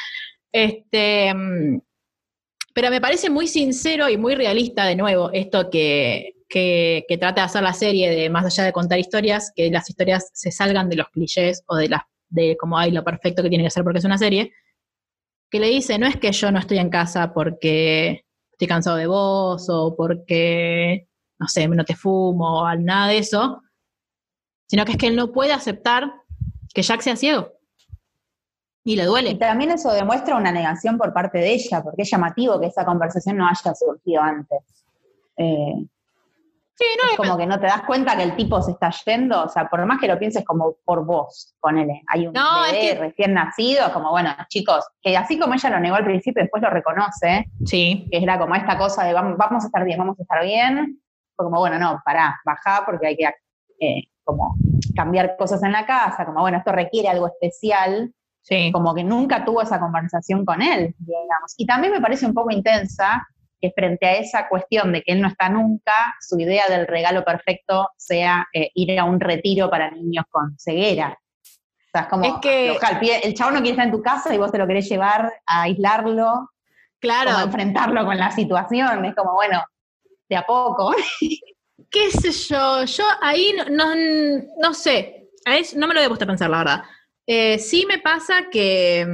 Este, 0.53 1.35
mm, 1.35 1.81
pero 2.73 2.90
me 2.90 3.01
parece 3.01 3.29
muy 3.29 3.49
sincero 3.49 4.09
y 4.09 4.16
muy 4.16 4.37
realista, 4.37 4.85
de 4.85 4.94
nuevo, 4.94 5.33
esto 5.33 5.68
que, 5.68 6.35
que, 6.49 7.05
trata 7.18 7.40
de 7.40 7.47
hacer 7.47 7.62
la 7.62 7.73
serie 7.73 8.09
de 8.11 8.31
más 8.31 8.47
allá 8.47 8.64
de 8.64 8.73
contar 8.73 9.01
historias, 9.01 9.53
que 9.55 9.71
las 9.71 9.90
historias 9.90 10.31
se 10.33 10.53
salgan 10.53 10.88
de 10.88 10.97
los 10.97 11.09
clichés 11.09 11.64
o 11.66 11.75
de 11.75 11.88
las 11.88 12.03
de 12.31 12.57
como 12.57 12.79
hay 12.79 12.90
lo 12.90 13.03
perfecto 13.05 13.42
que 13.42 13.49
tiene 13.49 13.64
que 13.64 13.71
ser 13.71 13.83
porque 13.83 13.99
es 13.99 14.05
una 14.05 14.18
serie, 14.18 14.53
que 15.50 15.61
le 15.61 15.68
dice, 15.68 15.98
no 15.98 16.06
es 16.06 16.16
que 16.16 16.32
yo 16.32 16.50
no 16.50 16.58
estoy 16.58 16.78
en 16.78 16.90
casa 16.90 17.32
porque 17.32 18.24
estoy 18.52 18.68
cansado 18.68 18.96
de 18.96 19.06
vos 19.06 19.66
o 19.70 19.94
porque, 19.96 21.08
no 21.38 21.48
sé, 21.48 21.68
no 21.68 21.84
te 21.84 21.96
fumo 21.96 22.61
o 22.61 22.74
nada 22.74 23.08
de 23.08 23.18
eso, 23.18 23.62
sino 24.66 24.84
que 24.84 24.92
es 24.92 24.98
que 24.98 25.06
él 25.06 25.16
no 25.16 25.32
puede 25.32 25.52
aceptar 25.52 26.12
que 26.74 26.82
Jack 26.82 27.00
sea 27.00 27.16
ciego. 27.16 27.52
Y 28.84 28.96
le 28.96 29.04
duele. 29.04 29.30
Y 29.30 29.38
también 29.38 29.70
eso 29.70 29.92
demuestra 29.92 30.37
una 30.37 30.50
negación 30.50 30.96
por 30.96 31.12
parte 31.12 31.38
de 31.38 31.52
ella, 31.52 31.82
porque 31.82 32.02
es 32.02 32.11
llamativo 32.11 32.58
que 32.61 32.66
esa 32.66 32.84
conversación 32.84 33.37
no 33.37 33.46
haya 33.46 33.74
surgido 33.74 34.22
antes. 34.22 34.61
Eh, 35.37 35.87
es 37.10 37.16
como 37.16 37.36
que 37.36 37.46
no 37.46 37.58
te 37.58 37.66
das 37.66 37.82
cuenta 37.82 38.16
que 38.16 38.22
el 38.22 38.36
tipo 38.36 38.60
se 38.62 38.72
está 38.72 38.90
yendo, 39.04 39.44
o 39.44 39.48
sea, 39.48 39.68
por 39.68 39.84
más 39.86 40.00
que 40.00 40.06
lo 40.06 40.18
pienses 40.18 40.44
como 40.44 40.76
por 40.84 41.04
vos, 41.04 41.54
ponele, 41.60 42.02
hay 42.06 42.26
un 42.26 42.32
bebé 42.32 42.96
recién 42.98 43.34
nacido, 43.34 43.92
como 43.92 44.10
bueno, 44.10 44.30
chicos, 44.48 44.86
que 45.02 45.16
así 45.16 45.38
como 45.38 45.54
ella 45.54 45.70
lo 45.70 45.80
negó 45.80 45.96
al 45.96 46.04
principio, 46.04 46.42
después 46.42 46.62
lo 46.62 46.70
reconoce, 46.70 47.46
sí. 47.64 48.08
que 48.10 48.18
era 48.18 48.38
como 48.38 48.54
esta 48.54 48.78
cosa 48.78 49.04
de 49.04 49.12
vamos, 49.12 49.64
a 49.64 49.66
estar 49.66 49.84
bien, 49.84 49.98
vamos 49.98 50.18
a 50.18 50.22
estar 50.22 50.44
bien, 50.44 51.00
fue 51.34 51.46
como 51.46 51.58
bueno, 51.58 51.78
no, 51.78 52.00
pará, 52.04 52.38
bajá 52.44 52.84
porque 52.86 53.08
hay 53.08 53.16
que 53.16 53.28
eh, 53.80 54.02
como 54.24 54.56
cambiar 54.94 55.36
cosas 55.36 55.62
en 55.62 55.72
la 55.72 55.86
casa, 55.86 56.26
como 56.26 56.40
bueno, 56.40 56.58
esto 56.58 56.72
requiere 56.72 57.08
algo 57.08 57.26
especial, 57.26 58.12
sí. 58.42 58.70
como 58.72 58.94
que 58.94 59.04
nunca 59.04 59.44
tuvo 59.44 59.62
esa 59.62 59.80
conversación 59.80 60.44
con 60.44 60.62
él, 60.62 60.94
digamos. 60.98 61.54
Y 61.56 61.66
también 61.66 61.92
me 61.92 62.00
parece 62.00 62.26
un 62.26 62.34
poco 62.34 62.50
intensa 62.50 63.26
que 63.61 63.73
frente 63.73 64.07
a 64.07 64.16
esa 64.16 64.49
cuestión 64.49 64.92
de 64.92 65.03
que 65.03 65.12
él 65.12 65.21
no 65.21 65.29
está 65.29 65.49
nunca, 65.49 65.92
su 66.21 66.38
idea 66.38 66.64
del 66.68 66.87
regalo 66.87 67.25
perfecto 67.25 67.90
sea 67.97 68.47
eh, 68.53 68.71
ir 68.75 68.99
a 68.99 69.05
un 69.05 69.21
retiro 69.21 69.71
para 69.71 69.90
niños 69.90 70.25
con 70.31 70.59
ceguera. 70.59 71.18
O 71.42 71.90
sea, 71.90 72.03
es 72.03 72.09
como, 72.09 72.40
que, 72.40 72.77
el, 73.23 73.35
chavo 73.35 73.51
no 73.51 73.61
quiere 73.61 73.71
estar 73.71 73.87
en 73.87 73.92
tu 73.92 74.03
casa 74.03 74.35
y 74.35 74.38
vos 74.38 74.53
te 74.53 74.59
lo 74.59 74.66
querés 74.66 74.88
llevar 74.88 75.33
a 75.47 75.62
aislarlo, 75.62 76.51
claro. 77.01 77.31
a 77.31 77.42
enfrentarlo 77.42 78.05
con 78.05 78.18
la 78.18 78.31
situación. 78.31 79.05
Es 79.07 79.14
como, 79.14 79.35
bueno, 79.35 79.62
de 80.29 80.37
a 80.37 80.42
poco. 80.44 80.94
¿Qué 81.90 82.11
sé 82.11 82.31
yo? 82.31 82.85
Yo 82.85 83.05
ahí 83.23 83.55
no, 83.71 83.94
no, 84.61 84.75
sé, 84.75 85.31
no 85.77 85.87
me 85.87 85.94
lo 85.94 86.01
he 86.01 86.09
puesto 86.09 86.25
a 86.25 86.29
pensar, 86.29 86.51
la 86.51 86.59
verdad. 86.59 86.83
Eh, 87.27 87.59
sí 87.59 87.87
me 87.87 87.99
pasa 87.99 88.49
que 88.51 89.07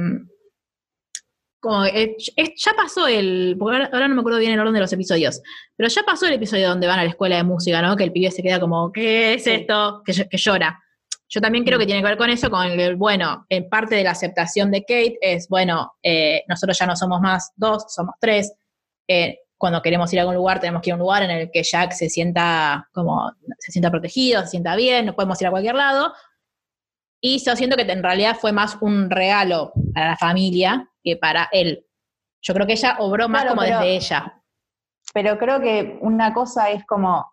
eh, 1.85 2.15
ya 2.55 2.73
pasó 2.75 3.07
el, 3.07 3.55
porque 3.59 3.87
ahora, 3.91 4.07
no 4.07 4.15
me 4.15 4.21
acuerdo 4.21 4.39
bien 4.39 4.51
el 4.51 4.59
orden 4.59 4.73
de 4.73 4.79
los 4.79 4.93
episodios, 4.93 5.41
pero 5.75 5.89
ya 5.89 6.03
pasó 6.03 6.27
el 6.27 6.33
episodio 6.33 6.69
donde 6.69 6.87
van 6.87 6.99
a 6.99 7.03
la 7.03 7.09
escuela 7.09 7.37
de 7.37 7.43
música, 7.43 7.81
¿no? 7.81 7.95
Que 7.95 8.03
el 8.03 8.11
pibe 8.11 8.31
se 8.31 8.43
queda 8.43 8.59
como, 8.59 8.91
¿qué 8.91 9.33
es 9.33 9.47
esto? 9.47 10.01
Que, 10.05 10.37
llora. 10.37 10.81
Yo 11.27 11.41
también 11.41 11.63
creo 11.65 11.79
que 11.79 11.85
tiene 11.85 12.01
que 12.01 12.07
ver 12.07 12.17
con 12.17 12.29
eso, 12.29 12.49
con 12.49 12.67
el, 12.67 12.95
bueno, 12.95 13.45
en 13.49 13.67
parte 13.67 13.95
de 13.95 14.03
la 14.03 14.11
aceptación 14.11 14.71
de 14.71 14.81
Kate 14.81 15.17
es, 15.21 15.47
bueno, 15.49 15.93
eh, 16.03 16.43
nosotros 16.47 16.77
ya 16.77 16.85
no 16.85 16.95
somos 16.95 17.19
más 17.19 17.51
dos, 17.55 17.85
somos 17.89 18.15
tres. 18.19 18.53
Eh, 19.07 19.39
cuando 19.57 19.81
queremos 19.81 20.11
ir 20.13 20.19
a 20.19 20.21
algún 20.23 20.35
lugar, 20.35 20.59
tenemos 20.59 20.81
que 20.81 20.89
ir 20.89 20.93
a 20.93 20.95
un 20.95 21.01
lugar 21.01 21.23
en 21.23 21.31
el 21.31 21.49
que 21.51 21.63
Jack 21.63 21.93
se 21.93 22.09
sienta 22.09 22.87
como, 22.93 23.31
se 23.57 23.71
sienta 23.71 23.89
protegido, 23.89 24.41
se 24.41 24.49
sienta 24.49 24.75
bien, 24.75 25.07
no 25.07 25.15
podemos 25.15 25.41
ir 25.41 25.47
a 25.47 25.51
cualquier 25.51 25.75
lado. 25.75 26.13
Y 27.19 27.43
yo 27.43 27.55
siento 27.55 27.75
que 27.75 27.83
en 27.83 28.03
realidad 28.03 28.37
fue 28.39 28.51
más 28.51 28.77
un 28.81 29.09
regalo 29.09 29.71
para 29.93 30.09
la 30.09 30.17
familia 30.17 30.89
que 31.05 31.15
para 31.15 31.47
él. 31.51 31.85
Yo 32.41 32.53
creo 32.53 32.67
que 32.67 32.73
ella 32.73 32.97
obró 32.99 33.29
más 33.29 33.45
como 33.45 33.61
desde 33.61 33.95
ella. 33.95 34.41
Pero 35.13 35.37
creo 35.37 35.61
que 35.61 35.97
una 36.01 36.33
cosa 36.33 36.69
es 36.71 36.85
como, 36.85 37.25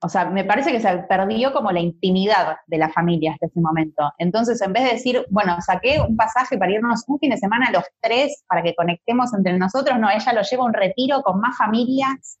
o 0.00 0.08
sea, 0.08 0.26
me 0.26 0.44
parece 0.44 0.70
que 0.70 0.80
se 0.80 0.98
perdió 1.08 1.52
como 1.52 1.72
la 1.72 1.80
intimidad 1.80 2.58
de 2.66 2.78
la 2.78 2.90
familia 2.90 3.32
hasta 3.32 3.46
ese 3.46 3.60
momento. 3.60 4.12
Entonces, 4.18 4.60
en 4.62 4.72
vez 4.72 4.84
de 4.84 4.90
decir, 4.90 5.26
bueno, 5.30 5.60
saqué 5.60 6.00
un 6.00 6.16
pasaje 6.16 6.56
para 6.56 6.70
irnos 6.70 7.04
un 7.08 7.18
fin 7.18 7.30
de 7.30 7.38
semana 7.38 7.72
los 7.72 7.84
tres 8.00 8.44
para 8.46 8.62
que 8.62 8.74
conectemos 8.74 9.34
entre 9.34 9.58
nosotros, 9.58 9.98
no, 9.98 10.08
ella 10.10 10.32
lo 10.32 10.42
lleva 10.42 10.62
a 10.62 10.66
un 10.66 10.74
retiro 10.74 11.22
con 11.22 11.40
más 11.40 11.56
familias, 11.56 12.38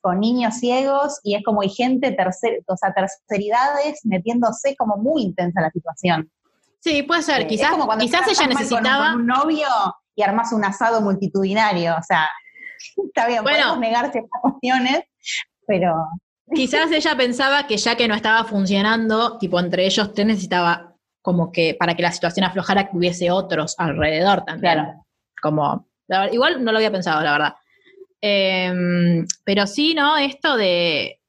con 0.00 0.20
niños 0.20 0.54
ciegos, 0.54 1.20
y 1.22 1.34
es 1.34 1.44
como 1.44 1.62
hay 1.62 1.68
gente, 1.68 2.12
tercer, 2.12 2.64
o 2.66 2.76
sea, 2.76 2.92
terceridades 2.92 4.00
metiéndose 4.04 4.74
como 4.76 4.96
muy 4.96 5.22
intensa 5.22 5.60
la 5.60 5.70
situación. 5.70 6.30
Sí, 6.80 7.02
puede 7.02 7.22
ser. 7.22 7.46
quizás, 7.46 7.72
quizás 7.98 8.28
ella 8.28 8.46
necesitaba. 8.46 9.14
un 9.14 9.26
novio 9.26 9.66
y 10.14 10.22
armas 10.22 10.52
un 10.52 10.64
asado 10.64 11.00
multitudinario. 11.00 11.94
O 11.98 12.02
sea, 12.02 12.28
está 13.06 13.26
bien, 13.26 13.42
bueno, 13.42 13.58
podemos 13.58 13.80
negar 13.80 14.12
ciertas 14.12 14.40
cuestiones, 14.42 15.02
pero. 15.66 15.94
Quizás 16.54 16.90
ella 16.92 17.14
pensaba 17.14 17.66
que 17.66 17.76
ya 17.76 17.94
que 17.94 18.08
no 18.08 18.14
estaba 18.14 18.42
funcionando, 18.44 19.36
tipo 19.36 19.60
entre 19.60 19.84
ellos 19.84 20.14
te 20.14 20.24
necesitaba 20.24 20.96
como 21.20 21.52
que 21.52 21.76
para 21.78 21.94
que 21.94 22.00
la 22.00 22.10
situación 22.10 22.46
aflojara 22.46 22.88
que 22.88 22.96
hubiese 22.96 23.30
otros 23.30 23.74
alrededor 23.76 24.46
también. 24.46 24.72
Claro. 24.72 25.04
Como, 25.42 25.86
igual 26.32 26.64
no 26.64 26.72
lo 26.72 26.78
había 26.78 26.90
pensado, 26.90 27.20
la 27.20 27.32
verdad. 27.32 27.54
Em, 28.22 29.26
pero 29.44 29.66
sí, 29.66 29.92
¿no? 29.92 30.16
Esto 30.16 30.56
de. 30.56 31.20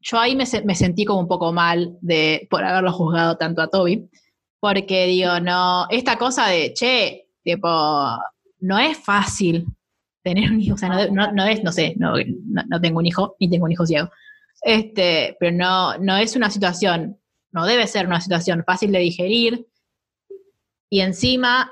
Yo 0.00 0.18
ahí 0.18 0.34
me, 0.34 0.44
me, 0.64 0.74
sentí 0.74 1.04
como 1.04 1.20
un 1.20 1.28
poco 1.28 1.52
mal 1.52 1.96
de 2.00 2.48
por 2.50 2.64
haberlo 2.64 2.92
juzgado 2.92 3.36
tanto 3.36 3.62
a 3.62 3.68
Toby 3.68 4.10
porque 4.60 5.06
digo, 5.06 5.40
no, 5.40 5.86
esta 5.90 6.18
cosa 6.18 6.46
de, 6.48 6.72
che, 6.74 7.28
tipo, 7.42 7.68
no 8.60 8.78
es 8.78 8.98
fácil 8.98 9.66
tener 10.22 10.50
un 10.50 10.60
hijo, 10.60 10.74
o 10.74 10.78
sea, 10.78 10.88
no, 11.08 11.44
es, 11.46 11.62
no 11.62 11.72
sé, 11.72 11.94
no, 11.96 12.14
no, 12.46 12.80
tengo 12.80 12.98
un 12.98 13.06
hijo, 13.06 13.36
ni 13.40 13.48
tengo 13.48 13.64
un 13.64 13.72
hijo 13.72 13.86
ciego, 13.86 14.10
este, 14.62 15.36
pero 15.38 15.56
no, 15.56 15.96
no 15.98 16.16
es 16.16 16.36
una 16.36 16.50
situación, 16.50 17.18
no 17.52 17.66
debe 17.66 17.86
ser 17.86 18.06
una 18.06 18.20
situación 18.20 18.64
fácil 18.66 18.92
de 18.92 18.98
digerir, 18.98 19.66
y 20.90 21.00
encima, 21.00 21.70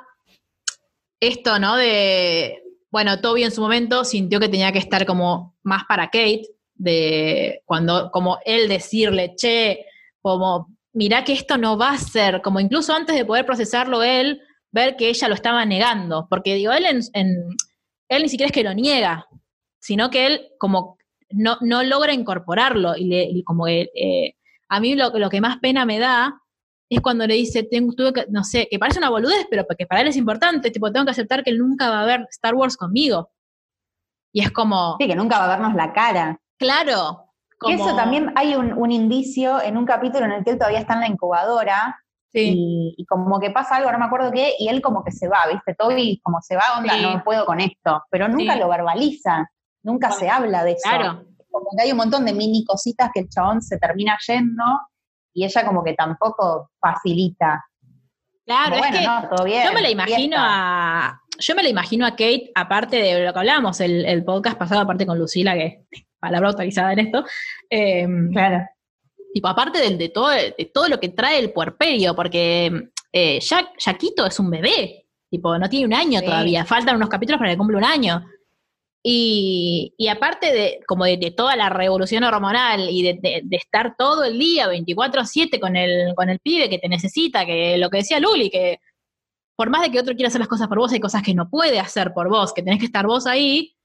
esto, 1.20 1.58
¿no? 1.58 1.76
De, 1.76 2.62
bueno, 2.90 3.20
Toby 3.20 3.44
en 3.44 3.50
su 3.50 3.62
momento 3.62 4.04
sintió 4.04 4.38
que 4.38 4.48
tenía 4.48 4.72
que 4.72 4.78
estar 4.78 5.06
como 5.06 5.56
más 5.62 5.84
para 5.84 6.06
Kate, 6.06 6.48
de 6.74 7.62
cuando, 7.64 8.10
como 8.10 8.38
él 8.44 8.68
decirle, 8.68 9.34
che, 9.36 9.86
como 10.20 10.75
mirá 10.96 11.24
que 11.24 11.34
esto 11.34 11.58
no 11.58 11.76
va 11.76 11.90
a 11.90 11.98
ser, 11.98 12.40
como 12.40 12.58
incluso 12.58 12.94
antes 12.94 13.14
de 13.14 13.26
poder 13.26 13.44
procesarlo 13.44 14.02
él, 14.02 14.40
ver 14.72 14.96
que 14.96 15.08
ella 15.08 15.28
lo 15.28 15.34
estaba 15.34 15.64
negando, 15.64 16.26
porque 16.28 16.54
digo, 16.54 16.72
él, 16.72 16.86
en, 16.86 17.02
él 18.08 18.22
ni 18.22 18.28
siquiera 18.28 18.48
es 18.48 18.52
que 18.52 18.64
lo 18.64 18.72
niega, 18.72 19.26
sino 19.78 20.10
que 20.10 20.26
él 20.26 20.48
como 20.58 20.96
no, 21.30 21.58
no 21.60 21.82
logra 21.82 22.14
incorporarlo 22.14 22.96
y, 22.96 23.04
le, 23.08 23.44
como 23.44 23.68
eh, 23.68 23.90
A 24.68 24.80
mí 24.80 24.94
lo, 24.94 25.10
lo 25.10 25.28
que 25.28 25.40
más 25.40 25.58
pena 25.58 25.84
me 25.84 25.98
da 25.98 26.40
es 26.88 27.00
cuando 27.00 27.26
le 27.26 27.34
dice, 27.34 27.64
tengo, 27.64 27.92
tuve 27.92 28.12
que, 28.14 28.26
no 28.30 28.42
sé, 28.42 28.66
que 28.70 28.78
parece 28.78 28.98
una 28.98 29.10
boludez, 29.10 29.46
pero 29.50 29.66
que 29.76 29.86
para 29.86 30.00
él 30.00 30.08
es 30.08 30.16
importante, 30.16 30.70
tipo, 30.70 30.90
tengo 30.92 31.04
que 31.04 31.10
aceptar 31.10 31.44
que 31.44 31.50
él 31.50 31.58
nunca 31.58 31.90
va 31.90 32.02
a 32.02 32.06
ver 32.06 32.26
Star 32.30 32.54
Wars 32.54 32.76
conmigo. 32.76 33.30
Y 34.32 34.40
es 34.40 34.50
como... 34.50 34.96
Sí, 34.98 35.06
que 35.06 35.16
nunca 35.16 35.38
va 35.38 35.44
a 35.46 35.56
vernos 35.56 35.74
la 35.74 35.92
cara. 35.92 36.40
Claro. 36.58 37.25
Y 37.62 37.72
eso 37.72 37.96
también 37.96 38.32
hay 38.36 38.54
un, 38.54 38.92
indicio 38.92 39.62
en 39.62 39.76
un 39.76 39.86
capítulo 39.86 40.26
en 40.26 40.32
el 40.32 40.44
que 40.44 40.50
él 40.50 40.58
todavía 40.58 40.80
está 40.80 40.94
en 40.94 41.00
la 41.00 41.08
incubadora 41.08 41.98
y, 42.32 43.06
como 43.08 43.40
que 43.40 43.50
pasa 43.50 43.76
algo, 43.76 43.90
no 43.90 43.98
me 43.98 44.04
acuerdo 44.04 44.30
qué, 44.30 44.54
y 44.58 44.68
él 44.68 44.82
como 44.82 45.02
que 45.02 45.10
se 45.10 45.26
va, 45.26 45.46
¿viste? 45.50 45.74
Toby 45.74 46.20
como 46.22 46.42
se 46.42 46.54
va, 46.54 46.64
onda, 46.76 46.96
no 46.98 47.24
puedo 47.24 47.46
con 47.46 47.60
esto, 47.60 48.02
pero 48.10 48.28
nunca 48.28 48.56
lo 48.56 48.68
verbaliza, 48.68 49.48
nunca 49.82 50.10
se 50.10 50.28
habla 50.28 50.64
de 50.64 50.72
eso. 50.72 50.82
Claro. 50.84 51.24
Como 51.50 51.70
que 51.74 51.84
hay 51.84 51.92
un 51.92 51.96
montón 51.96 52.26
de 52.26 52.34
mini 52.34 52.62
cositas 52.66 53.10
que 53.14 53.20
el 53.20 53.28
chabón 53.30 53.62
se 53.62 53.78
termina 53.78 54.18
yendo 54.26 54.64
y 55.32 55.46
ella 55.46 55.64
como 55.64 55.82
que 55.82 55.94
tampoco 55.94 56.70
facilita. 56.78 57.64
Claro, 58.44 58.76
es 58.76 58.86
que 58.86 59.02
yo 59.02 59.72
me 59.72 59.80
la 59.80 59.90
imagino 59.90 60.36
a 60.38 61.20
yo 61.38 61.54
me 61.54 61.62
la 61.62 61.68
imagino 61.68 62.06
a 62.06 62.10
Kate, 62.12 62.50
aparte 62.54 62.96
de 62.96 63.24
lo 63.24 63.32
que 63.32 63.38
hablábamos 63.38 63.80
el, 63.80 64.04
el 64.06 64.24
podcast 64.24 64.56
pasado, 64.56 64.80
aparte 64.80 65.06
con 65.06 65.18
Lucila, 65.18 65.54
que 65.54 65.84
palabra 66.18 66.50
autorizada 66.50 66.92
en 66.92 66.98
esto, 67.00 67.24
em, 67.70 68.32
claro. 68.32 68.66
Tipo, 69.32 69.48
aparte 69.48 69.78
de, 69.78 69.96
de, 69.96 70.08
todo, 70.08 70.30
de 70.30 70.70
todo 70.72 70.88
lo 70.88 70.98
que 70.98 71.10
trae 71.10 71.38
el 71.38 71.52
puerperio, 71.52 72.14
porque 72.14 72.90
eh, 73.12 73.38
Jaquito 73.78 74.26
es 74.26 74.38
un 74.40 74.50
bebé, 74.50 75.06
tipo, 75.30 75.58
no 75.58 75.68
tiene 75.68 75.86
un 75.86 75.94
año 75.94 76.22
todavía, 76.22 76.64
faltan 76.64 76.96
unos 76.96 77.08
capítulos 77.08 77.38
para 77.38 77.50
que 77.50 77.58
cumpla 77.58 77.78
un 77.78 77.84
año. 77.84 78.24
Y, 79.08 79.94
aparte 80.10 80.52
de, 80.52 80.80
como 80.84 81.04
de, 81.04 81.32
toda 81.36 81.54
la 81.54 81.68
revolución 81.68 82.24
hormonal 82.24 82.88
y 82.90 83.02
de, 83.02 83.44
estar 83.52 83.94
todo 83.96 84.24
el 84.24 84.36
día 84.36 84.68
24-7 84.68 85.60
con 85.60 85.76
el, 85.76 86.12
con 86.16 86.28
el 86.28 86.40
pibe 86.40 86.68
que 86.68 86.78
te 86.78 86.88
necesita, 86.88 87.46
que 87.46 87.78
lo 87.78 87.88
que 87.88 87.98
decía 87.98 88.18
Luli, 88.18 88.50
que 88.50 88.80
por 89.54 89.70
más 89.70 89.82
de 89.82 89.92
que 89.92 90.00
otro 90.00 90.14
quiera 90.14 90.26
hacer 90.26 90.40
las 90.40 90.48
cosas 90.48 90.66
por 90.66 90.78
vos, 90.78 90.92
hay 90.92 90.98
cosas 90.98 91.22
que 91.22 91.34
no 91.34 91.48
puede 91.48 91.78
hacer 91.78 92.12
por 92.12 92.28
vos, 92.28 92.52
que 92.52 92.62
tenés 92.62 92.80
que 92.80 92.86
estar 92.86 93.06
vos 93.06 93.28
ahí. 93.28 93.75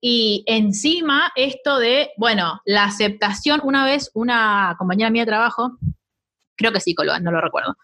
Y 0.00 0.44
encima 0.46 1.32
esto 1.34 1.78
de, 1.78 2.10
bueno, 2.16 2.60
la 2.64 2.84
aceptación, 2.84 3.60
una 3.64 3.84
vez 3.84 4.10
una 4.14 4.76
compañera 4.78 5.10
mía 5.10 5.22
de 5.22 5.30
trabajo, 5.30 5.78
creo 6.56 6.72
que 6.72 6.80
psicóloga, 6.80 7.18
no 7.18 7.32
lo 7.32 7.40
recuerdo, 7.40 7.76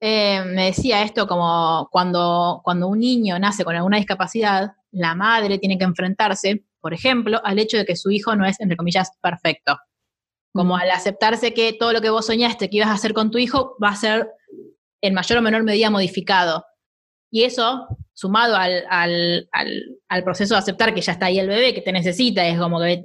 eh, 0.00 0.44
me 0.44 0.66
decía 0.66 1.02
esto 1.02 1.26
como 1.26 1.88
cuando, 1.90 2.60
cuando 2.62 2.88
un 2.88 2.98
niño 2.98 3.38
nace 3.38 3.64
con 3.64 3.74
alguna 3.74 3.96
discapacidad, 3.96 4.72
la 4.90 5.14
madre 5.14 5.58
tiene 5.58 5.78
que 5.78 5.84
enfrentarse, 5.84 6.64
por 6.80 6.92
ejemplo, 6.92 7.40
al 7.42 7.58
hecho 7.58 7.78
de 7.78 7.86
que 7.86 7.96
su 7.96 8.10
hijo 8.10 8.36
no 8.36 8.44
es, 8.44 8.60
entre 8.60 8.76
comillas, 8.76 9.12
perfecto. 9.22 9.78
Como 10.52 10.76
al 10.76 10.90
aceptarse 10.90 11.54
que 11.54 11.72
todo 11.72 11.94
lo 11.94 12.02
que 12.02 12.10
vos 12.10 12.26
soñaste 12.26 12.68
que 12.68 12.76
ibas 12.76 12.90
a 12.90 12.94
hacer 12.94 13.14
con 13.14 13.30
tu 13.30 13.38
hijo 13.38 13.76
va 13.82 13.88
a 13.88 13.96
ser 13.96 14.28
en 15.00 15.14
mayor 15.14 15.38
o 15.38 15.42
menor 15.42 15.62
medida 15.62 15.88
modificado. 15.88 16.64
Y 17.30 17.44
eso, 17.44 17.88
sumado 18.14 18.56
al, 18.56 19.48
proceso 20.24 20.54
de 20.54 20.58
aceptar 20.58 20.94
que 20.94 21.00
ya 21.00 21.12
está 21.12 21.26
ahí 21.26 21.38
el 21.38 21.48
bebé, 21.48 21.74
que 21.74 21.82
te 21.82 21.92
necesita, 21.92 22.46
es 22.46 22.58
como 22.58 22.80
que 22.80 23.02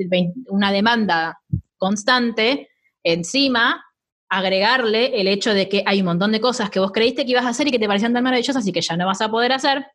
una 0.48 0.72
demanda 0.72 1.41
constante, 1.78 2.69
encima 3.04 3.84
agregarle 4.30 5.19
el 5.19 5.28
hecho 5.28 5.56
de 5.56 5.67
que 5.67 5.84
hay 5.88 6.02
un 6.02 6.06
montón 6.06 6.32
de 6.32 6.39
cosas 6.39 6.69
que 6.69 6.80
vos 6.80 6.91
creíste 6.91 7.26
que 7.26 7.32
ibas 7.32 7.45
a 7.45 7.50
hacer 7.50 7.67
y 7.67 7.72
que 7.72 7.80
te 7.80 7.88
parecían 7.88 8.13
tan 8.13 8.24
maravillosas 8.24 8.65
y 8.67 8.72
que 8.72 8.82
ya 8.82 8.95
no 8.95 9.08
vas 9.08 9.22
a 9.22 9.30
poder 9.30 9.52
hacer, 9.52 9.88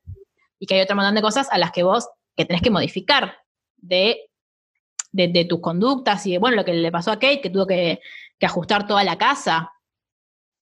y 0.59 0.67
que 0.67 0.75
hay 0.75 0.81
otro 0.81 0.97
montón 0.97 1.15
de 1.15 1.23
cosas 1.23 1.49
a 1.53 1.59
las 1.59 1.71
que 1.71 1.85
vos 1.85 2.09
que 2.37 2.45
tenés 2.45 2.63
que 2.63 2.71
modificar 2.71 3.39
de, 3.77 4.29
de, 5.13 5.45
tus 5.45 5.61
conductas 5.61 6.27
y 6.27 6.33
de, 6.33 6.39
bueno, 6.39 6.57
lo 6.57 6.65
que 6.65 6.75
le 6.75 6.91
pasó 6.91 7.13
a 7.13 7.19
Kate, 7.19 7.41
que 7.41 7.51
tuvo 7.51 7.67
que, 7.67 8.01
ajustar 8.41 8.87
toda 8.87 9.05
la 9.05 9.17
casa. 9.17 9.73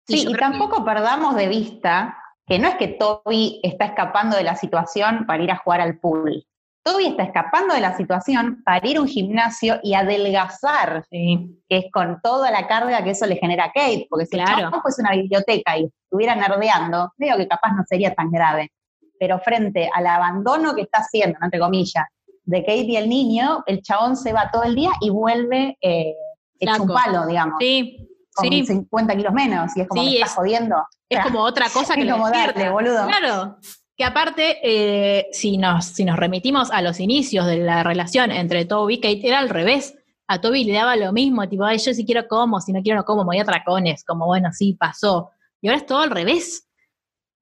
Sí, 0.07 0.25
y, 0.29 0.33
tampoco 0.35 0.85
perdamos 0.85 1.35
de 1.35 1.49
vista 1.49 2.22
que 2.53 2.59
no 2.59 2.69
es 2.69 2.75
que 2.75 2.89
Toby 2.89 3.61
está 3.63 3.87
escapando 3.87 4.37
de 4.37 4.43
la 4.43 4.57
situación 4.57 5.25
para 5.27 5.43
ir 5.43 5.51
a 5.51 5.57
jugar 5.57 5.81
al 5.81 5.99
pool. 5.99 6.45
Toby 6.85 7.07
está 7.07 7.23
escapando 7.23 7.75
de 7.75 7.81
la 7.81 7.97
situación 7.97 8.63
para 8.63 8.87
ir 8.87 8.99
a 8.99 9.01
un 9.01 9.09
gimnasio 9.09 9.81
y 9.83 9.95
adelgazar, 9.95 11.07
que 11.11 11.57
es 11.71 11.87
con 11.91 12.21
toda 12.23 12.51
la 12.51 12.67
carga 12.67 13.03
que 13.03 13.13
eso 13.13 13.25
le 13.25 13.37
genera 13.37 13.65
a 13.65 13.73
Kate, 13.73 14.07
porque 14.11 14.27
si 14.27 14.37
claro. 14.37 14.69
no 14.69 14.83
fuese 14.83 15.01
una 15.01 15.13
biblioteca 15.13 15.79
y 15.79 15.89
estuviera 16.05 16.35
nerdeando, 16.35 17.11
digo 17.17 17.39
que 17.39 17.49
capaz 17.49 17.73
no 17.73 17.85
sería 17.89 18.15
tan 18.15 18.31
grave 18.31 18.71
pero 19.19 19.39
frente 19.39 19.89
al 19.95 20.07
abandono 20.09 20.75
que 20.75 20.83
está 20.83 20.99
haciendo, 20.99 21.39
entre 21.41 21.61
comillas, 21.61 22.05
de 22.43 22.61
Kate 22.61 22.87
y 22.89 22.97
el 22.97 23.09
niño, 23.09 23.63
el 23.67 23.81
chabón 23.81 24.17
se 24.17 24.33
va 24.35 24.51
todo 24.53 24.65
el 24.65 24.75
día 24.75 24.91
y 25.01 25.09
vuelve 25.09 25.79
eh, 25.81 26.13
hecho 26.59 26.83
un 26.83 26.89
palo, 26.89 27.25
digamos. 27.27 27.55
Sí. 27.61 28.12
Con 28.35 28.51
50 28.51 29.17
kilos 29.17 29.33
menos, 29.33 29.77
y 29.77 29.83
es 29.83 29.89
como 29.89 30.03
que 30.03 30.15
está 30.15 30.29
jodiendo. 30.29 30.77
Es 31.09 31.21
como 31.21 31.41
otra 31.45 31.69
cosa 31.69 31.95
que 31.95 32.09
como 32.09 32.25
boludo. 32.73 33.07
Claro. 33.07 33.59
Que 33.97 34.05
aparte, 34.05 34.59
eh, 34.63 35.27
si, 35.33 35.59
nos, 35.59 35.85
si 35.85 36.05
nos 36.05 36.17
remitimos 36.17 36.71
a 36.71 36.81
los 36.81 36.99
inicios 36.99 37.47
de 37.47 37.59
la 37.59 37.83
relación 37.83 38.31
entre 38.31 38.65
Toby 38.65 38.95
y 38.95 39.01
Kate, 39.01 39.29
era 39.29 39.39
al 39.39 39.51
revés. 39.51 39.95
A 40.29 40.41
Toby 40.41 40.65
le 40.65 40.73
daba 40.73 40.97
lo 40.97 41.13
mismo, 41.13 41.47
tipo, 41.49 41.65
Ay, 41.65 41.79
yo 41.79 41.93
si 41.93 42.07
quiero 42.07 42.27
como, 42.27 42.61
si 42.61 42.73
no 42.73 42.81
quiero 42.81 42.99
no 42.99 43.05
como, 43.05 43.23
me 43.23 43.27
voy 43.27 43.39
a 43.39 43.45
tracones, 43.45 44.03
como 44.05 44.27
bueno, 44.27 44.49
sí, 44.53 44.75
pasó. 44.75 45.31
Y 45.61 45.69
ahora 45.69 45.79
es 45.79 45.87
todo 45.87 46.01
al 46.01 46.11
revés. 46.11 46.67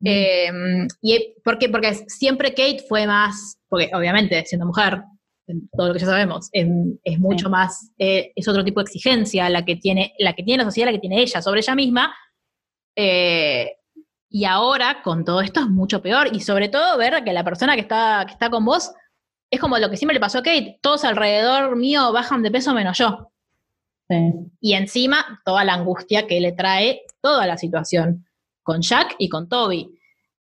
Em, 0.03 0.89
y 1.03 1.35
porque, 1.45 1.69
porque 1.69 1.95
siempre 2.09 2.51
Kate 2.51 2.85
fue 2.89 3.07
más, 3.07 3.59
porque 3.69 3.91
obviamente 3.95 4.45
siendo 4.47 4.67
mujer, 4.67 5.05
todo 5.73 5.89
lo 5.89 5.95
que 5.95 6.01
ya 6.01 6.07
sabemos, 6.07 6.49
es, 6.53 7.19
mucho 7.19 7.51
más, 7.51 7.93
eh, 7.99 8.33
es 8.35 8.49
otro 8.49 8.65
tipo 8.65 8.81
de 8.81 8.85
exigencia 8.85 9.49
la 9.49 9.65
que 9.65 9.77
tiene, 9.77 10.15
la 10.19 10.33
que 10.35 10.43
tiene 10.43 10.63
la 10.63 10.69
sociedad, 10.69 10.89
la 10.89 10.93
que 10.93 11.01
tiene 11.01 11.21
ella 11.21 11.43
sobre 11.43 11.61
ella 11.61 11.75
misma. 11.75 12.15
Eh, 12.97 13.73
y 14.29 14.45
ahora 14.45 15.03
con 15.03 15.25
todo 15.25 15.41
esto 15.41 15.61
es 15.61 15.69
mucho 15.69 16.03
peor. 16.03 16.35
Y 16.35 16.41
sobre 16.41 16.69
todo 16.69 16.97
ver 16.97 17.25
que 17.25 17.33
la 17.33 17.45
persona 17.45 17.75
que 17.75 17.81
está, 17.81 18.25
que 18.27 18.33
está 18.33 18.51
con 18.51 18.65
vos 18.65 18.93
es 19.51 19.61
como 19.61 19.79
lo 19.79 19.91
que 19.91 19.97
siempre 19.97 20.15
le 20.15 20.21
pasó 20.21 20.39
a 20.39 20.43
Kate, 20.43 20.79
todos 20.81 21.05
alrededor 21.05 21.77
mío 21.77 22.13
bajan 22.13 22.43
de 22.43 22.51
peso 22.51 22.73
menos 22.73 22.99
yo. 22.99 23.31
Y 24.61 24.75
encima 24.75 25.41
toda 25.45 25.65
la 25.65 25.75
angustia 25.75 26.27
que 26.27 26.41
le 26.41 26.53
trae 26.53 27.03
toda 27.21 27.47
la 27.47 27.57
situación 27.57 28.27
con 28.63 28.81
Jack 28.81 29.15
y 29.19 29.29
con 29.29 29.49
Toby. 29.49 29.89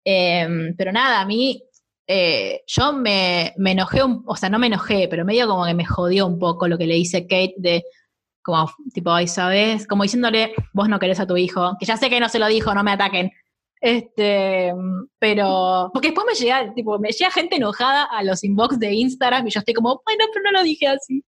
Em, 0.04 0.74
pero 0.76 0.90
nada, 0.90 1.20
a 1.20 1.26
mí, 1.26 1.62
eh, 2.10 2.62
yo 2.66 2.94
me, 2.94 3.52
enojé, 3.58 4.00
o 4.02 4.36
sea, 4.36 4.48
no 4.48 4.58
me 4.58 4.68
enojé, 4.68 5.08
pero 5.08 5.26
medio 5.26 5.46
como 5.46 5.66
que 5.66 5.74
me 5.74 5.84
jodió 5.84 6.26
un 6.26 6.38
poco 6.38 6.66
lo 6.66 6.78
que 6.78 6.86
le 6.86 6.94
dice 6.94 7.26
Kate 7.26 7.54
de, 7.58 7.84
como, 8.42 8.72
tipo, 8.94 9.10
ahí 9.10 9.28
sabes, 9.28 9.86
como 9.86 10.04
diciéndole, 10.04 10.54
vos 10.72 10.88
no 10.88 10.98
querés 10.98 11.20
a 11.20 11.26
tu 11.26 11.36
hijo, 11.36 11.76
que 11.78 11.84
ya 11.84 11.98
sé 11.98 12.08
que 12.08 12.18
no 12.18 12.30
se 12.30 12.38
lo 12.38 12.46
dijo, 12.46 12.74
no 12.74 12.82
me 12.82 12.92
ataquen. 12.92 13.30
Este, 13.80 14.72
pero, 15.18 15.90
porque 15.92 16.08
después 16.08 16.26
me 16.26 16.34
llega, 16.34 16.72
tipo, 16.74 16.98
me 16.98 17.10
llega 17.10 17.30
gente 17.30 17.56
enojada 17.56 18.04
a 18.04 18.22
los 18.24 18.42
inbox 18.42 18.78
de 18.78 18.94
Instagram 18.94 19.46
y 19.46 19.50
yo 19.50 19.60
estoy 19.60 19.74
como, 19.74 20.00
bueno, 20.04 20.24
pero 20.32 20.44
no 20.44 20.52
lo 20.52 20.62
dije 20.64 20.86
así. 20.86 21.22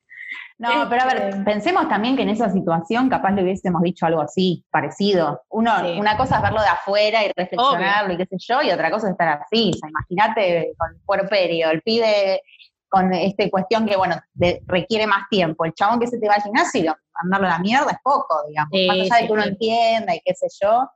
No, 0.61 0.89
pero 0.91 1.03
a 1.03 1.07
ver, 1.07 1.23
este, 1.31 1.43
pensemos 1.43 1.89
también 1.89 2.17
que 2.17 2.23
en 2.23 2.29
esa 2.29 2.51
situación 2.51 3.09
capaz 3.09 3.31
le 3.31 3.43
hubiésemos 3.43 3.81
dicho 3.81 4.05
algo 4.05 4.21
así, 4.21 4.63
parecido. 4.71 5.43
Uno, 5.49 5.73
Una 5.99 6.19
cosa 6.19 6.37
es 6.37 6.43
verlo 6.43 6.61
de 6.61 6.69
afuera 6.69 7.25
y 7.25 7.33
reflexionarlo 7.35 8.13
y 8.13 8.17
qué 8.19 8.27
sé 8.27 8.37
yo, 8.39 8.61
y 8.61 8.71
otra 8.71 8.91
cosa 8.91 9.07
es 9.07 9.13
estar 9.13 9.41
así. 9.43 9.71
O 9.75 9.79
sea, 9.79 9.89
imagínate 9.89 10.75
con 10.77 10.91
el 10.91 11.01
puerperio, 11.01 11.71
el 11.71 11.81
pibe 11.81 12.43
con 12.91 13.11
esta 13.15 13.49
cuestión 13.49 13.87
que, 13.87 13.97
bueno, 13.97 14.17
requiere 14.67 15.07
más 15.07 15.29
tiempo. 15.31 15.65
El 15.65 15.73
chabón 15.73 15.99
que 15.99 16.09
se 16.09 16.19
te 16.19 16.29
va 16.29 16.35
al 16.35 16.43
gimnasio, 16.43 16.95
mandarlo 17.23 17.47
a 17.47 17.51
la 17.51 17.59
mierda 17.61 17.93
es 17.93 17.99
poco, 18.03 18.43
digamos. 18.47 18.71
más 18.87 18.99
allá 18.99 19.23
de 19.23 19.27
que 19.29 19.33
uno 19.33 19.45
entienda 19.45 20.15
y 20.15 20.21
qué 20.23 20.35
sé 20.35 20.47
yo, 20.61 20.87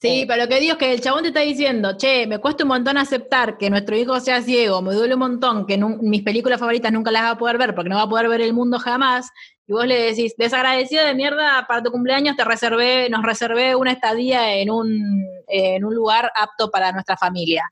Sí, 0.00 0.24
pero 0.28 0.44
lo 0.44 0.48
que 0.48 0.60
digo 0.60 0.74
es 0.74 0.78
que 0.78 0.92
el 0.92 1.00
chabón 1.00 1.22
te 1.22 1.28
está 1.28 1.40
diciendo, 1.40 1.96
che, 1.96 2.26
me 2.28 2.38
cuesta 2.38 2.62
un 2.62 2.68
montón 2.68 2.96
aceptar 2.98 3.58
que 3.58 3.68
nuestro 3.68 3.96
hijo 3.96 4.20
sea 4.20 4.40
ciego, 4.42 4.80
me 4.80 4.94
duele 4.94 5.14
un 5.14 5.20
montón 5.20 5.66
que 5.66 5.76
mis 5.76 6.22
películas 6.22 6.60
favoritas 6.60 6.92
nunca 6.92 7.10
las 7.10 7.22
va 7.22 7.30
a 7.30 7.38
poder 7.38 7.58
ver 7.58 7.74
porque 7.74 7.90
no 7.90 7.96
va 7.96 8.02
a 8.02 8.08
poder 8.08 8.28
ver 8.28 8.40
el 8.40 8.52
mundo 8.52 8.78
jamás, 8.78 9.28
y 9.66 9.72
vos 9.72 9.86
le 9.86 10.00
decís, 10.00 10.34
desagradecido 10.38 11.04
de 11.04 11.14
mierda, 11.14 11.66
para 11.66 11.82
tu 11.82 11.90
cumpleaños 11.90 12.36
te 12.36 12.44
reservé, 12.44 13.10
nos 13.10 13.24
reservé 13.24 13.74
una 13.74 13.90
estadía 13.90 14.54
en 14.54 14.70
un, 14.70 15.24
en 15.48 15.84
un 15.84 15.94
lugar 15.94 16.30
apto 16.36 16.70
para 16.70 16.92
nuestra 16.92 17.16
familia 17.16 17.64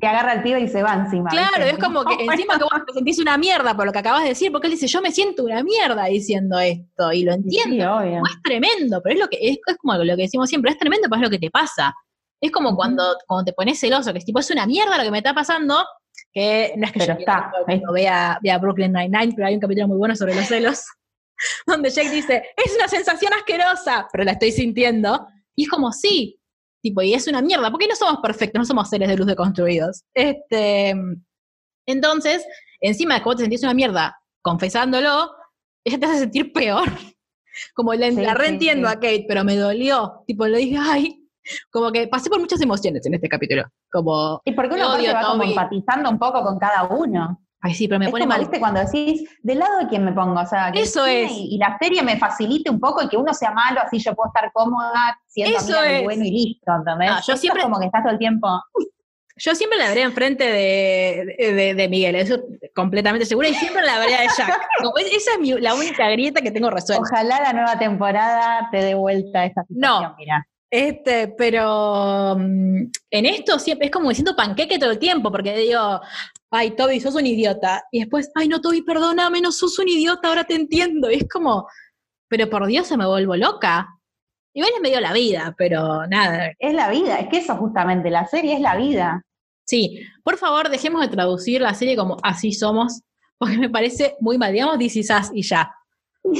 te 0.00 0.06
agarra 0.06 0.34
el 0.34 0.42
pibe 0.42 0.60
y 0.60 0.68
se 0.68 0.82
va 0.82 0.94
encima. 0.94 1.28
Claro, 1.28 1.64
es 1.64 1.78
como 1.78 2.04
que 2.04 2.14
encima 2.24 2.56
que 2.56 2.64
vos 2.64 2.86
te 2.86 2.92
sentís 2.94 3.18
una 3.18 3.36
mierda 3.36 3.76
por 3.76 3.84
lo 3.84 3.92
que 3.92 3.98
acabas 3.98 4.22
de 4.22 4.28
decir, 4.28 4.52
porque 4.52 4.68
él 4.68 4.74
dice, 4.74 4.86
yo 4.86 5.02
me 5.02 5.10
siento 5.10 5.44
una 5.44 5.62
mierda 5.62 6.04
diciendo 6.04 6.58
esto, 6.60 7.12
y 7.12 7.24
lo 7.24 7.32
entiendo. 7.32 8.00
es 8.00 8.42
tremendo, 8.44 9.00
pero 9.02 9.14
es 9.14 9.20
lo 9.20 9.28
que, 9.28 9.38
es, 9.40 9.58
como 9.78 9.94
lo 9.94 10.16
que 10.16 10.22
decimos 10.22 10.48
siempre, 10.48 10.70
es 10.70 10.78
tremendo, 10.78 11.08
pero 11.08 11.16
es 11.16 11.22
lo 11.22 11.30
que 11.30 11.40
te 11.40 11.50
pasa. 11.50 11.94
Es 12.40 12.52
como 12.52 12.76
cuando, 12.76 13.02
cuando 13.26 13.46
te 13.46 13.52
pones 13.52 13.80
celoso, 13.80 14.12
que 14.12 14.18
es 14.18 14.24
tipo, 14.24 14.38
es 14.38 14.50
una 14.50 14.66
mierda 14.66 14.96
lo 14.96 15.02
que 15.02 15.10
me 15.10 15.18
está 15.18 15.34
pasando, 15.34 15.84
que 16.32 16.74
no 16.76 16.86
es 16.86 16.92
que 16.92 17.00
yo 17.00 17.14
está, 17.14 17.50
vea, 17.92 18.38
vea 18.40 18.58
Brooklyn 18.58 18.92
Nine-Nine, 18.92 19.32
pero 19.34 19.48
hay 19.48 19.54
un 19.54 19.60
capítulo 19.60 19.88
muy 19.88 19.98
bueno 19.98 20.14
sobre 20.14 20.36
los 20.36 20.46
celos, 20.46 20.84
donde 21.66 21.90
Jake 21.90 22.10
dice, 22.10 22.44
es 22.56 22.72
una 22.76 22.86
sensación 22.86 23.32
asquerosa, 23.32 24.06
pero 24.12 24.22
la 24.22 24.32
estoy 24.32 24.52
sintiendo. 24.52 25.26
Y 25.56 25.64
es 25.64 25.68
como, 25.68 25.90
sí, 25.90 26.37
Tipo, 26.82 27.02
y 27.02 27.14
es 27.14 27.26
una 27.26 27.42
mierda, 27.42 27.70
porque 27.70 27.88
no 27.88 27.96
somos 27.96 28.20
perfectos, 28.20 28.60
no 28.60 28.64
somos 28.64 28.88
seres 28.88 29.08
de 29.08 29.16
luz 29.16 29.26
deconstruidos. 29.26 30.04
Este, 30.14 30.94
entonces, 31.86 32.44
encima 32.80 33.14
de 33.14 33.20
que 33.20 33.24
vos 33.24 33.36
te 33.36 33.42
sentís 33.42 33.62
una 33.62 33.74
mierda 33.74 34.16
confesándolo, 34.42 35.30
ella 35.84 35.98
te 35.98 36.06
hace 36.06 36.18
sentir 36.20 36.52
peor. 36.52 36.84
Como 37.74 37.92
la, 37.94 38.10
Sí, 38.10 38.16
la 38.16 38.32
sí, 38.32 38.36
reentiendo 38.38 38.88
sí. 38.88 38.92
a 38.92 38.96
Kate, 38.96 39.24
pero 39.26 39.42
me 39.42 39.56
dolió. 39.56 40.22
Tipo, 40.26 40.46
le 40.46 40.58
dije, 40.58 40.78
ay. 40.80 41.24
Como 41.70 41.90
que 41.90 42.06
pasé 42.08 42.28
por 42.28 42.38
muchas 42.38 42.60
emociones 42.60 43.04
en 43.06 43.14
este 43.14 43.28
capítulo. 43.28 43.64
Como, 43.90 44.40
Y 44.44 44.52
porque 44.52 44.74
uno 44.74 44.94
odio, 44.94 45.14
va 45.14 45.22
como 45.22 45.42
empatizando 45.44 46.10
un 46.10 46.18
poco 46.18 46.42
con 46.42 46.58
cada 46.58 46.84
uno. 46.84 47.42
Ay, 47.60 47.74
sí, 47.74 47.88
pero 47.88 47.98
me 47.98 48.06
es 48.06 48.10
pone 48.10 48.24
como, 48.24 48.32
mal. 48.32 48.40
viste, 48.40 48.58
cuando 48.60 48.80
decís, 48.80 49.28
¿del 49.42 49.58
lado 49.58 49.78
de 49.78 49.86
quién 49.88 50.04
me 50.04 50.12
pongo? 50.12 50.40
O 50.40 50.46
sea, 50.46 50.70
que 50.72 50.82
Eso 50.82 51.04
es. 51.06 51.30
Y, 51.30 51.54
y 51.54 51.58
la 51.58 51.76
serie 51.80 52.02
me 52.02 52.16
facilite 52.18 52.70
un 52.70 52.78
poco 52.80 53.02
y 53.02 53.08
que 53.08 53.16
uno 53.16 53.32
sea 53.34 53.50
malo, 53.50 53.80
así 53.84 53.98
yo 53.98 54.14
puedo 54.14 54.28
estar 54.28 54.50
cómoda, 54.52 55.18
siendo 55.26 55.58
Eso 55.58 55.82
es. 55.82 56.02
bueno 56.04 56.24
y 56.24 56.30
listo, 56.30 56.72
¿entendés? 56.76 57.08
No, 57.10 57.14
yo 57.14 57.18
Esto 57.20 57.32
es 57.32 57.40
siempre- 57.40 57.62
como 57.62 57.78
que 57.78 57.86
estás 57.86 58.02
todo 58.02 58.12
el 58.12 58.18
tiempo... 58.18 58.48
Yo 59.40 59.54
siempre 59.54 59.78
la 59.78 59.86
habría 59.86 60.02
enfrente 60.04 60.42
de, 60.42 61.36
de, 61.38 61.74
de 61.74 61.88
Miguel, 61.88 62.16
eso 62.16 62.40
completamente 62.74 63.24
segura, 63.24 63.48
y 63.48 63.54
siempre 63.54 63.82
la 63.82 63.94
habría 63.94 64.22
de 64.22 64.26
Jack. 64.36 64.66
Esa 65.12 65.32
es 65.34 65.38
mi- 65.38 65.60
la 65.60 65.76
única 65.76 66.10
grieta 66.10 66.40
que 66.40 66.50
tengo 66.50 66.70
resuelta. 66.70 67.04
Ojalá 67.08 67.40
la 67.42 67.52
nueva 67.52 67.78
temporada 67.78 68.68
te 68.72 68.78
dé 68.78 68.94
vuelta 68.94 69.42
a 69.42 69.44
esa 69.44 69.62
situación, 69.62 70.02
No. 70.02 70.14
mira. 70.18 70.44
Este, 70.70 71.28
pero 71.28 72.34
mm, 72.36 72.82
en 73.12 73.26
esto 73.26 73.60
siempre 73.60 73.86
es 73.86 73.92
como 73.92 74.08
diciendo 74.08 74.34
panqueque 74.34 74.76
todo 74.76 74.90
el 74.90 74.98
tiempo, 74.98 75.30
porque 75.30 75.56
digo, 75.56 76.00
ay, 76.50 76.72
Toby, 76.72 77.00
sos 77.00 77.14
un 77.14 77.26
idiota. 77.26 77.84
Y 77.90 78.00
después, 78.00 78.30
ay, 78.34 78.48
no, 78.48 78.60
Toby, 78.60 78.82
perdóname, 78.82 79.40
no 79.40 79.52
sos 79.52 79.78
un 79.78 79.88
idiota, 79.88 80.28
ahora 80.28 80.44
te 80.44 80.54
entiendo. 80.54 81.10
Y 81.10 81.16
es 81.16 81.28
como, 81.28 81.66
pero 82.28 82.48
por 82.48 82.66
Dios 82.66 82.86
se 82.86 82.96
me 82.96 83.06
vuelvo 83.06 83.36
loca. 83.36 83.88
Igual 84.54 84.72
es 84.74 84.80
medio 84.80 85.00
la 85.00 85.12
vida, 85.12 85.54
pero 85.56 86.06
nada. 86.06 86.52
Es 86.58 86.74
la 86.74 86.90
vida, 86.90 87.18
es 87.18 87.28
que 87.28 87.38
eso 87.38 87.56
justamente, 87.56 88.10
la 88.10 88.26
serie 88.26 88.54
es 88.54 88.60
la 88.60 88.76
vida. 88.76 89.22
Sí, 89.64 90.00
por 90.24 90.38
favor, 90.38 90.70
dejemos 90.70 91.02
de 91.02 91.08
traducir 91.08 91.60
la 91.60 91.74
serie 91.74 91.96
como 91.96 92.16
así 92.22 92.52
somos, 92.52 93.02
porque 93.38 93.58
me 93.58 93.70
parece 93.70 94.16
muy 94.20 94.38
mal. 94.38 94.52
Digamos 94.52 94.78
This 94.78 94.96
is 94.96 95.10
Us 95.10 95.30
y 95.32 95.42
ya. 95.42 95.70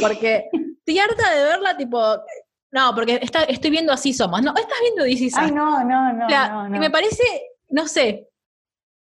Porque 0.00 0.46
estoy 0.78 0.98
harta 0.98 1.34
de 1.34 1.44
verla, 1.44 1.76
tipo, 1.76 2.00
no, 2.70 2.94
porque 2.94 3.18
está, 3.22 3.44
estoy 3.44 3.70
viendo 3.70 3.92
así 3.92 4.12
somos. 4.12 4.42
No, 4.42 4.54
estás 4.56 4.78
viendo 4.80 5.04
This. 5.04 5.36
Ay, 5.36 5.52
no, 5.52 5.84
no, 5.84 6.12
no, 6.12 6.26
O 6.26 6.28
sea, 6.28 6.48
no, 6.48 6.66
y 6.66 6.70
no. 6.70 6.78
me 6.78 6.90
parece, 6.90 7.22
no 7.68 7.86
sé, 7.86 8.27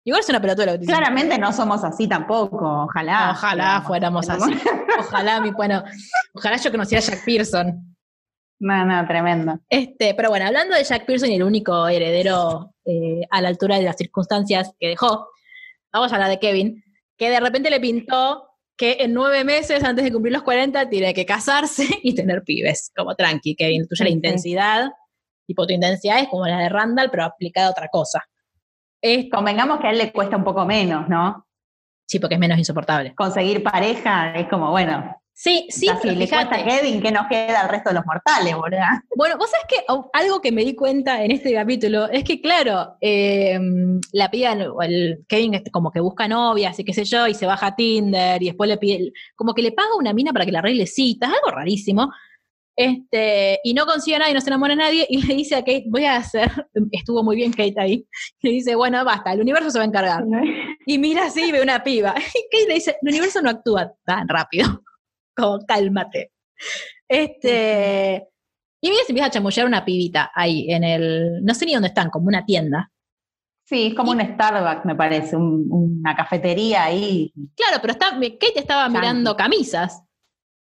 igual 0.04 0.20
es 0.20 0.28
una 0.28 0.40
pelotuda 0.40 0.66
lo 0.66 0.78
que 0.78 0.86
Claramente 0.86 1.38
no 1.38 1.52
somos 1.52 1.82
así 1.82 2.06
tampoco, 2.06 2.84
ojalá. 2.84 3.32
Ojalá 3.32 3.82
fuéramos 3.82 4.28
así. 4.28 4.52
Ojalá, 4.98 5.40
mi, 5.40 5.50
bueno, 5.50 5.82
ojalá 6.34 6.56
yo 6.56 6.70
conociera 6.70 7.04
a 7.04 7.06
Jack 7.06 7.24
Pearson. 7.24 7.96
No, 8.60 8.84
no, 8.84 9.06
tremendo. 9.06 9.58
Este, 9.68 10.14
pero 10.14 10.30
bueno, 10.30 10.46
hablando 10.46 10.74
de 10.74 10.84
Jack 10.84 11.04
Pearson 11.04 11.30
y 11.30 11.36
el 11.36 11.42
único 11.42 11.88
heredero 11.88 12.74
eh, 12.84 13.22
a 13.30 13.40
la 13.40 13.48
altura 13.48 13.76
de 13.76 13.82
las 13.82 13.96
circunstancias 13.96 14.72
que 14.78 14.88
dejó, 14.88 15.28
vamos 15.92 16.12
a 16.12 16.16
hablar 16.16 16.30
de 16.30 16.38
Kevin, 16.38 16.82
que 17.16 17.30
de 17.30 17.40
repente 17.40 17.70
le 17.70 17.80
pintó 17.80 18.48
que 18.76 18.98
en 19.00 19.12
nueve 19.14 19.44
meses 19.44 19.84
antes 19.84 20.04
de 20.04 20.12
cumplir 20.12 20.32
los 20.32 20.42
40 20.42 20.88
tiene 20.88 21.14
que 21.14 21.26
casarse 21.26 21.86
y 22.02 22.14
tener 22.14 22.42
pibes. 22.42 22.92
Como 22.96 23.14
tranqui, 23.14 23.54
Kevin, 23.56 23.86
tuya 23.86 24.04
la 24.04 24.10
intensidad, 24.10 24.90
tipo 25.46 25.66
tu 25.66 25.72
intensidad 25.72 26.20
es 26.20 26.28
como 26.28 26.46
la 26.46 26.58
de 26.58 26.68
Randall, 26.68 27.10
pero 27.10 27.24
aplicada 27.24 27.68
a 27.68 27.70
otra 27.70 27.88
cosa. 27.88 28.24
Es, 29.04 29.26
Convengamos 29.30 29.80
que 29.80 29.88
a 29.88 29.90
él 29.90 29.98
le 29.98 30.12
cuesta 30.12 30.36
un 30.36 30.44
poco 30.44 30.64
menos, 30.64 31.08
¿no? 31.08 31.44
sí, 32.06 32.18
porque 32.18 32.34
es 32.34 32.40
menos 32.40 32.58
insoportable. 32.58 33.14
Conseguir 33.14 33.62
pareja 33.62 34.34
es 34.34 34.48
como, 34.48 34.70
bueno, 34.70 35.14
Sí, 35.36 35.66
sí, 35.68 35.88
así 35.88 35.98
pero 36.02 36.14
le 36.14 36.28
cuesta 36.28 36.54
a. 36.54 36.64
Kevin, 36.64 37.02
¿qué 37.02 37.10
nos 37.10 37.26
queda 37.26 37.62
al 37.62 37.68
resto 37.68 37.90
de 37.90 37.96
los 37.96 38.06
mortales, 38.06 38.54
boludo? 38.54 38.78
Bueno, 39.16 39.36
vos 39.36 39.50
sabés 39.50 39.66
que 39.68 39.84
algo 40.12 40.40
que 40.40 40.52
me 40.52 40.64
di 40.64 40.76
cuenta 40.76 41.24
en 41.24 41.32
este 41.32 41.52
capítulo 41.52 42.08
es 42.08 42.22
que, 42.22 42.40
claro, 42.40 42.96
eh, 43.00 43.58
la 44.12 44.30
piba, 44.30 44.52
o 44.72 44.80
el 44.82 45.24
Kevin 45.26 45.60
como 45.72 45.90
que 45.90 45.98
busca 45.98 46.28
novias 46.28 46.78
y 46.78 46.84
qué 46.84 46.94
sé 46.94 47.04
yo, 47.04 47.26
y 47.26 47.34
se 47.34 47.46
baja 47.46 47.66
a 47.66 47.74
Tinder 47.74 48.40
y 48.40 48.46
después 48.46 48.68
le 48.68 48.76
pide, 48.76 49.12
como 49.34 49.54
que 49.54 49.62
le 49.62 49.72
paga 49.72 49.96
una 49.98 50.12
mina 50.12 50.32
para 50.32 50.44
que 50.44 50.52
le 50.52 50.58
arregle 50.58 50.86
citas, 50.86 51.30
algo 51.30 51.50
rarísimo. 51.50 52.12
Este, 52.76 53.60
y 53.62 53.72
no 53.74 53.86
consigue 53.86 54.16
a 54.16 54.20
nadie, 54.20 54.34
no 54.34 54.40
se 54.40 54.50
enamora 54.50 54.72
a 54.72 54.76
nadie, 54.76 55.06
y 55.08 55.22
le 55.26 55.34
dice 55.34 55.54
a 55.54 55.60
Kate, 55.60 55.84
voy 55.88 56.04
a 56.04 56.16
hacer, 56.16 56.50
estuvo 56.90 57.22
muy 57.22 57.36
bien 57.36 57.52
Kate 57.52 57.74
ahí, 57.78 58.06
le 58.42 58.50
dice, 58.50 58.74
bueno, 58.74 59.04
basta, 59.04 59.32
el 59.32 59.40
universo 59.40 59.70
se 59.70 59.78
va 59.78 59.84
a 59.84 59.86
encargar. 59.88 60.24
Y 60.86 60.98
mira 60.98 61.26
así 61.26 61.44
y 61.48 61.52
ve 61.52 61.62
una 61.62 61.82
piba. 61.84 62.14
Y 62.34 62.48
Kate 62.50 62.68
le 62.68 62.74
dice, 62.74 62.96
el 63.00 63.08
universo 63.08 63.40
no 63.42 63.50
actúa 63.50 63.92
tan 64.04 64.28
rápido. 64.28 64.82
Como, 65.36 65.58
cálmate. 65.66 66.32
Este. 67.08 68.28
Y 68.80 68.90
mira, 68.90 69.02
se 69.04 69.12
empieza 69.12 69.26
a 69.28 69.30
chamullar 69.30 69.66
una 69.66 69.84
pibita 69.84 70.30
ahí 70.34 70.70
en 70.70 70.84
el. 70.84 71.42
No 71.44 71.54
sé 71.54 71.66
ni 71.66 71.72
dónde 71.74 71.88
están, 71.88 72.10
como 72.10 72.26
una 72.28 72.44
tienda. 72.44 72.90
Sí, 73.66 73.86
es 73.86 73.94
como 73.94 74.10
un 74.10 74.20
Starbucks, 74.20 74.84
me 74.84 74.94
parece, 74.94 75.36
un- 75.36 75.66
una 75.70 76.14
cafetería 76.14 76.84
ahí. 76.84 77.32
Claro, 77.56 77.78
pero 77.80 77.92
está, 77.94 78.10
Kate 78.10 78.58
estaba 78.58 78.88
mirando 78.90 79.34
camisas. 79.36 80.02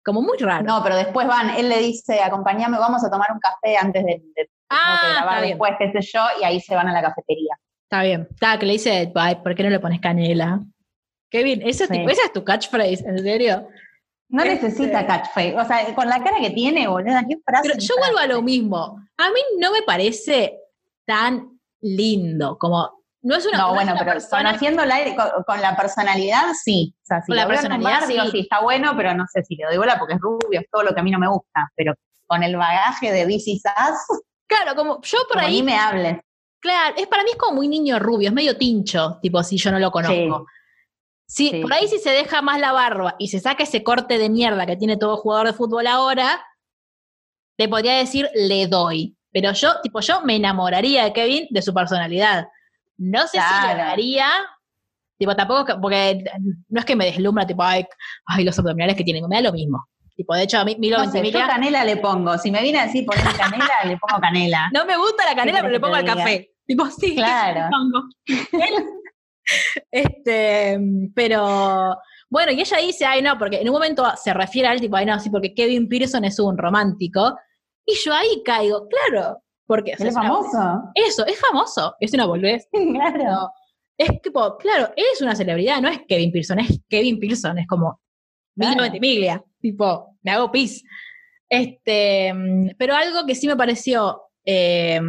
Como 0.08 0.22
muy 0.22 0.38
raro. 0.38 0.64
No, 0.64 0.82
pero 0.82 0.96
después 0.96 1.28
van, 1.28 1.50
él 1.50 1.68
le 1.68 1.80
dice, 1.80 2.22
acompáñame, 2.22 2.78
vamos 2.80 3.04
a 3.04 3.12
tomar 3.12 3.28
un 3.34 3.40
café 3.40 3.76
antes 3.76 4.06
de, 4.06 4.24
ah, 4.70 5.02
que 5.04 5.12
grabar 5.14 5.42
bien. 5.42 5.50
después, 5.58 5.74
qué 5.78 5.92
sé 5.92 6.12
yo, 6.14 6.22
y 6.40 6.46
ahí 6.46 6.62
se 6.62 6.76
van 6.76 6.88
a 6.88 6.94
la 6.94 7.02
cafetería. 7.02 7.58
Está 7.84 8.04
bien. 8.04 8.26
Está, 8.32 8.58
que 8.58 8.66
le 8.68 8.72
dice, 8.74 9.12
"Ay, 9.16 9.36
¿por 9.44 9.54
qué 9.54 9.64
no 9.64 9.70
le 9.70 9.82
pones 9.82 10.00
canela? 10.00 10.62
Kevin, 11.30 11.62
esa 11.62 11.84
es, 11.84 11.90
Sí. 11.90 12.06
esa 12.10 12.24
es 12.28 12.32
tu 12.32 12.42
catchphrase, 12.46 13.04
¿en 13.06 13.20
serio? 13.20 13.68
No 14.30 14.44
Este- 14.44 14.64
necesita 14.66 15.06
catchphrase, 15.06 15.58
o 15.58 15.66
sea, 15.66 15.94
con 15.94 16.08
la 16.08 16.24
cara 16.24 16.38
que 16.40 16.52
tiene, 16.52 16.88
boludo, 16.88 17.20
¿qué 17.28 17.36
frase? 17.46 17.68
Pero 17.68 17.78
yo 17.78 17.94
vuelvo 18.00 18.18
a 18.20 18.28
lo 18.28 18.42
mismo. 18.42 19.02
A 19.18 19.30
mí 19.30 19.40
no 19.60 19.74
me 19.74 19.82
parece 19.82 20.58
tan 21.06 21.60
lindo 21.82 22.58
como. 22.58 22.97
No 23.24 23.36
es 23.36 23.46
una, 23.46 23.58
No, 23.58 23.68
no 23.70 23.74
bueno, 23.74 23.92
una 23.94 24.00
pero 24.02 24.12
persona 24.14 24.44
conociendo 24.52 24.86
la- 24.86 25.16
con, 25.16 25.44
con 25.44 25.62
la 25.62 25.76
personalidad, 25.76 26.44
sí. 26.64 26.94
O 27.02 27.06
sea, 27.06 27.22
si 27.22 27.28
Con 27.28 27.36
la 27.38 27.48
personalidad, 27.48 28.08
digo, 28.08 28.24
sí. 28.26 28.32
sí, 28.32 28.40
está 28.42 28.62
bueno, 28.62 28.94
pero 28.96 29.14
no 29.16 29.26
sé 29.32 29.44
si 29.44 29.56
le 29.56 29.66
doy 29.66 29.78
bola 29.78 29.98
porque 29.98 30.14
es 30.14 30.20
rubio, 30.22 30.60
es 30.60 30.68
todo 30.72 30.84
lo 30.84 30.94
que 30.94 31.00
a 31.00 31.04
mí 31.04 31.12
no 31.12 31.20
me 31.20 31.28
gusta. 31.28 31.70
Pero 31.76 31.94
con 32.28 32.44
el 32.44 32.56
bagaje 32.56 33.12
de 33.12 33.26
Is 33.34 33.48
Us, 33.66 34.20
Claro, 34.48 34.76
como 34.76 35.02
yo 35.02 35.18
por 35.28 35.38
como 35.38 35.46
ahí 35.48 35.64
me 35.64 35.76
hables. 35.78 36.18
Claro, 36.60 36.96
es 36.98 37.08
para 37.08 37.24
mí 37.24 37.32
es 37.32 37.36
como 37.38 37.56
muy 37.56 37.68
niño 37.68 38.00
rubio, 38.00 38.30
es 38.30 38.34
medio 38.34 38.58
tincho, 38.58 39.20
tipo 39.22 39.44
si 39.44 39.58
yo 39.58 39.72
no 39.72 39.80
lo 39.80 39.92
conozco. 39.92 40.46
Sí, 41.28 41.50
Sí. 41.52 41.62
por 41.62 41.74
ahí 41.74 41.88
si 41.90 42.00
se 42.00 42.12
deja 42.12 42.42
más 42.42 42.60
la 42.60 42.72
barba 42.72 43.16
y 43.20 43.28
se 43.28 43.40
saca 43.42 43.64
ese 43.64 43.84
corte 43.84 44.18
de 44.18 44.30
mierda 44.30 44.66
que 44.66 44.78
tiene 44.78 44.96
todo 44.96 45.18
jugador 45.18 45.48
de 45.48 45.54
fútbol 45.54 45.86
ahora, 45.88 46.42
te 47.58 47.68
podría 47.68 47.98
decir 47.98 48.30
le 48.34 48.68
doy. 48.68 49.18
Pero 49.32 49.52
yo, 49.52 49.82
tipo, 49.82 50.00
yo 50.00 50.22
me 50.22 50.36
enamoraría 50.38 51.04
de 51.04 51.14
Kevin 51.14 51.48
de 51.50 51.62
su 51.62 51.74
personalidad. 51.74 52.48
No 52.98 53.22
sé 53.28 53.38
si 53.40 53.68
le 53.68 53.76
daría, 53.76 54.28
tipo, 55.18 55.36
tampoco, 55.36 55.66
que- 55.66 55.76
porque 55.76 56.24
no 56.70 56.80
es 56.80 56.86
que 56.86 56.96
me 56.96 57.06
deslumbra, 57.06 57.46
tipo, 57.46 57.64
ay, 57.64 57.86
ay, 58.28 58.44
los 58.44 58.58
abdominales 58.60 58.96
que 58.96 59.04
tienen, 59.04 59.28
me 59.28 59.36
da 59.36 59.42
lo 59.44 59.54
mismo. 59.54 59.86
Tipo, 60.16 60.34
de 60.34 60.44
hecho, 60.44 60.58
a 60.60 60.66
mí 60.66 60.76
Milo 60.80 60.98
No 60.98 61.04
sé, 61.04 61.10
yo 61.10 61.14
Ventimiglia- 61.24 61.48
canela 61.48 61.84
le 61.86 61.98
pongo. 61.98 62.38
Si 62.40 62.50
me 62.50 62.62
viene 62.64 62.80
así 62.80 63.04
poner 63.04 63.24
canela, 63.38 63.70
le 63.86 63.98
pongo 63.98 64.20
canela. 64.20 64.70
no 64.74 64.86
me 64.86 64.98
gusta 64.98 65.26
la 65.26 65.36
canela, 65.36 65.60
pero 65.60 65.72
le 65.74 65.80
pongo 65.80 65.96
al 65.96 66.06
café. 66.06 66.50
Tipo, 66.66 66.86
sí, 66.88 67.16
Claro. 67.16 67.66
le 67.66 67.70
pongo. 67.70 68.04
este, 69.92 70.80
pero 71.16 71.98
bueno, 72.30 72.52
y 72.52 72.60
ella 72.60 72.78
dice, 72.78 73.06
ay 73.06 73.22
no, 73.22 73.38
porque 73.38 73.62
en 73.62 73.68
un 73.70 73.74
momento 73.74 74.04
se 74.22 74.34
refiere 74.34 74.68
al 74.68 74.82
tipo, 74.82 74.96
ay 74.98 75.06
no, 75.06 75.20
sí, 75.20 75.30
porque 75.30 75.54
Kevin 75.54 75.88
Pearson 75.88 76.26
es 76.26 76.40
un 76.40 76.58
romántico. 76.58 77.38
Y 77.86 77.96
yo 78.04 78.14
ahí 78.14 78.42
caigo, 78.44 78.88
claro, 78.90 79.42
porque 79.68 79.94
o 79.94 79.98
sea, 79.98 80.06
¿Él 80.06 80.10
es 80.10 80.16
una- 80.16 80.28
famoso? 80.28 80.92
eso, 80.96 81.26
es 81.28 81.40
famoso, 81.40 81.96
es 82.00 82.14
una 82.14 82.26
boludez. 82.26 82.68
claro. 82.72 83.52
Es 83.98 84.22
tipo, 84.22 84.58
claro, 84.58 84.92
es 84.96 85.22
una 85.22 85.36
celebridad, 85.36 85.82
no 85.82 85.90
es 85.90 86.02
Kevin 86.08 86.32
Pearson, 86.32 86.60
es 86.60 86.80
Kevin 86.90 87.20
Pearson, 87.20 87.58
es 87.60 87.68
como 87.68 88.00
Milo 88.56 88.72
Claro. 88.74 88.84
Ventimiglia, 88.84 89.44
tipo, 89.60 90.18
me 90.24 90.32
hago 90.32 90.52
pis. 90.52 90.84
Este, 91.50 92.34
mm, 92.34 92.70
pero 92.78 92.96
algo 92.96 93.26
que 93.26 93.36
sí 93.36 93.48
me 93.48 93.56
pareció, 93.56 94.22
eh, 94.46 95.00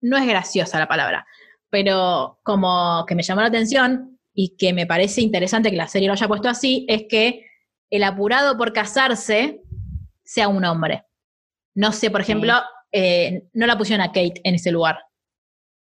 no 0.00 0.16
es 0.16 0.26
graciosa 0.26 0.78
la 0.78 0.86
palabra, 0.88 1.26
pero 1.70 2.38
como 2.42 3.04
que 3.06 3.14
me 3.14 3.22
llamó 3.22 3.40
la 3.42 3.48
atención 3.48 4.18
y 4.32 4.56
que 4.56 4.72
me 4.72 4.86
parece 4.86 5.20
interesante 5.20 5.70
que 5.70 5.76
la 5.76 5.88
serie 5.88 6.06
lo 6.08 6.14
haya 6.14 6.28
puesto 6.28 6.48
así, 6.48 6.86
es 6.88 7.04
que 7.08 7.44
el 7.90 8.04
apurado 8.04 8.56
por 8.56 8.72
casarse 8.72 9.60
sea 10.22 10.48
un 10.48 10.64
hombre. 10.64 11.04
No 11.78 11.92
sé, 11.92 12.10
por 12.10 12.20
ejemplo, 12.20 12.54
eh, 12.90 13.44
no 13.52 13.64
la 13.68 13.78
pusieron 13.78 14.02
a 14.04 14.08
Kate 14.08 14.40
en 14.42 14.56
ese 14.56 14.72
lugar, 14.72 14.98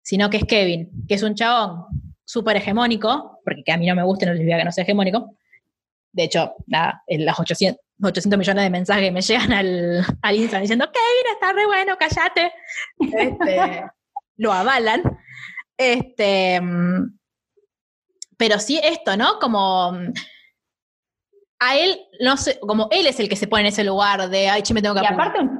sino 0.02 0.30
que 0.30 0.36
es 0.36 0.44
Kevin, 0.44 0.90
que 1.08 1.14
es 1.16 1.24
un 1.24 1.36
chabón 1.36 1.86
súper 2.26 2.58
hegemónico, 2.58 3.40
porque 3.46 3.64
que 3.64 3.72
a 3.72 3.78
mí 3.78 3.88
no 3.88 3.96
me 3.96 4.04
gusta, 4.04 4.26
no 4.26 4.34
les 4.34 4.42
diga 4.44 4.58
que 4.58 4.66
no 4.66 4.74
sea 4.74 4.84
hegemónico. 4.84 5.38
De 6.12 6.24
hecho, 6.24 6.54
nada, 6.68 7.02
en 7.08 7.24
las 7.24 7.40
800, 7.40 7.82
800 8.04 8.38
millones 8.38 8.64
de 8.66 8.70
mensajes 8.70 9.04
que 9.06 9.12
me 9.14 9.22
llegan 9.22 9.54
al, 9.54 10.06
al 10.22 10.36
Instagram 10.36 10.64
diciendo, 10.64 10.92
Kevin, 10.92 11.34
está 11.34 11.54
re 11.54 11.66
bueno, 11.66 11.96
cállate. 11.98 12.52
Este, 13.00 13.86
lo 14.36 14.52
avalan. 14.52 15.02
Este, 15.78 16.62
pero 18.36 18.60
sí 18.60 18.82
esto, 18.84 19.16
¿no? 19.16 19.40
Como 19.40 19.94
a 21.60 21.78
él, 21.78 22.02
no 22.20 22.36
sé, 22.36 22.60
como 22.60 22.90
él 22.92 23.08
es 23.08 23.18
el 23.22 23.30
que 23.30 23.38
se 23.38 23.48
pone 23.48 23.62
en 23.62 23.68
ese 23.68 23.86
lugar 23.86 24.30
de, 24.30 24.50
ay, 24.50 24.62
che, 24.62 24.74
me 24.74 24.82
tengo 24.82 24.96
que 24.96 25.02
Y 25.02 25.06
apurar". 25.06 25.30
aparte 25.30 25.55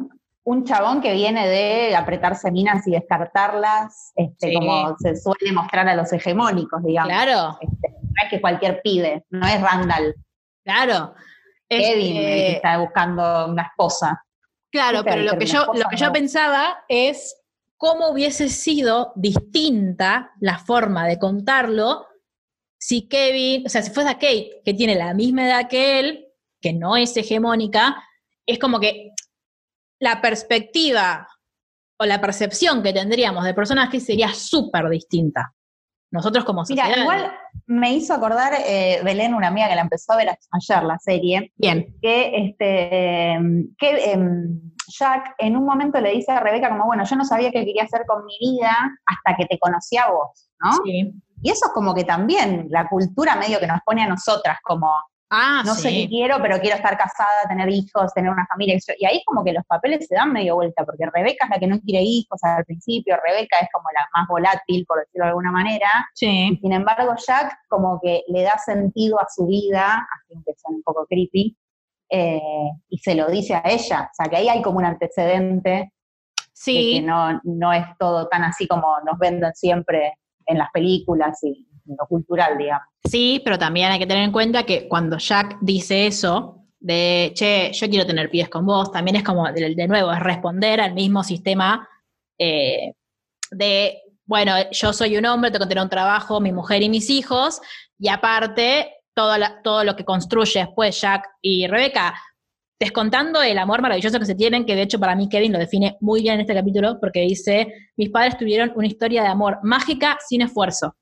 un, 0.46 0.64
chabón 0.64 1.02
que 1.02 1.14
viene 1.14 1.48
de 1.48 1.96
apretarse 1.96 2.52
minas 2.52 2.88
y 2.88 2.92
descartarlas, 2.92 4.12
este, 4.16 4.50
Sí. 4.50 4.54
como 4.56 4.96
se 4.98 5.16
suele 5.16 5.52
mostrar 5.52 5.88
a 5.90 5.96
los 5.96 6.12
hegemónicos, 6.14 6.84
digamos. 6.84 7.10
Claro, 7.12 7.58
Este, 7.62 7.90
no 8.02 8.24
es 8.24 8.30
que 8.30 8.40
cualquier 8.42 8.82
pibe, 8.82 9.26
no 9.30 9.46
es 9.48 9.62
Randall. 9.62 10.16
claro. 10.64 11.14
Kevin 11.68 12.16
Este, 12.18 12.52
está 12.58 12.78
buscando 12.78 13.48
una 13.48 13.64
esposa. 13.64 14.24
Claro, 14.72 15.04
pero 15.04 15.24
lo 15.24 15.38
que, 15.38 15.48
yo, 15.48 15.66
lo 15.74 15.90
que 15.90 15.98
yo 15.98 16.08
no. 16.08 16.14
pensaba 16.14 16.84
es 16.88 17.36
cómo 17.78 18.10
hubiese 18.10 18.50
sido 18.50 19.14
distinta 19.16 20.32
la 20.40 20.60
forma 20.60 21.08
de 21.08 21.18
contarlo 21.18 22.06
si 22.78 23.08
Kevin, 23.08 23.64
o 23.66 23.70
sea, 23.70 23.82
si 23.82 23.90
fuese 23.90 24.10
a 24.12 24.14
Kate, 24.14 24.62
que 24.64 24.74
tiene 24.76 24.94
la 24.96 25.14
misma 25.16 25.48
edad 25.48 25.68
que 25.68 26.00
él, 26.00 26.28
que 26.62 26.72
no 26.72 26.96
es 26.98 27.18
hegemónica, 27.18 27.96
es 28.46 28.60
como 28.60 28.80
que 28.80 29.15
la 30.00 30.22
perspectiva 30.22 31.28
o 32.00 32.06
la 32.06 32.20
percepción 32.20 32.84
que 32.84 32.94
tendríamos 32.94 33.44
de 33.46 33.54
personaje 33.54 34.00
sería 34.00 34.34
súper 34.34 34.90
distinta. 34.90 35.54
Nosotros 36.12 36.46
como 36.46 36.64
sociedad. 36.64 36.88
Mira, 36.88 37.02
igual 37.02 37.32
me 37.66 37.94
hizo 37.94 38.14
acordar 38.14 38.54
eh, 38.66 39.02
Belén, 39.04 39.34
una 39.34 39.48
amiga 39.48 39.68
que 39.68 39.76
la 39.76 39.82
empezó 39.82 40.14
a 40.14 40.18
ver 40.18 40.30
ayer 40.30 40.84
la 40.84 40.98
serie, 41.00 41.52
Bien. 41.58 41.96
que 42.02 42.32
este 42.36 43.32
em, 43.34 43.76
que 43.78 44.12
em, 44.12 44.62
Jack 44.88 45.36
en 45.40 45.58
un 45.58 45.66
momento 45.66 46.00
le 46.00 46.12
dice 46.12 46.32
a 46.32 46.40
Rebeca 46.40 46.70
como, 46.70 46.86
bueno, 46.86 47.04
yo 47.04 47.16
no 47.16 47.26
sabía 47.26 47.52
qué 47.52 47.66
quería 47.66 47.84
hacer 47.84 48.06
con 48.06 48.24
mi 48.26 48.38
vida 48.40 48.72
hasta 49.06 49.36
que 49.36 49.46
te 49.46 49.58
conocí 49.58 49.98
a 49.98 50.10
vos, 50.10 50.50
¿no? 50.60 50.72
Sí. 50.84 51.14
Y 51.42 51.50
eso 51.50 51.66
es 51.66 51.72
como 51.74 51.94
que 51.94 52.04
también 52.04 52.68
la 52.70 52.88
cultura 52.88 53.36
medio 53.36 53.60
que 53.60 53.68
nos 53.68 53.82
pone 53.86 54.04
a 54.04 54.08
nosotras 54.08 54.58
como, 54.64 54.90
Ah, 55.30 55.64
no 55.66 55.74
sé 55.74 55.90
qué 55.90 56.08
quiero, 56.08 56.38
pero 56.42 56.60
quiero 56.60 56.76
estar 56.76 56.96
casada, 56.98 57.48
tener 57.50 57.68
hijos, 57.70 58.14
tener 58.14 58.32
una 58.32 58.46
familia. 58.46 58.78
Y 58.98 59.06
ahí 59.06 59.24
como 59.26 59.44
que 59.44 59.54
los 59.54 59.66
papeles 59.66 60.06
se 60.08 60.14
dan 60.16 60.32
medio 60.32 60.56
vuelta, 60.56 60.86
porque 60.86 61.06
Rebeca 61.12 61.46
es 61.46 61.50
la 61.50 61.58
que 61.60 61.68
no 61.68 61.80
quiere 61.82 62.04
hijos 62.04 62.40
al 62.44 62.64
principio, 62.64 63.18
Rebeca 63.26 63.58
es 63.60 63.68
como 63.74 63.86
la 63.94 64.08
más 64.16 64.28
volátil, 64.28 64.86
por 64.86 65.00
decirlo 65.00 65.26
de 65.26 65.30
alguna 65.30 65.52
manera, 65.52 65.90
y 66.22 66.58
sin 66.62 66.74
embargo 66.74 67.16
Jack 67.26 67.58
como 67.68 68.00
que 68.02 68.24
le 68.28 68.44
da 68.44 68.58
sentido 68.60 69.20
a 69.20 69.26
su 69.28 69.48
vida, 69.48 70.08
así 70.16 70.36
que 70.46 70.54
son 70.56 70.76
un 70.76 70.84
poco 70.84 71.08
creepy, 71.08 71.58
eh, 72.10 72.40
y 72.90 72.98
se 73.00 73.16
lo 73.16 73.28
dice 73.28 73.56
a 73.56 73.64
ella. 73.66 74.10
O 74.12 74.14
sea, 74.14 74.30
que 74.30 74.38
ahí 74.38 74.48
hay 74.48 74.62
como 74.62 74.78
un 74.78 74.86
antecedente 74.86 75.70
de 75.70 75.92
Sí. 76.54 76.94
que 76.94 77.02
no, 77.02 77.42
no 77.44 77.74
es 77.74 77.86
todo 78.00 78.28
tan 78.30 78.44
así 78.44 78.66
como 78.68 78.88
nos 79.06 79.18
venden 79.20 79.54
siempre 79.56 80.14
en 80.46 80.58
las 80.58 80.70
películas 80.72 81.44
y 81.44 81.68
cultural, 82.08 82.58
digamos. 82.58 82.88
Sí, 83.04 83.42
pero 83.44 83.58
también 83.58 83.92
hay 83.92 84.00
que 84.00 84.08
tener 84.08 84.24
en 84.24 84.32
cuenta 84.32 84.64
que 84.64 84.88
cuando 84.88 85.18
Jack 85.18 85.58
dice 85.62 86.08
eso, 86.08 86.66
de, 86.80 87.32
che, 87.34 87.72
yo 87.74 87.90
quiero 87.90 88.06
tener 88.06 88.30
pies 88.30 88.50
con 88.50 88.66
vos, 88.66 88.92
también 88.92 89.18
es 89.18 89.24
como, 89.24 89.52
de, 89.52 89.74
de 89.76 89.88
nuevo, 89.88 90.12
es 90.12 90.20
responder 90.20 90.82
al 90.82 90.94
mismo 90.94 91.24
sistema 91.24 91.88
eh, 92.38 92.94
de, 93.52 94.02
bueno, 94.26 94.54
yo 94.72 94.94
soy 94.94 95.18
un 95.18 95.26
hombre, 95.26 95.52
tengo 95.52 95.66
que 95.66 95.70
tener 95.70 95.84
un 95.84 95.90
trabajo, 95.90 96.40
mi 96.42 96.52
mujer 96.52 96.82
y 96.84 96.90
mis 96.90 97.10
hijos, 97.10 97.62
y 97.98 98.10
aparte, 98.10 98.92
todo, 99.14 99.36
todo 99.64 99.84
lo 99.84 99.96
que 99.96 100.06
construye 100.06 100.60
después 100.60 101.00
Jack 101.00 101.28
y 101.42 101.68
Rebeca, 101.68 102.14
descontando 102.80 103.42
el 103.42 103.58
amor 103.58 103.82
maravilloso 103.82 104.20
que 104.20 104.26
se 104.26 104.36
tienen, 104.36 104.66
que 104.66 104.76
de 104.76 104.82
hecho 104.82 105.00
para 105.00 105.16
mí 105.16 105.30
Kevin 105.30 105.54
lo 105.54 105.60
define 105.60 105.98
muy 106.02 106.22
bien 106.22 106.36
en 106.36 106.42
este 106.42 106.54
capítulo, 106.54 107.00
porque 107.00 107.22
dice, 107.22 107.74
mis 107.96 108.10
padres 108.10 108.38
tuvieron 108.38 108.74
una 108.76 108.88
historia 108.88 109.22
de 109.22 109.30
amor 109.30 109.60
mágica 109.64 110.18
sin 110.28 110.42
esfuerzo. 110.42 110.96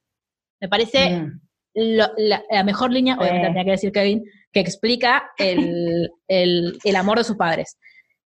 Me 0.64 0.70
parece 0.70 1.10
Mm. 1.10 1.42
lo- 1.76 2.12
la, 2.16 2.42
la 2.50 2.64
mejor 2.64 2.90
línea, 2.90 3.18
obviamente 3.20 3.48
tenía 3.48 3.66
que 3.66 3.72
decir 3.72 3.92
Kevin, 3.92 4.24
que 4.50 4.62
explica 4.62 5.32
el, 5.38 6.10
el- 6.30 6.78
el 6.82 6.96
amor 6.96 7.18
de 7.18 7.26
sus 7.26 7.36
padres. 7.36 7.78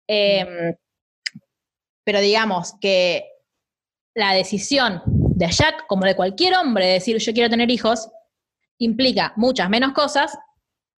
Eh, 0.05 0.75
pero 2.03 2.19
digamos 2.19 2.73
que 2.81 3.23
la 4.15 4.33
decisión 4.33 5.01
de 5.05 5.47
Jack, 5.47 5.85
como 5.87 6.03
de 6.05 6.15
cualquier 6.17 6.55
hombre, 6.55 6.85
de 6.87 6.93
decir 6.93 7.17
yo 7.19 7.31
quiero 7.33 7.49
tener 7.49 7.71
hijos, 7.71 8.09
implica 8.79 9.31
muchas 9.37 9.69
menos 9.69 9.93
cosas 9.93 10.37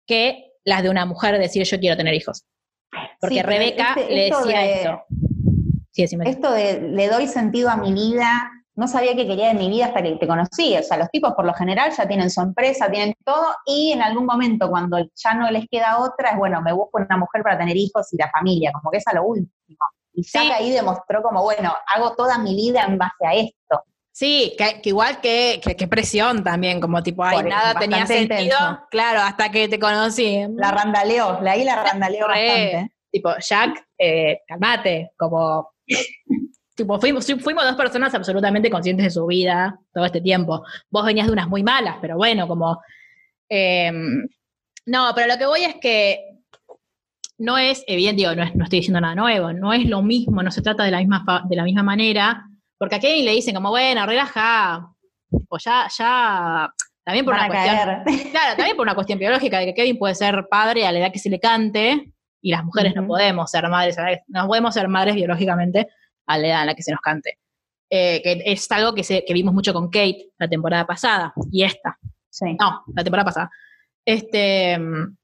que 0.08 0.54
las 0.66 0.82
de 0.82 0.90
una 0.90 1.06
mujer 1.06 1.34
de 1.34 1.40
decir 1.42 1.64
yo 1.66 1.80
quiero 1.80 1.96
tener 1.98 2.16
hijos. 2.16 2.46
Porque 3.20 3.36
Sí, 3.36 3.42
Rebeca 3.44 3.94
este- 3.96 4.10
le 4.16 4.24
decía 4.24 4.60
de- 4.62 4.74
esto. 4.74 5.04
Sí. 5.92 6.04
Esto 6.04 6.52
de 6.52 6.82
le 6.82 7.08
doy 7.10 7.28
sentido 7.28 7.70
a 7.70 7.78
mi 7.78 7.94
vida, 7.94 8.52
no 8.78 8.88
sabía 8.88 9.16
qué 9.16 9.26
quería 9.28 9.52
en 9.52 9.58
mi 9.58 9.70
vida 9.70 9.88
hasta 9.88 10.04
que 10.04 10.16
te 10.16 10.28
conocí. 10.28 10.78
O 10.78 10.84
sea, 10.84 10.98
los 10.98 11.10
tipos 11.10 11.34
por 11.34 11.46
lo 11.46 11.54
general 11.54 11.92
ya 11.98 12.08
tienen 12.08 12.30
su 12.30 12.42
empresa, 12.42 12.90
tienen 12.90 13.16
todo, 13.26 13.48
y 13.66 13.92
en 13.92 14.04
algún 14.04 14.26
momento 14.26 14.70
cuando 14.70 14.98
ya 15.16 15.34
no 15.34 15.50
les 15.50 15.66
queda 15.68 15.98
otra, 16.00 16.30
es 16.32 16.38
bueno, 16.38 16.62
me 16.62 16.72
busco 16.74 17.00
una 17.00 17.18
mujer 17.18 17.42
para 17.42 17.58
tener 17.58 17.76
hijos 17.76 18.14
y 18.14 18.18
la 18.18 18.30
familia, 18.30 18.72
como 18.72 18.92
que 18.92 19.00
es 19.00 19.08
a 19.08 19.16
lo 19.16 19.24
último. 19.24 19.50
Y 20.14 20.22
Jack 20.24 20.44
Sí. 20.44 20.52
ahí 20.52 20.72
demostró 20.72 21.22
como, 21.24 21.42
bueno, 21.44 21.74
hago 21.88 22.16
toda 22.16 22.38
mi 22.38 22.56
vida 22.56 22.84
en 22.84 22.98
base 23.00 23.26
a 23.26 23.34
esto. 23.34 23.84
Sí, 24.12 24.56
que, 24.58 24.82
que 24.82 24.90
igual 24.90 25.22
que, 25.22 25.60
que, 25.64 25.76
que 25.76 25.88
presión 25.88 26.44
también, 26.44 26.80
como 26.80 27.02
tipo, 27.04 27.24
ay, 27.24 27.44
nada 27.44 27.80
tenía 27.80 28.06
sentido. 28.06 28.36
intenso. 28.44 28.80
Claro, 28.90 29.22
hasta 29.22 29.50
que 29.50 29.68
te 29.68 29.78
conocí. 29.80 30.44
La 30.56 30.72
randaleó, 30.72 31.40
la 31.42 31.52
ahí 31.52 31.64
la 31.64 31.84
randaleó 31.84 32.28
bastante. 32.28 32.92
Tipo, 33.12 33.32
Jack, 33.40 33.88
eh, 33.98 34.40
calmate, 34.48 35.12
como. 35.18 35.70
tipo, 36.78 36.98
fuimos, 37.00 37.26
fuimos 37.42 37.66
dos 37.66 37.76
personas 37.76 38.14
absolutamente 38.14 38.70
conscientes 38.70 39.04
de 39.06 39.10
su 39.10 39.26
vida 39.26 39.78
todo 39.92 40.06
este 40.06 40.22
tiempo. 40.22 40.64
Vos 40.90 41.04
venías 41.06 41.28
de 41.28 41.34
unas 41.34 41.50
muy 41.50 41.64
malas, 41.64 41.98
pero 42.00 42.16
bueno, 42.16 42.48
como. 42.48 42.80
eh, 43.50 43.92
no, 44.86 45.12
pero 45.14 45.28
lo 45.28 45.38
que 45.38 45.46
voy 45.46 45.64
es 45.66 45.76
que 45.82 46.22
no 47.40 47.58
es, 47.58 47.84
evidente, 47.88 48.22
digo, 48.22 48.36
no, 48.36 48.44
es- 48.44 48.56
no 48.56 48.64
estoy 48.64 48.80
diciendo 48.80 49.02
nada 49.02 49.16
nuevo, 49.16 49.52
no 49.54 49.74
es 49.74 49.86
lo 49.88 50.02
mismo, 50.02 50.42
no 50.42 50.52
se 50.52 50.62
trata 50.62 50.84
de 50.84 50.92
la 50.92 51.00
misma, 51.00 51.44
de 51.50 51.56
la 51.56 51.64
misma 51.64 51.84
manera, 51.84 52.46
porque 52.78 52.96
a 52.96 53.00
Kevin 53.00 53.26
le 53.26 53.32
dicen 53.32 53.54
como, 53.54 53.70
bueno, 53.70 54.06
relaja, 54.06 54.88
tipo, 55.30 55.58
ya, 55.60 55.88
ya, 55.98 56.74
también 57.04 57.26
por 57.26 57.36
Van 57.36 57.50
una 57.50 57.60
cuestión, 58.06 58.32
claro, 58.32 58.56
también 58.56 58.76
por 58.78 58.86
una 58.86 58.96
cuestión 58.96 59.20
biológica, 59.20 59.60
de 59.60 59.66
que 59.68 59.74
Kevin 59.74 59.98
puede 60.00 60.16
ser 60.16 60.48
padre 60.50 60.88
a 60.88 60.92
la 60.92 61.00
edad 61.00 61.12
que 61.12 61.20
se 61.20 61.30
le 61.30 61.40
cante, 61.40 62.14
y 62.42 62.52
las 62.52 62.64
mujeres 62.64 62.96
no 62.96 63.06
podemos 63.06 63.52
ser 63.52 63.68
madres, 63.68 63.98
no 64.28 64.48
podemos 64.48 64.74
ser 64.74 64.88
madres 64.88 65.16
biológicamente 65.16 65.88
a 66.28 66.38
la 66.38 66.48
edad 66.48 66.62
en 66.62 66.68
la 66.68 66.76
que 66.76 66.84
se 66.84 66.92
nos 66.92 67.02
cante. 67.02 67.40
Eh, 67.90 68.22
que 68.24 68.44
es 68.46 68.70
algo 68.72 68.94
que, 68.94 69.04
se- 69.04 69.24
que 69.26 69.34
vimos 69.34 69.54
mucho 69.54 69.74
con 69.74 69.90
Kate 69.90 70.32
la 70.38 70.48
temporada 70.50 70.86
pasada 70.86 71.34
y 71.52 71.64
esta. 71.64 71.98
Sí. 72.30 72.56
No, 72.60 72.84
la 72.94 73.04
temporada 73.04 73.26
pasada. 73.26 73.50
Este, 74.06 74.78
mm, 74.78 75.16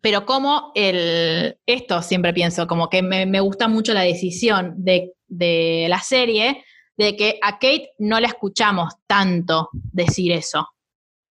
pero 0.00 0.24
como 0.24 0.72
el, 0.74 1.58
esto 1.66 2.00
siempre 2.02 2.32
pienso, 2.32 2.66
como 2.66 2.88
que 2.88 3.02
me, 3.02 3.26
me 3.26 3.40
gusta 3.40 3.68
mucho 3.68 3.92
la 3.92 4.02
decisión 4.02 4.74
de, 4.78 5.12
de 5.26 5.86
la 5.90 6.00
serie 6.00 6.64
de 6.96 7.16
que 7.16 7.38
a 7.42 7.52
Kate 7.54 7.90
no 7.98 8.20
la 8.20 8.28
escuchamos 8.28 8.94
tanto 9.06 9.68
decir 9.72 10.32
eso. 10.32 10.68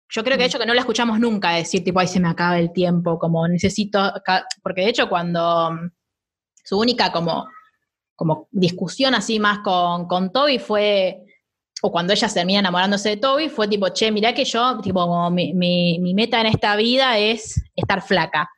Yo 0.09 0.23
creo 0.23 0.37
que 0.37 0.43
de 0.43 0.47
hecho 0.47 0.59
que 0.59 0.65
no 0.67 0.73
la 0.75 0.81
escuchamos 0.81 1.19
nunca 1.19 1.51
decir 1.51 1.83
tipo, 1.83 1.99
ay, 1.99 2.07
se 2.07 2.19
me 2.19 2.29
acaba 2.29 2.59
el 2.59 2.71
tiempo, 2.71 3.17
como 3.19 3.47
necesito, 3.47 4.13
ca-", 4.23 4.45
porque 4.63 4.81
de 4.81 4.89
hecho 4.89 5.09
cuando 5.09 5.71
mm, 5.71 5.89
su 6.63 6.79
única 6.79 7.11
como, 7.11 7.47
como 8.15 8.47
discusión 8.51 9.13
así 9.15 9.39
más 9.39 9.59
con, 9.59 10.07
con 10.07 10.31
Toby 10.31 10.59
fue, 10.59 11.23
o 11.81 11.91
cuando 11.91 12.13
ella 12.13 12.27
termina 12.29 12.59
enamorándose 12.59 13.09
de 13.09 13.17
Toby, 13.17 13.49
fue 13.49 13.67
tipo, 13.67 13.89
che, 13.89 14.11
mirá 14.11 14.33
que 14.33 14.45
yo, 14.45 14.79
tipo, 14.81 15.29
mi, 15.29 15.53
mi, 15.53 16.13
meta 16.13 16.39
en 16.39 16.47
esta 16.47 16.75
vida 16.75 17.17
es 17.17 17.61
estar 17.75 18.01
flaca, 18.01 18.49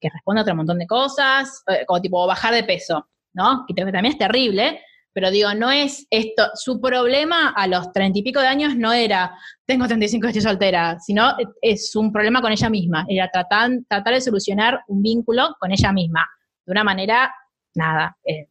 que 0.00 0.08
responde 0.08 0.40
a 0.40 0.42
otro 0.42 0.56
montón 0.56 0.78
de 0.78 0.86
cosas, 0.86 1.62
eh, 1.68 1.84
como 1.86 2.00
tipo 2.00 2.26
bajar 2.26 2.54
de 2.54 2.64
peso, 2.64 3.08
¿no? 3.34 3.64
Que 3.68 3.74
también 3.74 4.06
es 4.06 4.18
terrible, 4.18 4.80
pero 5.12 5.30
digo, 5.30 5.52
no 5.54 5.70
es 5.70 6.06
esto, 6.10 6.44
su 6.54 6.80
problema 6.80 7.50
a 7.50 7.66
los 7.66 7.92
treinta 7.92 8.18
y 8.18 8.22
pico 8.22 8.40
de 8.40 8.46
años 8.46 8.74
no 8.76 8.92
era, 8.92 9.36
tengo 9.66 9.86
35 9.86 10.26
y 10.26 10.28
estoy 10.30 10.42
soltera, 10.42 10.98
sino 11.00 11.34
es 11.60 11.94
un 11.94 12.10
problema 12.10 12.40
con 12.40 12.50
ella 12.50 12.70
misma, 12.70 13.04
era 13.08 13.28
tratar, 13.30 13.70
tratar 13.88 14.14
de 14.14 14.20
solucionar 14.22 14.80
un 14.88 15.02
vínculo 15.02 15.54
con 15.60 15.70
ella 15.70 15.92
misma, 15.92 16.26
de 16.64 16.72
una 16.72 16.82
manera, 16.82 17.34
nada, 17.74 18.16
eh, 18.24 18.48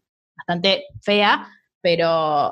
bastante 0.47 0.85
fea, 1.01 1.47
pero 1.81 2.51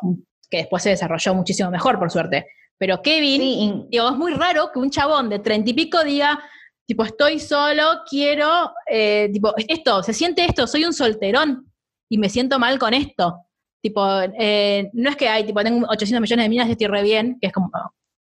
que 0.50 0.58
después 0.58 0.84
se 0.84 0.90
desarrolló 0.90 1.36
muchísimo 1.36 1.70
mejor, 1.70 2.00
por 2.00 2.12
suerte. 2.12 2.48
Pero 2.78 3.02
Kevin, 3.02 3.42
Sí, 3.42 3.86
digo, 3.90 4.10
es 4.10 4.16
muy 4.16 4.34
raro 4.34 4.72
que 4.74 4.80
un 4.80 4.90
chabón 4.90 5.30
de 5.30 5.40
treinta 5.40 5.70
y 5.70 5.74
pico 5.74 6.04
diga, 6.04 6.40
tipo, 6.86 7.04
estoy 7.04 7.40
solo, 7.40 8.02
quiero, 8.10 8.72
eh, 8.90 9.30
tipo, 9.32 9.54
esto, 9.58 10.02
se 10.02 10.14
siente 10.14 10.46
esto, 10.46 10.66
soy 10.66 10.86
un 10.86 10.94
solterón 10.94 11.72
y 12.10 12.18
me 12.18 12.30
siento 12.30 12.58
mal 12.58 12.80
con 12.80 12.94
esto. 12.94 13.46
Tipo, 13.82 14.04
eh, 14.38 14.90
no 14.94 15.10
es 15.10 15.16
que 15.16 15.30
hay, 15.30 15.46
tipo, 15.46 15.62
tengo 15.64 15.86
800 15.88 16.22
millones 16.22 16.46
de 16.46 16.50
minas 16.50 16.68
y 16.68 16.72
estoy 16.72 16.88
re 16.88 17.04
bien, 17.04 17.38
que 17.40 17.48
es 17.48 17.54
como 17.54 17.70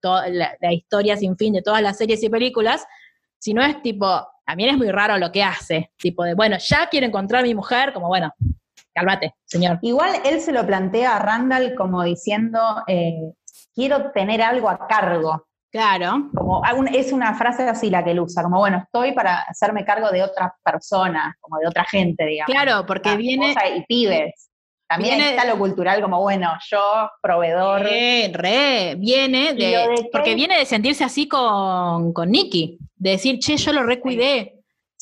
toda 0.00 0.28
la, 0.28 0.56
la 0.60 0.72
historia 0.72 1.16
sin 1.16 1.36
fin 1.36 1.52
de 1.52 1.62
todas 1.62 1.82
las 1.82 1.98
series 1.98 2.22
y 2.22 2.28
películas, 2.28 2.84
sino 3.38 3.62
es 3.62 3.82
tipo, 3.82 4.26
también 4.46 4.70
es 4.70 4.76
muy 4.76 4.90
raro 4.90 5.18
lo 5.18 5.32
que 5.32 5.42
hace, 5.42 5.90
tipo 5.98 6.24
de, 6.24 6.34
bueno, 6.34 6.56
ya 6.58 6.88
quiero 6.90 7.06
encontrar 7.06 7.42
a 7.42 7.46
mi 7.46 7.54
mujer, 7.54 7.92
como, 7.92 8.08
bueno, 8.08 8.32
cálmate, 8.94 9.34
señor. 9.44 9.78
Igual 9.82 10.12
él 10.24 10.40
se 10.40 10.52
lo 10.52 10.66
plantea 10.66 11.16
a 11.16 11.18
Randall 11.18 11.74
como 11.74 12.02
diciendo, 12.02 12.60
eh, 12.86 13.32
quiero 13.74 14.10
tener 14.12 14.40
algo 14.42 14.68
a 14.68 14.86
cargo. 14.86 15.46
Claro, 15.70 16.30
Como 16.32 16.62
es 16.92 17.10
una 17.10 17.34
frase 17.34 17.68
así 17.68 17.90
la 17.90 18.04
que 18.04 18.12
él 18.12 18.20
usa, 18.20 18.44
como 18.44 18.58
bueno, 18.58 18.78
estoy 18.78 19.10
para 19.10 19.38
hacerme 19.40 19.84
cargo 19.84 20.08
de 20.10 20.22
otras 20.22 20.52
personas, 20.62 21.34
como 21.40 21.58
de 21.58 21.66
otra 21.66 21.84
gente, 21.84 22.24
digamos. 22.24 22.52
claro, 22.54 22.86
porque 22.86 23.10
La 23.10 23.16
viene... 23.16 23.54
Y 23.76 23.82
pibes. 23.86 24.50
También 24.86 25.16
viene- 25.16 25.30
está 25.30 25.44
lo 25.46 25.58
cultural 25.58 26.00
como, 26.00 26.20
bueno, 26.20 26.52
yo, 26.70 27.10
proveedor. 27.20 27.80
Re, 27.82 28.30
re, 28.32 28.94
viene 28.98 29.54
de, 29.54 30.08
porque 30.12 30.36
viene 30.36 30.58
de 30.58 30.64
sentirse 30.66 31.02
así 31.02 31.26
con, 31.26 32.12
con 32.12 32.30
Nicky, 32.30 32.78
de 32.94 33.10
decir, 33.10 33.40
che, 33.40 33.56
yo 33.56 33.72
lo 33.72 33.82
recuidé. 33.82 34.53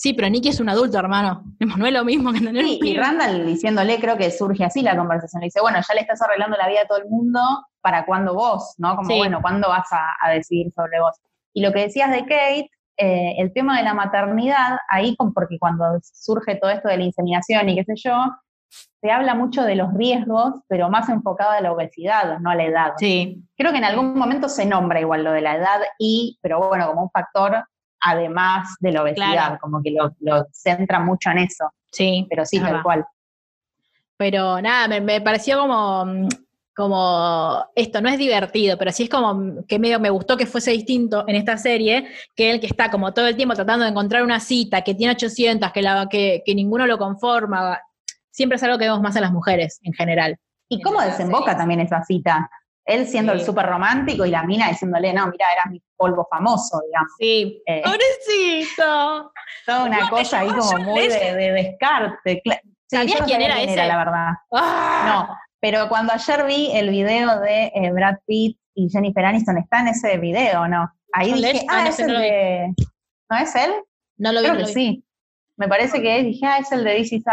Sí, 0.03 0.14
pero 0.14 0.28
Nicky 0.28 0.48
es 0.48 0.59
un 0.59 0.68
adulto, 0.68 0.98
hermano. 0.98 1.44
No 1.78 1.86
es 1.86 1.92
lo 1.92 2.05
mismo 2.05 2.32
que 2.32 2.40
tener 2.40 2.64
sí, 2.64 2.80
Y 2.82 2.96
Randall 2.96 3.46
diciéndole, 3.46 4.00
creo 4.00 4.16
que 4.16 4.32
surge 4.32 4.64
así 4.64 4.82
la 4.82 4.96
conversación. 4.96 5.40
Le 5.40 5.46
dice, 5.46 5.61
bueno, 5.61 5.78
ya 5.78 5.94
le 5.94 6.00
estás 6.00 6.20
arreglando 6.22 6.57
la 6.57 6.66
vida 6.66 6.80
a 6.82 6.88
todo 6.88 6.98
el 6.98 7.09
mundo, 7.09 7.40
¿para 7.80 8.05
cuándo 8.05 8.34
vos? 8.34 8.74
¿No? 8.78 8.96
Como, 8.96 9.16
bueno, 9.16 9.38
¿cuándo 9.40 9.68
vas 9.68 9.86
a, 9.92 10.30
decidir 10.30 10.72
sobre 10.72 10.98
vos? 10.98 11.20
Y 11.55 11.62
lo 11.62 11.72
que 11.72 11.82
decías 11.82 12.11
de 12.11 12.22
Kate, 12.22 12.68
eh, 12.96 13.34
el 13.38 13.53
tema 13.53 13.78
de 13.78 13.84
la 13.84 13.94
maternidad, 13.94 14.76
ahí, 14.88 15.16
porque 15.16 15.57
cuando 15.61 15.84
surge 16.03 16.57
todo 16.57 16.72
esto 16.72 16.88
de 16.88 16.96
la 16.96 17.05
inseminación 17.05 17.68
y 17.68 17.76
qué 17.76 17.84
sé 17.84 17.94
yo, 17.94 18.16
se 19.00 19.09
habla 19.09 19.36
mucho 19.36 19.62
de 19.62 19.76
los 19.76 19.94
riesgos, 19.94 20.55
pero 20.66 20.90
más 20.90 21.09
enfocado 21.11 21.53
a 21.53 21.61
la 21.61 21.72
obesidad, 21.72 22.40
no 22.40 22.50
a 22.50 22.57
la 22.57 22.64
edad. 22.64 22.92
Sí. 22.96 23.40
Creo 23.57 23.70
que 23.70 23.78
en 23.78 23.84
algún 23.84 24.18
momento 24.18 24.48
se 24.48 24.66
nombra 24.66 25.00
igual 25.00 25.22
lo 25.22 25.30
de 25.30 25.42
la 25.42 25.55
edad 25.55 25.80
y, 25.96 26.40
pero 26.42 26.59
bueno, 26.59 26.88
como 26.88 27.05
un 27.05 27.11
factor 27.11 27.64
además 28.03 28.76
de 28.80 28.92
la 28.92 29.03
obesidad, 29.03 29.59
como 29.61 29.82
que 29.82 29.92
lo, 29.92 30.46
centra 30.53 31.00
mucho 31.00 31.30
en 31.30 31.38
eso. 31.38 31.72
Sí. 31.90 32.26
Pero 32.28 32.44
sí, 32.44 32.59
tal 32.61 32.82
cual. 32.82 33.05
Pero 34.16 34.61
nada, 34.61 35.00
me, 35.00 35.20
pareció 35.20 35.59
como, 35.59 36.28
como 36.74 37.64
esto 37.74 38.00
no 38.00 38.09
es 38.09 38.18
divertido, 38.18 38.76
pero 38.78 38.92
sí 38.92 39.05
es 39.05 39.11
como 39.11 39.64
que 39.66 39.78
medio 39.78 40.00
me 40.00 40.11
gustó 40.11 40.36
que 40.36 40.46
fuese 40.46 40.70
distinto 40.72 41.24
en 41.26 41.36
esta 41.36 41.57
serie, 41.57 42.07
que 42.36 42.50
el 42.50 42.61
que 42.61 42.66
está 42.66 42.90
como 42.90 43.12
todo 43.12 43.26
el 43.26 43.36
tiempo 43.36 43.55
tratando 43.55 43.84
de 43.84 43.90
encontrar 43.90 44.22
una 44.22 44.40
cita, 44.40 44.82
que 44.82 44.94
tiene 44.94 45.12
800, 45.12 45.72
que, 45.72 45.82
la, 45.82 46.09
que, 46.09 46.42
que 46.44 46.55
ninguno 46.55 46.86
lo 46.86 46.98
conforma, 46.98 47.78
siempre 48.30 48.57
es 48.57 48.62
algo 48.62 48.78
que 48.78 48.84
vemos 48.84 49.00
más 49.00 49.16
a 49.16 49.20
las 49.20 49.32
mujeres 49.32 49.80
en 49.82 49.92
general. 49.92 50.36
¿Y 50.68 50.80
cómo 50.80 51.00
desemboca 51.03 51.57
también 51.57 51.80
esa 51.80 52.03
cita? 52.03 52.50
Él 52.85 53.07
siendo 53.07 53.33
el 53.33 53.45
súper 53.45 53.66
romántico 53.66 54.26
y 54.26 54.30
la 54.30 54.43
mina 54.43 54.68
diciéndole, 54.68 55.12
no, 55.12 55.28
mira, 55.28 55.47
era 55.53 55.70
mi 55.70 55.80
polvo 55.97 56.26
famoso, 56.28 56.80
digamos. 56.85 57.12
Sí, 57.18 57.62
eh, 57.66 57.83
pobrecito. 57.85 59.33
Toda 59.64 59.85
una 59.85 60.11
cosa 60.11 60.41
ahí 60.41 60.49
como 60.49 60.78
muy 60.78 61.09
de, 61.09 61.53
descarte. 61.53 62.43
¿Sabías 62.91 63.22
quién 63.22 63.41
era 63.41 63.61
ese? 63.61 63.76
la 63.76 63.97
verdad. 63.97 64.33
Ah. 64.53 65.26
No, 65.28 65.37
pero 65.61 65.89
cuando 65.89 66.12
ayer 66.12 66.45
vi 66.45 66.72
el 66.72 66.91
video 66.91 67.39
de 67.41 67.72
eh, 67.74 67.93
Brad 67.93 68.16
Pitt 68.26 68.59
y 68.74 68.91
Jennifer 68.91 69.24
Aniston, 69.24 69.59
está 69.59 69.80
en 69.80 69.89
ese 69.89 70.18
video, 70.18 70.66
¿no? 70.66 70.93
Ahí 71.12 71.33
dije, 71.33 71.64
ah, 71.68 71.87
es 71.89 72.01
el 72.01 72.09
de... 72.09 72.74
¿No 73.30 73.37
es 73.39 73.55
él? 73.55 73.72
No 74.16 74.33
lo 74.33 74.41
vi. 74.41 74.49
Creo 74.49 74.59
que 74.59 74.72
sí. 74.72 75.05
Me 75.57 75.68
parece 75.68 76.03
que 76.03 76.18
es, 76.18 76.24
dije, 76.24 76.47
ah, 76.47 76.59
es 76.59 76.72
el 76.72 76.83
de 76.83 76.97
This 76.97 77.12
Is 77.12 77.24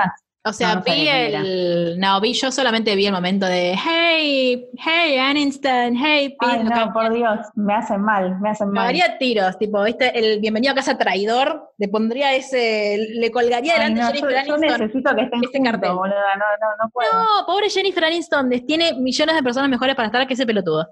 o 0.50 0.54
sea, 0.54 0.82
vi 0.86 1.08
el. 1.08 2.00
No, 2.00 2.20
vi 2.20 2.34
yo 2.34 2.52
solamente 2.52 2.96
vi 2.96 3.06
el 3.06 3.14
momento 3.14 3.46
de 3.46 3.76
Hey, 3.76 4.68
hey, 4.78 5.18
Aniston, 5.18 5.96
hey, 5.96 6.36
Ay, 6.40 6.64
no, 6.64 6.92
por 6.94 7.14
Dios, 7.14 7.40
me 7.56 7.74
hacen 7.74 8.02
mal, 8.02 8.40
me 8.40 8.50
hacen 8.50 8.70
mal. 8.72 8.84
Me 8.84 8.90
haría 8.90 9.18
tiros, 9.18 9.58
tipo, 9.58 9.84
¿viste? 9.84 10.18
El 10.18 10.40
bienvenido 10.40 10.74
a 10.74 10.76
casa 10.76 10.98
traidor, 10.98 11.72
le 11.78 11.88
pondría 11.88 12.34
ese. 12.34 12.98
Le 13.14 13.32
colgaría 13.32 13.74
delante 13.74 14.00
de 14.00 14.08
Jennifer 14.08 14.38
Aniston. 14.38 14.62
Yo 14.62 14.78
necesito 14.78 15.16
que 15.16 15.22
estén 15.22 15.44
este 15.44 15.64
cartel. 15.64 15.94
Boluda, 15.94 16.36
no, 16.36 16.46
no, 16.60 16.84
no 16.84 16.90
puedo. 16.92 17.14
No, 17.14 17.46
pobre 17.46 17.70
Jennifer 17.70 18.06
Aniston, 18.06 18.50
tiene 18.66 18.94
millones 18.94 19.36
de 19.36 19.44
personas 19.44 19.70
mejores 19.70 19.96
para 19.96 20.08
estar 20.08 20.28
que 20.28 20.34
ese 20.34 20.46
pelotudo. 20.46 20.88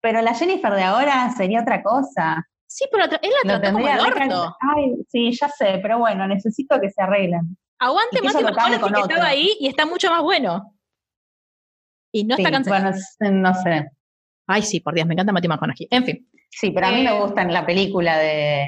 Pero 0.00 0.22
la 0.22 0.34
Jennifer 0.34 0.72
de 0.72 0.82
ahora 0.82 1.30
sería 1.36 1.62
otra 1.62 1.82
cosa. 1.82 2.46
Sí, 2.66 2.86
pero 2.90 3.04
él 3.04 3.30
la 3.44 3.60
trató 3.60 3.72
como 3.72 3.88
el 3.88 4.00
orto. 4.00 4.56
Ay, 4.60 4.96
sí, 5.08 5.30
ya 5.32 5.48
sé, 5.48 5.78
pero 5.80 5.98
bueno, 5.98 6.26
necesito 6.26 6.80
que 6.80 6.90
se 6.90 7.02
arreglen. 7.02 7.56
Aguante 7.78 8.22
más 8.22 8.34
McConaughey 8.34 8.92
que 8.92 9.00
estaba 9.00 9.26
ahí 9.26 9.56
y 9.60 9.68
está 9.68 9.86
mucho 9.86 10.10
más 10.10 10.22
bueno. 10.22 10.74
Y 12.12 12.24
no 12.24 12.36
está 12.36 12.50
cansado. 12.50 12.92
Bueno, 13.18 13.42
no 13.42 13.54
sé. 13.62 13.88
Ay, 14.46 14.62
sí, 14.62 14.80
por 14.80 14.94
Dios, 14.94 15.06
me 15.06 15.14
encanta 15.14 15.32
Matthew 15.32 15.50
McConaughey. 15.50 15.88
En 15.90 16.04
fin. 16.04 16.28
Sí, 16.50 16.70
pero 16.70 16.86
a 16.86 16.90
mí 16.90 17.02
me 17.02 17.10
eh, 17.10 17.20
gusta 17.20 17.42
en 17.42 17.52
la 17.52 17.66
película 17.66 18.18
de 18.18 18.66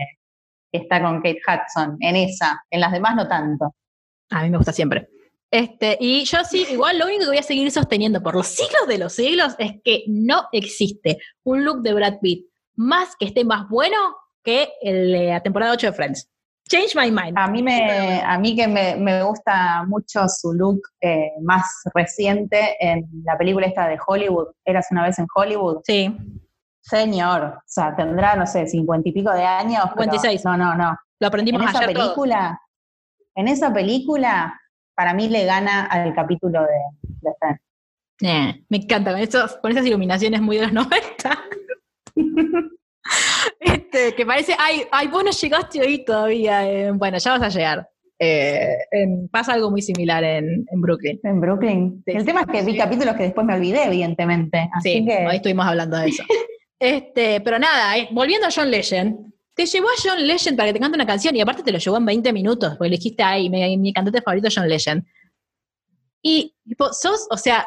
que 0.72 0.78
está 0.78 1.00
con 1.00 1.16
Kate 1.22 1.40
Hudson, 1.46 1.96
en 2.00 2.16
esa. 2.16 2.64
En 2.70 2.80
las 2.80 2.92
demás 2.92 3.14
no 3.14 3.28
tanto. 3.28 3.74
A 4.30 4.42
mí 4.42 4.50
me 4.50 4.56
gusta 4.56 4.72
siempre. 4.72 5.08
Este, 5.50 5.96
y 6.00 6.24
yo 6.24 6.38
sí, 6.44 6.66
igual 6.70 6.98
lo 6.98 7.06
único 7.06 7.20
que 7.20 7.28
voy 7.28 7.38
a 7.38 7.42
seguir 7.42 7.70
sosteniendo 7.70 8.20
por 8.20 8.34
los 8.34 8.48
siglos 8.48 8.88
de 8.88 8.98
los 8.98 9.12
siglos 9.12 9.54
es 9.58 9.74
que 9.84 10.02
no 10.08 10.48
existe 10.50 11.18
un 11.44 11.64
look 11.64 11.82
de 11.82 11.94
Brad 11.94 12.18
Pitt 12.20 12.46
más 12.74 13.14
que 13.16 13.26
esté 13.26 13.44
más 13.44 13.68
bueno 13.68 13.96
que 14.42 14.68
el 14.82 15.12
la 15.12 15.42
temporada 15.42 15.72
8 15.72 15.86
de 15.88 15.92
Friends. 15.92 16.28
Change 16.68 16.96
my 16.96 17.10
mind. 17.10 17.38
A 17.38 17.46
mí, 17.46 17.62
me, 17.62 18.20
a 18.22 18.38
mí 18.38 18.56
que 18.56 18.66
me, 18.66 18.96
me 18.96 19.22
gusta 19.22 19.84
mucho 19.84 20.28
su 20.28 20.52
look 20.52 20.80
eh, 21.00 21.30
más 21.42 21.82
reciente 21.94 22.76
en 22.80 23.08
la 23.24 23.38
película 23.38 23.66
esta 23.66 23.86
de 23.86 23.98
Hollywood, 24.04 24.48
Eras 24.64 24.88
una 24.90 25.04
vez 25.04 25.18
en 25.18 25.26
Hollywood. 25.32 25.82
Sí. 25.84 26.16
Señor, 26.80 27.42
o 27.44 27.62
sea, 27.66 27.94
tendrá, 27.94 28.36
no 28.36 28.46
sé, 28.46 28.66
cincuenta 28.66 29.08
y 29.08 29.12
pico 29.12 29.32
de 29.32 29.44
años. 29.44 29.84
56. 29.96 30.44
no, 30.44 30.56
no, 30.56 30.74
no. 30.74 30.96
Lo 31.20 31.26
aprendimos 31.28 31.62
en 31.62 31.68
esa 31.68 31.80
película, 31.80 32.60
En 33.34 33.48
esa 33.48 33.72
película, 33.72 34.60
para 34.94 35.14
mí 35.14 35.28
le 35.28 35.44
gana 35.44 35.86
al 35.86 36.14
capítulo 36.14 36.62
de, 36.62 37.20
de. 37.20 37.60
Eh, 38.22 38.64
me 38.68 38.78
encanta, 38.78 39.12
con, 39.12 39.20
esos, 39.20 39.56
con 39.58 39.70
esas 39.70 39.86
iluminaciones 39.86 40.40
muy 40.40 40.56
de 40.56 40.62
los 40.64 40.72
90. 40.72 41.38
Este, 43.66 44.14
que 44.14 44.24
parece, 44.24 44.54
ay, 44.58 44.82
ay, 44.90 45.08
vos 45.08 45.24
no 45.24 45.30
llegaste 45.30 45.80
hoy 45.80 46.04
todavía. 46.04 46.70
Eh, 46.70 46.92
bueno, 46.92 47.18
ya 47.18 47.32
vas 47.32 47.42
a 47.42 47.48
llegar. 47.48 47.88
Eh, 48.18 48.78
pasa 49.30 49.52
algo 49.52 49.70
muy 49.70 49.82
similar 49.82 50.24
en, 50.24 50.64
Brooklyn. 50.72 51.20
En 51.22 51.40
Brooklyn. 51.40 52.02
el 52.06 52.24
tema 52.24 52.42
es 52.42 52.46
que 52.46 52.62
vi 52.62 52.76
capítulos 52.76 53.14
que 53.14 53.24
después 53.24 53.46
me 53.46 53.54
olvidé, 53.54 53.84
evidentemente. 53.84 54.70
sí, 54.82 55.04
que... 55.04 55.26
hoy 55.26 55.36
estuvimos 55.36 55.66
hablando 55.66 55.98
de 55.98 56.08
eso. 56.08 56.22
este, 56.78 57.40
pero 57.40 57.58
nada, 57.58 57.98
eh, 57.98 58.08
volviendo 58.12 58.46
a 58.46 58.50
John 58.54 58.70
Legend, 58.70 59.32
te 59.54 59.66
llevó 59.66 59.88
a 59.88 60.00
John 60.02 60.26
Legend 60.26 60.56
para 60.56 60.68
que 60.68 60.74
te 60.74 60.80
cante 60.80 60.96
una 60.96 61.06
canción 61.06 61.34
y 61.36 61.40
aparte 61.40 61.62
te 61.62 61.72
lo 61.72 61.78
llevó 61.78 61.96
en 61.96 62.06
20 62.06 62.32
minutos, 62.32 62.74
porque 62.76 62.90
le 62.90 62.96
dijiste, 62.96 63.22
ay, 63.22 63.50
mi, 63.50 63.76
mi 63.76 63.92
cantante 63.92 64.22
favorito 64.22 64.48
es 64.48 64.54
John 64.54 64.68
Legend. 64.68 65.04
Y 66.22 66.54
tipo, 66.66 66.92
sos, 66.92 67.26
o 67.30 67.36
sea, 67.36 67.66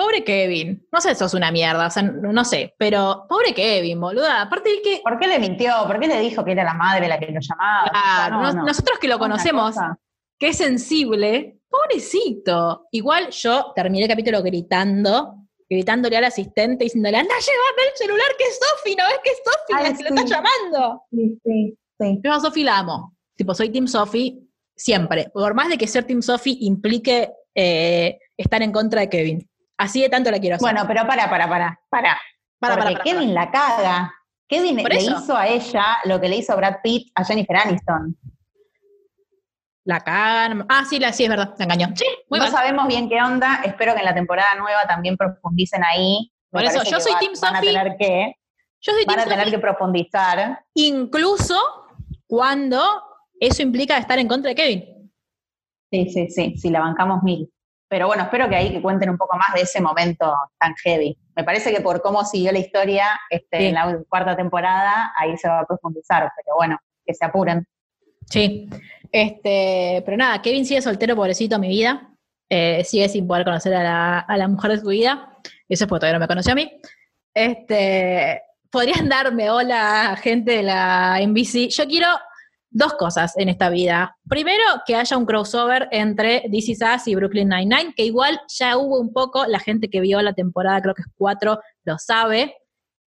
Pobre 0.00 0.24
Kevin. 0.24 0.88
No 0.90 0.98
sé, 0.98 1.14
sos 1.14 1.34
una 1.34 1.52
mierda, 1.52 1.86
o 1.86 1.90
sea, 1.90 2.02
no 2.02 2.42
sé, 2.46 2.74
pero 2.78 3.26
pobre 3.28 3.52
Kevin, 3.52 4.00
boluda. 4.00 4.40
Aparte 4.40 4.70
de 4.70 4.80
que. 4.80 5.00
¿Por 5.04 5.18
qué 5.18 5.26
le 5.26 5.38
mintió? 5.38 5.74
¿Por 5.86 6.00
qué 6.00 6.06
le 6.06 6.18
dijo 6.20 6.42
que 6.42 6.52
era 6.52 6.64
la 6.64 6.72
madre 6.72 7.06
la 7.06 7.18
que 7.18 7.26
lo 7.26 7.38
llamaba? 7.38 8.52
nosotros 8.64 8.98
que 8.98 9.08
lo 9.08 9.18
conocemos, 9.18 9.76
que 10.38 10.48
es 10.48 10.56
sensible, 10.56 11.60
pobrecito. 11.68 12.86
Igual 12.92 13.28
yo 13.28 13.72
terminé 13.76 14.04
el 14.04 14.08
capítulo 14.08 14.42
gritando, 14.42 15.34
gritándole 15.68 16.16
al 16.16 16.24
asistente, 16.24 16.84
diciéndole, 16.84 17.18
anda, 17.18 17.34
llévame 17.34 17.90
el 17.92 17.98
celular 17.98 18.28
que 18.38 18.44
es 18.44 18.58
Sofi, 18.58 18.96
¿no 18.96 19.04
es 19.06 19.18
que 19.22 19.30
es 19.32 19.42
Sofi 19.44 19.82
la 19.82 19.96
que 19.98 20.02
lo 20.02 20.08
está 20.08 20.24
llamando? 20.24 21.02
Sí, 21.10 21.38
sí, 21.44 21.78
sí. 22.00 22.20
Yo 22.24 22.32
a 22.32 22.40
Sofi 22.40 22.64
la 22.64 22.78
amo. 22.78 23.18
Tipo, 23.36 23.54
soy 23.54 23.68
Team 23.68 23.86
Sofi 23.86 24.48
siempre. 24.74 25.28
Por 25.30 25.52
más 25.52 25.68
de 25.68 25.76
que 25.76 25.86
ser 25.86 26.04
Team 26.04 26.22
Sofi 26.22 26.56
implique 26.62 27.30
eh, 27.54 28.18
estar 28.38 28.62
en 28.62 28.72
contra 28.72 29.02
de 29.02 29.10
Kevin. 29.10 29.50
Así 29.80 30.02
de 30.02 30.10
tanto 30.10 30.30
la 30.30 30.38
quiero 30.38 30.56
hacer. 30.56 30.64
Bueno, 30.66 30.84
pero 30.86 31.06
para, 31.06 31.30
para, 31.30 31.48
para, 31.48 31.80
para. 31.88 32.20
para 32.58 32.76
Porque 32.76 32.96
Kevin 33.02 33.32
la 33.32 33.50
caga. 33.50 34.12
Kevin 34.46 34.76
le 34.76 35.02
hizo 35.02 35.34
a 35.34 35.48
ella 35.48 35.98
lo 36.04 36.20
que 36.20 36.28
le 36.28 36.36
hizo 36.36 36.54
Brad 36.54 36.82
Pitt 36.82 37.10
a 37.14 37.24
Jennifer 37.24 37.56
Aniston. 37.56 38.14
La 39.84 40.00
cagan. 40.00 40.66
Ah, 40.68 40.84
sí, 40.84 40.98
la, 40.98 41.14
sí, 41.14 41.24
es 41.24 41.30
verdad, 41.30 41.54
la 41.56 41.64
engañó. 41.64 41.88
Sí, 41.94 42.04
no 42.28 42.46
sabemos 42.48 42.88
bien 42.88 43.08
qué 43.08 43.22
onda. 43.22 43.62
Espero 43.64 43.94
que 43.94 44.00
en 44.00 44.04
la 44.04 44.14
temporada 44.14 44.54
nueva 44.56 44.86
también 44.86 45.16
profundicen 45.16 45.82
ahí. 45.82 46.30
Por 46.50 46.62
eso, 46.62 46.82
yo 46.84 47.00
soy 47.00 47.12
Team 47.18 47.34
Sophie. 47.34 47.50
Van 47.50 47.56
a 47.56 47.60
tener 47.60 47.96
que. 47.96 48.34
Yo 48.82 48.92
soy 48.92 49.04
van 49.06 49.20
a 49.20 49.24
tener 49.24 49.50
que 49.50 49.58
profundizar. 49.58 50.62
Incluso 50.74 51.56
cuando 52.26 52.82
eso 53.40 53.62
implica 53.62 53.96
estar 53.96 54.18
en 54.18 54.28
contra 54.28 54.50
de 54.50 54.54
Kevin. 54.54 55.10
Sí, 55.90 56.10
sí, 56.10 56.28
sí, 56.28 56.54
sí, 56.58 56.68
la 56.68 56.80
bancamos 56.80 57.22
mil. 57.22 57.50
Pero 57.90 58.06
bueno, 58.06 58.22
espero 58.22 58.48
que 58.48 58.54
ahí 58.54 58.70
que 58.70 58.80
cuenten 58.80 59.10
un 59.10 59.18
poco 59.18 59.36
más 59.36 59.52
de 59.52 59.62
ese 59.62 59.80
momento 59.80 60.32
tan 60.60 60.76
heavy. 60.76 61.18
Me 61.34 61.42
parece 61.42 61.74
que 61.74 61.80
por 61.80 62.00
cómo 62.00 62.24
siguió 62.24 62.52
la 62.52 62.60
historia 62.60 63.18
este, 63.28 63.66
en 63.66 63.74
la 63.74 63.98
cuarta 64.08 64.36
temporada, 64.36 65.12
ahí 65.18 65.36
se 65.36 65.48
va 65.48 65.58
a 65.58 65.66
profundizar, 65.66 66.30
pero 66.36 66.56
bueno, 66.56 66.78
que 67.04 67.12
se 67.12 67.24
apuren. 67.24 67.66
Sí. 68.30 68.70
Este, 69.10 70.04
pero 70.04 70.16
nada, 70.16 70.40
Kevin 70.40 70.64
sigue 70.64 70.80
soltero, 70.80 71.16
pobrecito, 71.16 71.58
mi 71.58 71.66
vida. 71.66 72.08
Eh, 72.48 72.84
sigue 72.84 73.08
sin 73.08 73.26
poder 73.26 73.44
conocer 73.44 73.74
a 73.74 74.24
la, 74.36 74.48
mujer 74.48 74.70
de 74.70 74.78
su 74.78 74.86
vida. 74.86 75.36
Eso 75.68 75.84
es 75.84 75.88
porque 75.88 76.02
todavía 76.02 76.20
no 76.20 76.22
me 76.22 76.28
conoció 76.28 76.52
a 76.52 76.56
mí. 76.56 76.70
Este, 77.34 78.40
podrían 78.70 79.08
darme 79.08 79.50
hola, 79.50 80.16
gente 80.22 80.58
de 80.58 80.62
la 80.62 81.18
NBC. 81.26 81.70
Yo 81.70 81.88
quiero 81.88 82.06
dos 82.70 82.94
cosas 82.94 83.36
en 83.36 83.48
esta 83.48 83.68
vida. 83.68 84.16
Primero, 84.28 84.62
que 84.86 84.94
haya 84.94 85.16
un 85.16 85.26
crossover 85.26 85.88
entre 85.90 86.44
This 86.50 86.68
Is 86.70 86.80
Us 86.82 87.08
y 87.08 87.16
Brooklyn 87.16 87.48
Nine-Nine, 87.48 87.94
que 87.96 88.04
igual 88.04 88.40
ya 88.48 88.76
hubo 88.78 89.00
un 89.00 89.12
poco, 89.12 89.44
la 89.46 89.58
gente 89.58 89.90
que 89.90 90.00
vio 90.00 90.22
la 90.22 90.32
temporada, 90.32 90.80
creo 90.80 90.94
que 90.94 91.02
es 91.02 91.08
cuatro, 91.16 91.60
lo 91.84 91.98
sabe, 91.98 92.56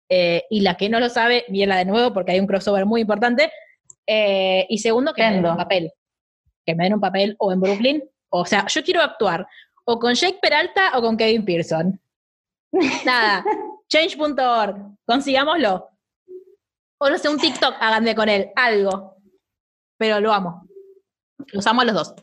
eh, 0.10 0.44
y 0.50 0.62
la 0.62 0.76
que 0.76 0.90
no 0.90 1.00
lo 1.00 1.10
sabe, 1.10 1.46
la 1.48 1.78
de 1.78 1.86
nuevo 1.86 2.14
porque 2.14 2.34
hay 2.34 2.40
un 2.40 2.48
crossover 2.48 2.86
muy 2.86 3.02
importante. 3.02 3.52
Eh, 4.08 4.66
y 4.68 4.80
segundo, 4.80 5.14
que 5.14 5.22
me 5.22 5.36
den 5.36 5.46
un 5.46 5.58
papel. 5.58 5.92
Que 6.66 6.76
me 6.76 6.84
den 6.86 6.96
un 6.96 7.00
papel 7.00 7.36
o 7.38 7.52
en 7.52 7.62
Brooklyn. 7.62 8.04
O 8.30 8.46
sea, 8.46 8.66
yo 8.68 8.84
quiero 8.84 9.02
actuar 9.02 9.48
o 9.86 10.00
con 10.00 10.14
Jake 10.14 10.40
Peralta 10.42 10.98
o 10.98 11.02
con 11.02 11.16
Kevin 11.16 11.46
Pearson. 11.46 12.02
Nada, 13.06 13.44
change.org, 13.90 14.98
consigámoslo. 15.06 15.90
O 16.98 17.10
no 17.10 17.18
sé, 17.18 17.30
un 17.30 17.38
TikTok, 17.38 17.76
háganme 17.80 18.16
con 18.16 18.30
él, 18.30 18.52
algo 18.56 19.21
pero 20.02 20.20
lo 20.20 20.34
amo. 20.34 20.68
Los 21.54 21.68
amo 21.68 21.82
a 21.82 21.86
los 21.86 21.94
dos. 21.94 22.16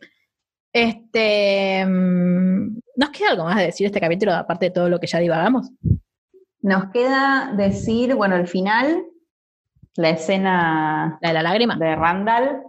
Este, 0.73 1.87
mm, 1.87 2.77
¿Nos 2.97 3.11
queda 3.11 3.31
algo 3.31 3.45
más 3.45 3.57
de 3.59 3.67
decir 3.67 3.87
este 3.87 4.01
capítulo, 4.01 4.35
aparte 4.35 4.67
de 4.67 4.71
todo 4.73 4.89
lo 4.89 4.99
que 4.99 5.07
ya 5.07 5.21
divagamos? 5.21 5.71
Nos 6.61 6.91
queda 6.91 7.53
decir, 7.57 8.17
bueno, 8.17 8.35
el 8.35 8.49
final, 8.49 9.05
la 9.95 10.11
escena 10.11 11.21
la 11.23 11.29
de 11.29 11.35
la 11.35 11.43
lágrima 11.45 11.77
de 11.77 11.95
Randall. 11.95 12.63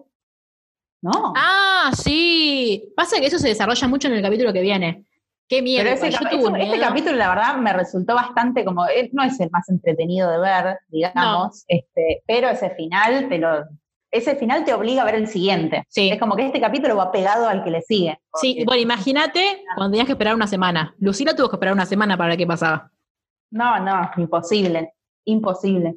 No. 1.01 1.33
Ah, 1.35 1.89
sí. 1.97 2.93
Pasa 2.95 3.19
que 3.19 3.25
eso 3.25 3.39
se 3.39 3.47
desarrolla 3.47 3.87
mucho 3.87 4.09
en 4.09 4.13
el 4.13 4.21
capítulo 4.21 4.53
que 4.53 4.61
viene. 4.61 5.05
Qué 5.47 5.63
miedo. 5.63 5.83
Pero 5.83 5.95
ese, 5.95 6.09
este 6.09 6.79
capítulo, 6.79 7.15
la 7.15 7.29
verdad, 7.29 7.57
me 7.57 7.73
resultó 7.73 8.13
bastante 8.13 8.63
como. 8.63 8.87
Eh, 8.87 9.09
no 9.11 9.23
es 9.23 9.39
el 9.39 9.49
más 9.49 9.67
entretenido 9.69 10.29
de 10.29 10.37
ver, 10.37 10.77
digamos, 10.87 11.65
este, 11.67 12.21
pero 12.27 12.49
ese 12.49 12.69
final 12.75 13.27
te 13.27 13.39
lo. 13.39 13.65
Ese 14.11 14.35
final 14.35 14.65
te 14.65 14.73
obliga 14.73 15.03
a 15.03 15.05
ver 15.05 15.15
el 15.15 15.27
siguiente. 15.27 15.85
Sí. 15.87 16.09
Es 16.09 16.19
como 16.19 16.35
que 16.35 16.45
este 16.45 16.59
capítulo 16.59 16.95
va 16.95 17.11
pegado 17.11 17.47
al 17.47 17.63
que 17.63 17.69
le 17.69 17.81
sigue. 17.81 18.19
Sí, 18.35 18.63
bueno, 18.65 18.81
imagínate 18.81 19.63
cuando 19.75 19.91
tenías 19.91 20.07
que 20.07 20.13
esperar 20.13 20.35
una 20.35 20.47
semana. 20.47 20.95
Lucila 20.99 21.35
tuvo 21.35 21.49
que 21.49 21.55
esperar 21.55 21.73
una 21.73 21.85
semana 21.85 22.17
para 22.17 22.29
ver 22.29 22.37
qué 22.37 22.47
pasaba. 22.47 22.91
No, 23.51 23.79
no, 23.79 24.09
imposible. 24.17 24.93
Imposible. 25.25 25.95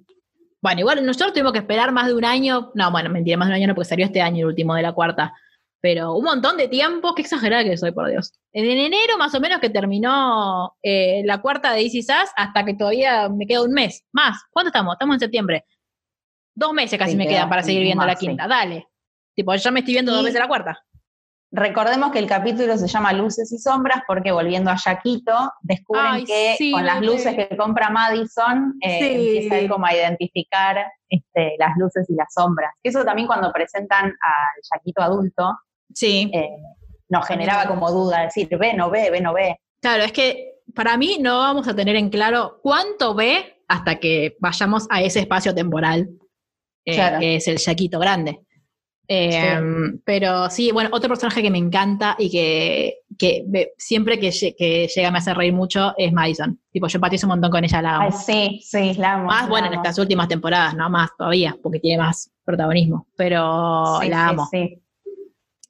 Bueno, 0.61 0.81
igual 0.81 1.05
nosotros 1.05 1.33
tuvimos 1.33 1.53
que 1.53 1.59
esperar 1.59 1.91
más 1.91 2.07
de 2.07 2.15
un 2.15 2.25
año. 2.25 2.71
No, 2.75 2.91
bueno, 2.91 3.11
mentira, 3.11 3.37
más 3.37 3.49
de 3.49 3.53
un 3.53 3.57
año 3.57 3.69
no, 3.69 3.75
porque 3.75 3.89
salió 3.89 4.07
este 4.07 4.21
año 4.21 4.41
el 4.41 4.47
último 4.47 4.75
de 4.75 4.83
la 4.83 4.93
cuarta. 4.93 5.35
Pero 5.81 6.15
un 6.15 6.25
montón 6.25 6.57
de 6.57 6.69
tiempo, 6.69 7.15
qué 7.15 7.23
exagerada 7.23 7.65
que 7.65 7.77
soy, 7.77 7.91
por 7.91 8.09
Dios. 8.09 8.33
En 8.53 8.65
enero 8.67 9.19
más 9.19 9.35
o 9.35 9.41
menos 9.41 9.59
que 9.59 9.69
terminó 9.69 10.77
eh, 10.81 11.23
la 11.25 11.43
cuarta 11.43 11.73
de 11.73 11.81
Easy 11.81 12.03
Sass 12.03 12.31
hasta 12.37 12.65
que 12.65 12.75
todavía 12.75 13.29
me 13.29 13.47
queda 13.47 13.63
un 13.63 13.73
mes. 13.73 14.05
Más. 14.13 14.41
¿Cuánto 14.53 14.69
estamos? 14.69 14.95
Estamos 14.95 15.15
en 15.15 15.21
septiembre. 15.21 15.65
Dos 16.55 16.73
meses 16.73 16.99
casi 16.99 17.17
me 17.17 17.27
quedan 17.27 17.49
para 17.49 17.63
seguir 17.63 17.83
viendo 17.83 18.05
la 18.05 18.15
quinta. 18.15 18.47
Dale. 18.47 18.89
Tipo, 19.35 19.55
ya 19.55 19.71
me 19.71 19.81
estoy 19.81 19.95
viendo 19.95 20.13
dos 20.13 20.25
veces 20.25 20.41
la 20.41 20.49
cuarta. 20.49 20.79
Recordemos 21.55 22.13
que 22.13 22.19
el 22.19 22.27
capítulo 22.27 22.79
se 22.79 22.89
llama 22.89 23.13
Luces 23.13 23.53
y 23.53 23.59
Sombras 23.59 24.03
porque 24.07 24.33
volviendo 24.33 24.71
a 24.71 24.77
Yaquito, 24.77 25.53
descubren 25.61 26.25
que 26.25 26.57
con 26.73 26.87
las 26.87 27.03
luces 27.03 27.35
que 27.37 27.55
compra 27.59 27.91
Madison 27.91 28.75
eh, 28.81 29.43
empieza 29.43 29.69
como 29.69 29.85
a 29.85 29.95
identificar 29.95 30.79
este, 31.11 31.57
las 31.59 31.77
luces 31.77 32.09
y 32.09 32.15
las 32.15 32.33
sombras. 32.33 32.73
Eso 32.83 33.05
también 33.05 33.27
cuando 33.27 33.53
presentan 33.53 34.07
al 34.07 34.63
Yaquito 34.73 35.03
adulto, 35.03 35.59
sí. 35.93 36.31
Eh, 36.33 36.49
nos 37.11 37.27
generaba 37.27 37.67
como 37.67 37.91
duda, 37.91 38.23
decir, 38.23 38.49
ve, 38.59 38.73
no 38.73 38.89
ve, 38.89 39.11
ve, 39.11 39.21
no 39.21 39.35
ve. 39.35 39.59
Claro, 39.83 40.05
es 40.05 40.13
que 40.13 40.55
para 40.75 40.97
mí 40.97 41.19
no 41.21 41.39
vamos 41.41 41.69
a 41.69 41.77
tener 41.77 41.97
en 41.97 42.09
claro 42.09 42.61
cuánto 42.63 43.15
ve 43.15 43.63
hasta 43.69 43.97
que 43.97 44.37
vayamos 44.41 44.87
a 44.89 45.03
ese 45.03 45.21
espacio 45.21 45.55
temporal, 45.55 46.09
eh, 46.85 47.17
que 47.21 47.37
es 47.37 47.49
el 47.49 47.59
Yaquito 47.59 47.99
grande. 47.99 48.41
Em, 49.09 49.99
pero 50.05 50.49
sí, 50.49 50.71
bueno, 50.73 50.89
otro 50.93 51.09
personaje 51.09 51.43
que 51.43 51.51
me 51.51 51.59
encanta 51.59 52.17
y 52.19 52.31
que, 52.31 53.01
siempre 53.77 54.19
que, 54.19 54.31
llega 54.31 55.11
me 55.11 55.19
hace 55.19 55.35
reír 55.35 55.53
mucho 55.53 55.93
es 55.99 56.13
Madison. 56.13 56.59
Tipo, 56.71 56.87
yo 56.87 56.97
empatizo 56.97 57.27
un 57.27 57.33
montón 57.33 57.51
con 57.51 57.65
ella, 57.65 57.83
la 57.83 57.97
amo. 57.97 58.13
sí, 58.13 58.61
sí, 58.65 58.95
la 58.95 59.15
amo. 59.15 59.27
Más, 59.27 59.49
bueno, 59.49 59.67
en 59.67 59.75
estas 59.75 59.99
últimas 59.99 60.29
temporadas, 60.29 60.75
no 60.75 60.89
más 60.89 61.11
todavía, 61.19 61.57
porque 61.63 61.81
tiene 61.81 62.03
más 62.03 62.31
protagonismo, 62.45 63.07
pero 63.17 64.01
la 64.03 64.29
amo. 64.29 64.49
Sí, 64.51 64.81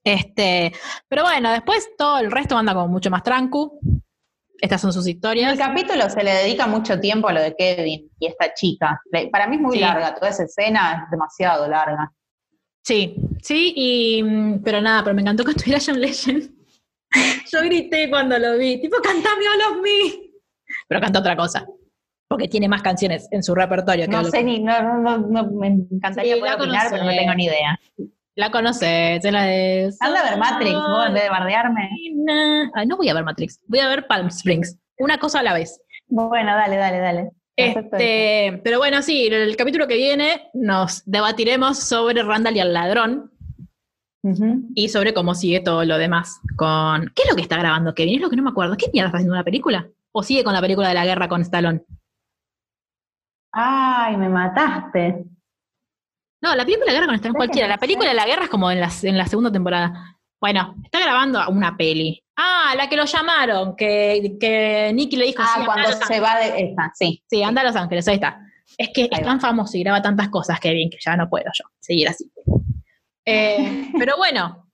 Este, 0.04 0.72
pero 1.08 1.22
bueno, 1.24 1.50
después 1.50 1.88
todo 1.96 2.18
el 2.18 2.30
resto 2.30 2.56
anda 2.56 2.74
como 2.74 2.88
mucho 2.88 3.10
más 3.10 3.22
trancu. 3.22 3.80
Estas 4.62 4.80
son 4.80 4.92
sus 4.92 5.08
historias. 5.08 5.52
el 5.52 5.58
capítulo 5.58 6.08
se 6.08 6.22
le 6.22 6.32
dedica 6.32 6.68
mucho 6.68 7.00
tiempo 7.00 7.26
a 7.26 7.32
lo 7.32 7.42
de 7.42 7.52
Kevin 7.56 8.08
y 8.20 8.26
esta 8.28 8.54
chica. 8.54 9.02
Para 9.32 9.48
mí 9.48 9.56
es 9.56 9.60
muy 9.60 9.80
larga, 9.80 10.14
toda 10.14 10.30
esa 10.30 10.44
escena 10.44 11.02
es 11.04 11.10
demasiado 11.10 11.66
larga. 11.66 12.12
Sí, 12.84 13.16
sí, 13.42 13.72
y, 13.74 14.22
mm, 14.22 14.62
pero 14.62 14.80
nada, 14.80 15.02
pero 15.02 15.16
me 15.16 15.22
encantó 15.22 15.44
que 15.44 15.50
estuviera 15.50 15.80
John 15.84 16.00
Legend. 16.00 16.48
Yo 17.52 17.60
grité 17.62 18.08
cuando 18.08 18.38
lo 18.38 18.56
vi, 18.56 18.80
tipo, 18.80 18.98
cantame 19.02 19.48
All 19.48 19.72
of 19.72 19.82
Me. 19.82 20.30
Pero 20.86 21.00
canta 21.00 21.18
otra 21.18 21.36
cosa, 21.36 21.66
porque 22.28 22.46
tiene 22.46 22.68
más 22.68 22.82
canciones 22.82 23.26
en 23.32 23.42
su 23.42 23.56
repertorio. 23.56 24.06
No 24.06 24.24
sé 24.26 24.44
ni, 24.44 24.60
no, 24.60 24.80
no, 25.00 25.18
no, 25.18 25.50
me 25.50 25.66
encantaría 25.90 26.38
poder 26.38 26.54
opinar, 26.54 26.86
pero 26.88 27.02
no 27.02 27.10
tengo 27.10 27.34
ni 27.34 27.46
idea. 27.46 27.80
La 28.34 28.50
conoces, 28.50 29.24
es 29.24 29.32
la 29.32 29.42
de... 29.42 29.92
Anda 30.00 30.20
a 30.20 30.30
ver 30.30 30.38
Matrix, 30.38 30.72
vos 30.72 31.06
en 31.06 31.14
vez 31.14 31.22
de 31.24 31.28
bardearme. 31.28 31.90
Ay, 32.74 32.86
no 32.86 32.96
voy 32.96 33.08
a 33.08 33.14
ver 33.14 33.24
Matrix, 33.24 33.60
voy 33.66 33.80
a 33.80 33.88
ver 33.88 34.06
Palm 34.06 34.28
Springs, 34.28 34.78
una 34.98 35.18
cosa 35.18 35.40
a 35.40 35.42
la 35.42 35.52
vez. 35.52 35.80
Bueno, 36.08 36.54
dale, 36.54 36.76
dale, 36.76 36.98
dale. 36.98 37.30
Este, 37.54 38.60
pero 38.64 38.78
bueno, 38.78 39.02
sí, 39.02 39.26
en 39.26 39.34
el 39.34 39.56
capítulo 39.56 39.86
que 39.86 39.96
viene 39.96 40.50
nos 40.54 41.02
debatiremos 41.04 41.78
sobre 41.78 42.22
Randall 42.22 42.56
y 42.56 42.60
el 42.60 42.72
ladrón 42.72 43.30
y 44.74 44.88
sobre 44.88 45.12
cómo 45.12 45.34
sigue 45.34 45.60
todo 45.60 45.84
lo 45.84 45.98
demás. 45.98 46.40
Con 46.56 47.12
¿Qué 47.14 47.22
es 47.24 47.30
lo 47.30 47.36
que 47.36 47.42
está 47.42 47.58
grabando 47.58 47.94
Kevin? 47.94 48.16
Es 48.16 48.20
lo 48.22 48.30
que 48.30 48.36
no 48.36 48.44
me 48.44 48.50
acuerdo. 48.50 48.76
¿Qué 48.76 48.86
mierda 48.92 49.08
está 49.08 49.18
haciendo 49.18 49.34
una 49.34 49.44
película? 49.44 49.88
¿O 50.12 50.22
sigue 50.22 50.44
con 50.44 50.54
la 50.54 50.60
película 50.60 50.88
de 50.88 50.94
la 50.94 51.04
guerra 51.04 51.28
con 51.28 51.42
Stallone? 51.42 51.82
Ay, 53.52 54.16
me 54.16 54.28
mataste. 54.28 55.24
No, 56.42 56.56
la 56.56 56.64
película 56.64 56.86
de 56.86 56.92
la 56.92 56.94
guerra 56.94 57.06
con 57.06 57.14
Stallone 57.14 57.36
cualquiera. 57.36 57.68
La 57.68 57.78
película 57.78 58.08
de 58.08 58.14
la 58.14 58.26
guerra 58.26 58.44
es 58.44 58.50
como 58.50 58.70
en 58.70 58.80
la, 58.80 58.90
en 59.02 59.16
la 59.16 59.26
segunda 59.26 59.52
temporada. 59.52 60.18
Bueno, 60.40 60.74
está 60.84 60.98
grabando 61.00 61.40
una 61.48 61.76
peli. 61.76 62.20
Ah, 62.36 62.74
la 62.76 62.88
que 62.88 62.96
lo 62.96 63.04
llamaron, 63.04 63.76
que, 63.76 64.36
que 64.40 64.90
Nicky 64.92 65.16
le 65.16 65.26
dijo. 65.26 65.42
Ah, 65.42 65.62
cuando 65.64 65.92
se 65.92 66.18
va 66.18 66.40
de 66.40 66.64
esta, 66.64 66.90
sí. 66.94 67.22
Sí, 67.30 67.42
anda 67.44 67.60
a 67.60 67.64
Los 67.64 67.76
Ángeles, 67.76 68.08
ahí 68.08 68.16
está. 68.16 68.40
Es 68.76 68.90
que 68.92 69.08
es 69.10 69.22
tan 69.22 69.40
famoso 69.40 69.76
y 69.76 69.84
graba 69.84 70.02
tantas 70.02 70.30
cosas, 70.30 70.58
Kevin, 70.58 70.90
que 70.90 70.98
ya 71.00 71.16
no 71.16 71.28
puedo 71.28 71.44
yo 71.46 71.64
seguir 71.78 72.08
así. 72.08 72.28
Eh, 73.24 73.90
pero 73.98 74.16
bueno, 74.16 74.68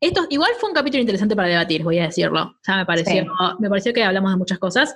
esto 0.00 0.26
igual 0.30 0.52
fue 0.60 0.68
un 0.68 0.74
capítulo 0.74 1.00
interesante 1.00 1.34
para 1.34 1.48
debatir, 1.48 1.82
voy 1.82 1.98
a 1.98 2.04
decirlo. 2.04 2.42
O 2.42 2.58
sea, 2.62 2.76
me 2.76 2.86
pareció, 2.86 3.26
me 3.58 3.68
pareció 3.68 3.92
que 3.92 4.04
hablamos 4.04 4.30
de 4.30 4.36
muchas 4.36 4.58
cosas. 4.58 4.94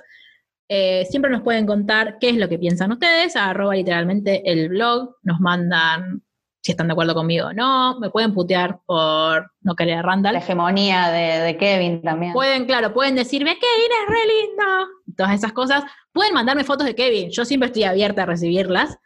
Eh, 0.69 1.05
siempre 1.09 1.29
nos 1.29 1.41
pueden 1.41 1.65
contar 1.65 2.17
qué 2.19 2.29
es 2.29 2.37
lo 2.37 2.47
que 2.49 2.57
piensan 2.57 2.91
ustedes, 2.91 3.35
arroba 3.35 3.75
literalmente 3.75 4.41
el 4.49 4.69
blog, 4.69 5.17
nos 5.23 5.39
mandan 5.39 6.23
si 6.63 6.71
están 6.71 6.87
de 6.87 6.93
acuerdo 6.93 7.13
conmigo 7.13 7.47
o 7.47 7.53
no, 7.53 7.99
me 7.99 8.09
pueden 8.09 8.33
putear 8.33 8.79
por 8.85 9.51
no 9.61 9.75
querer 9.75 9.97
a 9.97 10.01
Randall. 10.01 10.33
La 10.33 10.39
hegemonía 10.39 11.09
de, 11.09 11.57
Kevin 11.57 12.01
también. 12.01 12.31
Pueden, 12.31 12.65
claro, 12.65 12.93
pueden 12.93 13.15
decirme, 13.15 13.57
Kevin 13.59 13.91
es 14.01 14.09
re 14.09 14.25
lindo, 14.25 14.87
todas 15.17 15.33
esas 15.33 15.51
cosas. 15.51 15.83
Pueden 16.13 16.33
mandarme 16.33 16.63
fotos 16.63 16.87
de 16.87 16.95
Kevin, 16.95 17.29
yo 17.31 17.43
siempre 17.43 17.67
estoy 17.67 17.83
abierta 17.83 18.23
a 18.23 18.25
recibirlas. 18.27 18.97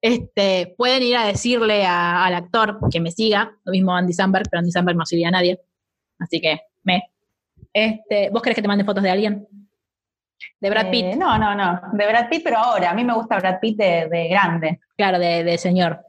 Este, 0.00 0.74
pueden 0.78 1.02
ir 1.02 1.16
a 1.16 1.26
decirle 1.26 1.84
al 1.84 2.34
actor 2.34 2.78
que 2.90 2.98
me 2.98 3.12
siga, 3.12 3.56
lo 3.64 3.72
mismo 3.72 3.94
Andy 3.94 4.14
Samberg, 4.14 4.48
pero 4.50 4.60
Andy 4.60 4.72
Samberg 4.72 4.96
no 4.96 5.04
sigue 5.04 5.26
a 5.26 5.30
nadie. 5.30 5.60
Así 6.18 6.40
que, 6.40 6.60
me. 6.82 7.02
Este, 7.74 8.30
¿Vos 8.30 8.40
querés 8.40 8.56
que 8.56 8.62
te 8.62 8.68
mande 8.68 8.84
fotos 8.84 9.02
de 9.02 9.10
alguien? 9.10 9.46
De 10.60 10.70
Brad 10.70 10.90
Pitt. 10.90 11.06
Eh, 11.06 11.16
no, 11.16 11.38
no, 11.38 11.54
no. 11.54 11.80
De 11.92 12.06
Brad 12.06 12.28
Pitt, 12.28 12.42
pero 12.44 12.58
ahora. 12.58 12.90
A 12.90 12.94
mí 12.94 13.04
me 13.04 13.14
gusta 13.14 13.38
Brad 13.38 13.58
Pitt 13.60 13.76
de, 13.78 14.28
grande. 14.30 14.80
Claro, 14.96 15.18
de, 15.18 15.44
de 15.44 15.58
señor. 15.58 16.00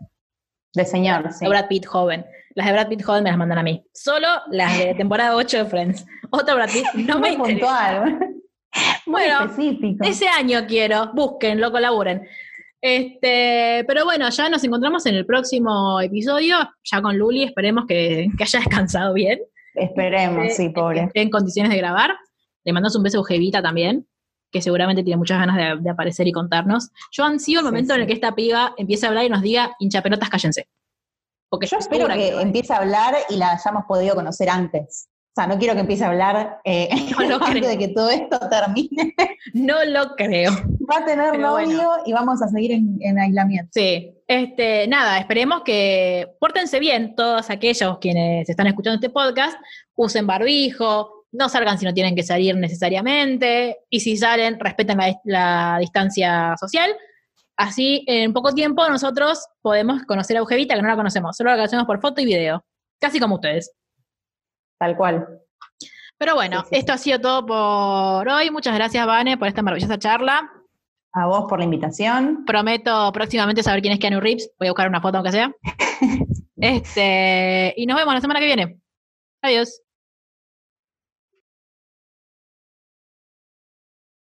De 0.73 0.85
señor, 0.85 1.31
sí. 1.31 1.45
De 1.45 1.49
Brad 1.49 1.67
Pitt 1.67 1.85
joven. 1.85 2.25
Las 2.55 2.67
de 2.67 2.71
Brad 2.71 2.87
Pitt 2.87 3.03
joven 3.03 3.23
me 3.23 3.29
las 3.29 3.37
mandan 3.37 3.57
a 3.57 3.63
mí. 3.63 3.83
Solo 3.93 4.27
las 4.51 4.77
de 4.77 4.93
temporada 4.97 5.35
8 5.35 5.57
de 5.57 5.65
Friends. 5.65 6.05
Otra 6.29 6.55
Brad 6.55 6.69
Pitt 6.69 6.85
no 6.93 7.19
me 7.19 7.35
Muy 7.35 7.49
puntual. 7.49 8.19
Muy 9.05 9.21
bueno, 9.21 9.45
específico. 9.45 10.03
Ese 10.03 10.27
año 10.27 10.65
quiero. 10.67 11.11
Busquen, 11.13 11.61
lo 11.61 11.71
colaboren. 11.71 12.27
Este, 12.81 13.85
pero 13.87 14.03
bueno, 14.03 14.29
ya 14.29 14.49
nos 14.49 14.63
encontramos 14.63 15.05
en 15.05 15.15
el 15.15 15.25
próximo 15.25 16.01
episodio, 16.01 16.57
ya 16.83 17.01
con 17.01 17.17
Luli, 17.17 17.43
esperemos 17.43 17.85
que, 17.87 18.27
haya 18.37 18.59
descansado 18.59 19.13
bien. 19.13 19.39
Esperemos, 19.73 20.53
sí, 20.53 20.67
pobre. 20.69 21.03
esté 21.03 21.21
en 21.21 21.29
condiciones 21.29 21.71
de 21.71 21.77
grabar. 21.77 22.13
Le 22.65 22.73
mandamos 22.73 22.95
un 22.97 23.03
beso 23.03 23.19
a 23.19 23.21
Eugevita 23.21 23.61
también 23.61 24.05
que 24.53 24.61
seguramente 24.61 25.03
tiene 25.03 25.17
muchas 25.17 25.39
ganas 25.39 25.81
de, 25.81 25.89
aparecer 25.89 26.27
y 26.27 26.31
contarnos. 26.31 26.91
Yo 27.11 27.25
ansío 27.25 27.59
el 27.59 27.65
momento 27.65 27.95
en 27.95 28.01
el 28.01 28.07
que 28.07 28.13
esta 28.13 28.35
piba 28.35 28.75
empiece 28.77 29.05
a 29.05 29.09
hablar 29.09 29.25
y 29.25 29.29
nos 29.29 29.41
diga, 29.41 29.75
hincha 29.79 30.03
pelotas, 30.03 30.29
cállense. 30.29 30.67
Porque 31.49 31.65
yo 31.65 31.77
espero 31.77 32.07
que, 32.07 32.29
empiece 32.39 32.71
a 32.71 32.77
hablar 32.77 33.15
y 33.29 33.37
la 33.37 33.53
hayamos 33.53 33.85
podido 33.85 34.13
conocer 34.15 34.49
antes. 34.49 35.09
O 35.31 35.33
sea, 35.35 35.47
no 35.47 35.57
quiero 35.57 35.73
que 35.73 35.79
empiece 35.79 36.03
a 36.03 36.09
hablar 36.09 36.59
eh, 36.63 36.87
antes 37.41 37.67
de 37.67 37.77
que 37.79 37.87
todo 37.89 38.09
esto 38.09 38.39
termine. 38.49 39.15
No 39.53 39.83
lo 39.83 40.15
creo. 40.15 40.51
Va 40.89 40.99
a 40.99 41.05
tener 41.05 41.37
novio 41.37 41.91
y 42.05 42.13
vamos 42.13 42.41
a 42.41 42.47
seguir 42.47 42.71
en, 42.71 43.19
aislamiento. 43.19 43.71
Sí. 43.73 44.15
Este, 44.25 44.87
nada, 44.87 45.17
esperemos 45.19 45.63
que 45.63 46.29
pórtense 46.39 46.79
bien 46.79 47.13
todos 47.13 47.49
aquellos 47.49 47.97
quienes 47.99 48.49
están 48.49 48.67
escuchando 48.67 48.95
este 48.95 49.09
podcast, 49.09 49.57
usen 49.95 50.25
barbijo, 50.25 51.22
no 51.33 51.49
salgan 51.49 51.77
si 51.77 51.85
no 51.85 51.93
tienen 51.93 52.15
que 52.15 52.23
salir 52.23 52.55
necesariamente, 52.55 53.79
y 53.89 53.99
si 53.99 54.15
salen, 54.15 54.59
respeten 54.59 54.97
la, 55.25 55.77
distancia 55.79 56.55
social. 56.57 56.95
Así, 57.57 58.03
en 58.07 58.33
poco 58.33 58.53
tiempo, 58.53 58.87
nosotros 58.87 59.45
podemos 59.61 60.03
conocer 60.03 60.37
a 60.37 60.39
Eugevita, 60.39 60.75
que 60.75 60.81
no 60.81 60.87
la 60.87 60.95
conocemos, 60.95 61.35
solo 61.35 61.51
la 61.51 61.57
conocemos 61.57 61.85
por 61.85 61.99
foto 62.01 62.21
y 62.21 62.25
video, 62.25 62.63
casi 62.99 63.19
como 63.19 63.35
ustedes. 63.35 63.73
Tal 64.79 64.95
cual. 64.95 65.27
Pero 66.17 66.35
bueno, 66.35 66.63
esto 66.71 66.93
ha 66.93 66.97
sido 66.97 67.19
todo 67.19 67.45
por 67.45 68.29
hoy. 68.29 68.49
Muchas 68.49 68.75
gracias, 68.75 69.05
Vane, 69.05 69.37
por 69.37 69.47
esta 69.47 69.61
maravillosa 69.61 69.97
charla. 69.97 70.49
A 71.11 71.27
vos 71.27 71.45
por 71.47 71.59
la 71.59 71.65
invitación. 71.65 72.43
Prometo 72.45 73.11
próximamente 73.11 73.61
saber 73.61 73.81
quién 73.81 73.93
es 73.93 73.99
Keanu 73.99 74.19
Reeves. 74.19 74.51
Voy 74.57 74.67
a 74.67 74.71
buscar 74.71 74.87
una 74.87 75.01
foto 75.01 75.17
aunque 75.17 75.31
sea. 75.31 75.51
Este, 76.55 77.73
y 77.75 77.85
nos 77.85 77.97
vemos 77.97 78.13
la 78.13 78.21
semana 78.21 78.39
que 78.39 78.45
viene. 78.45 78.79
Adiós. 79.41 79.81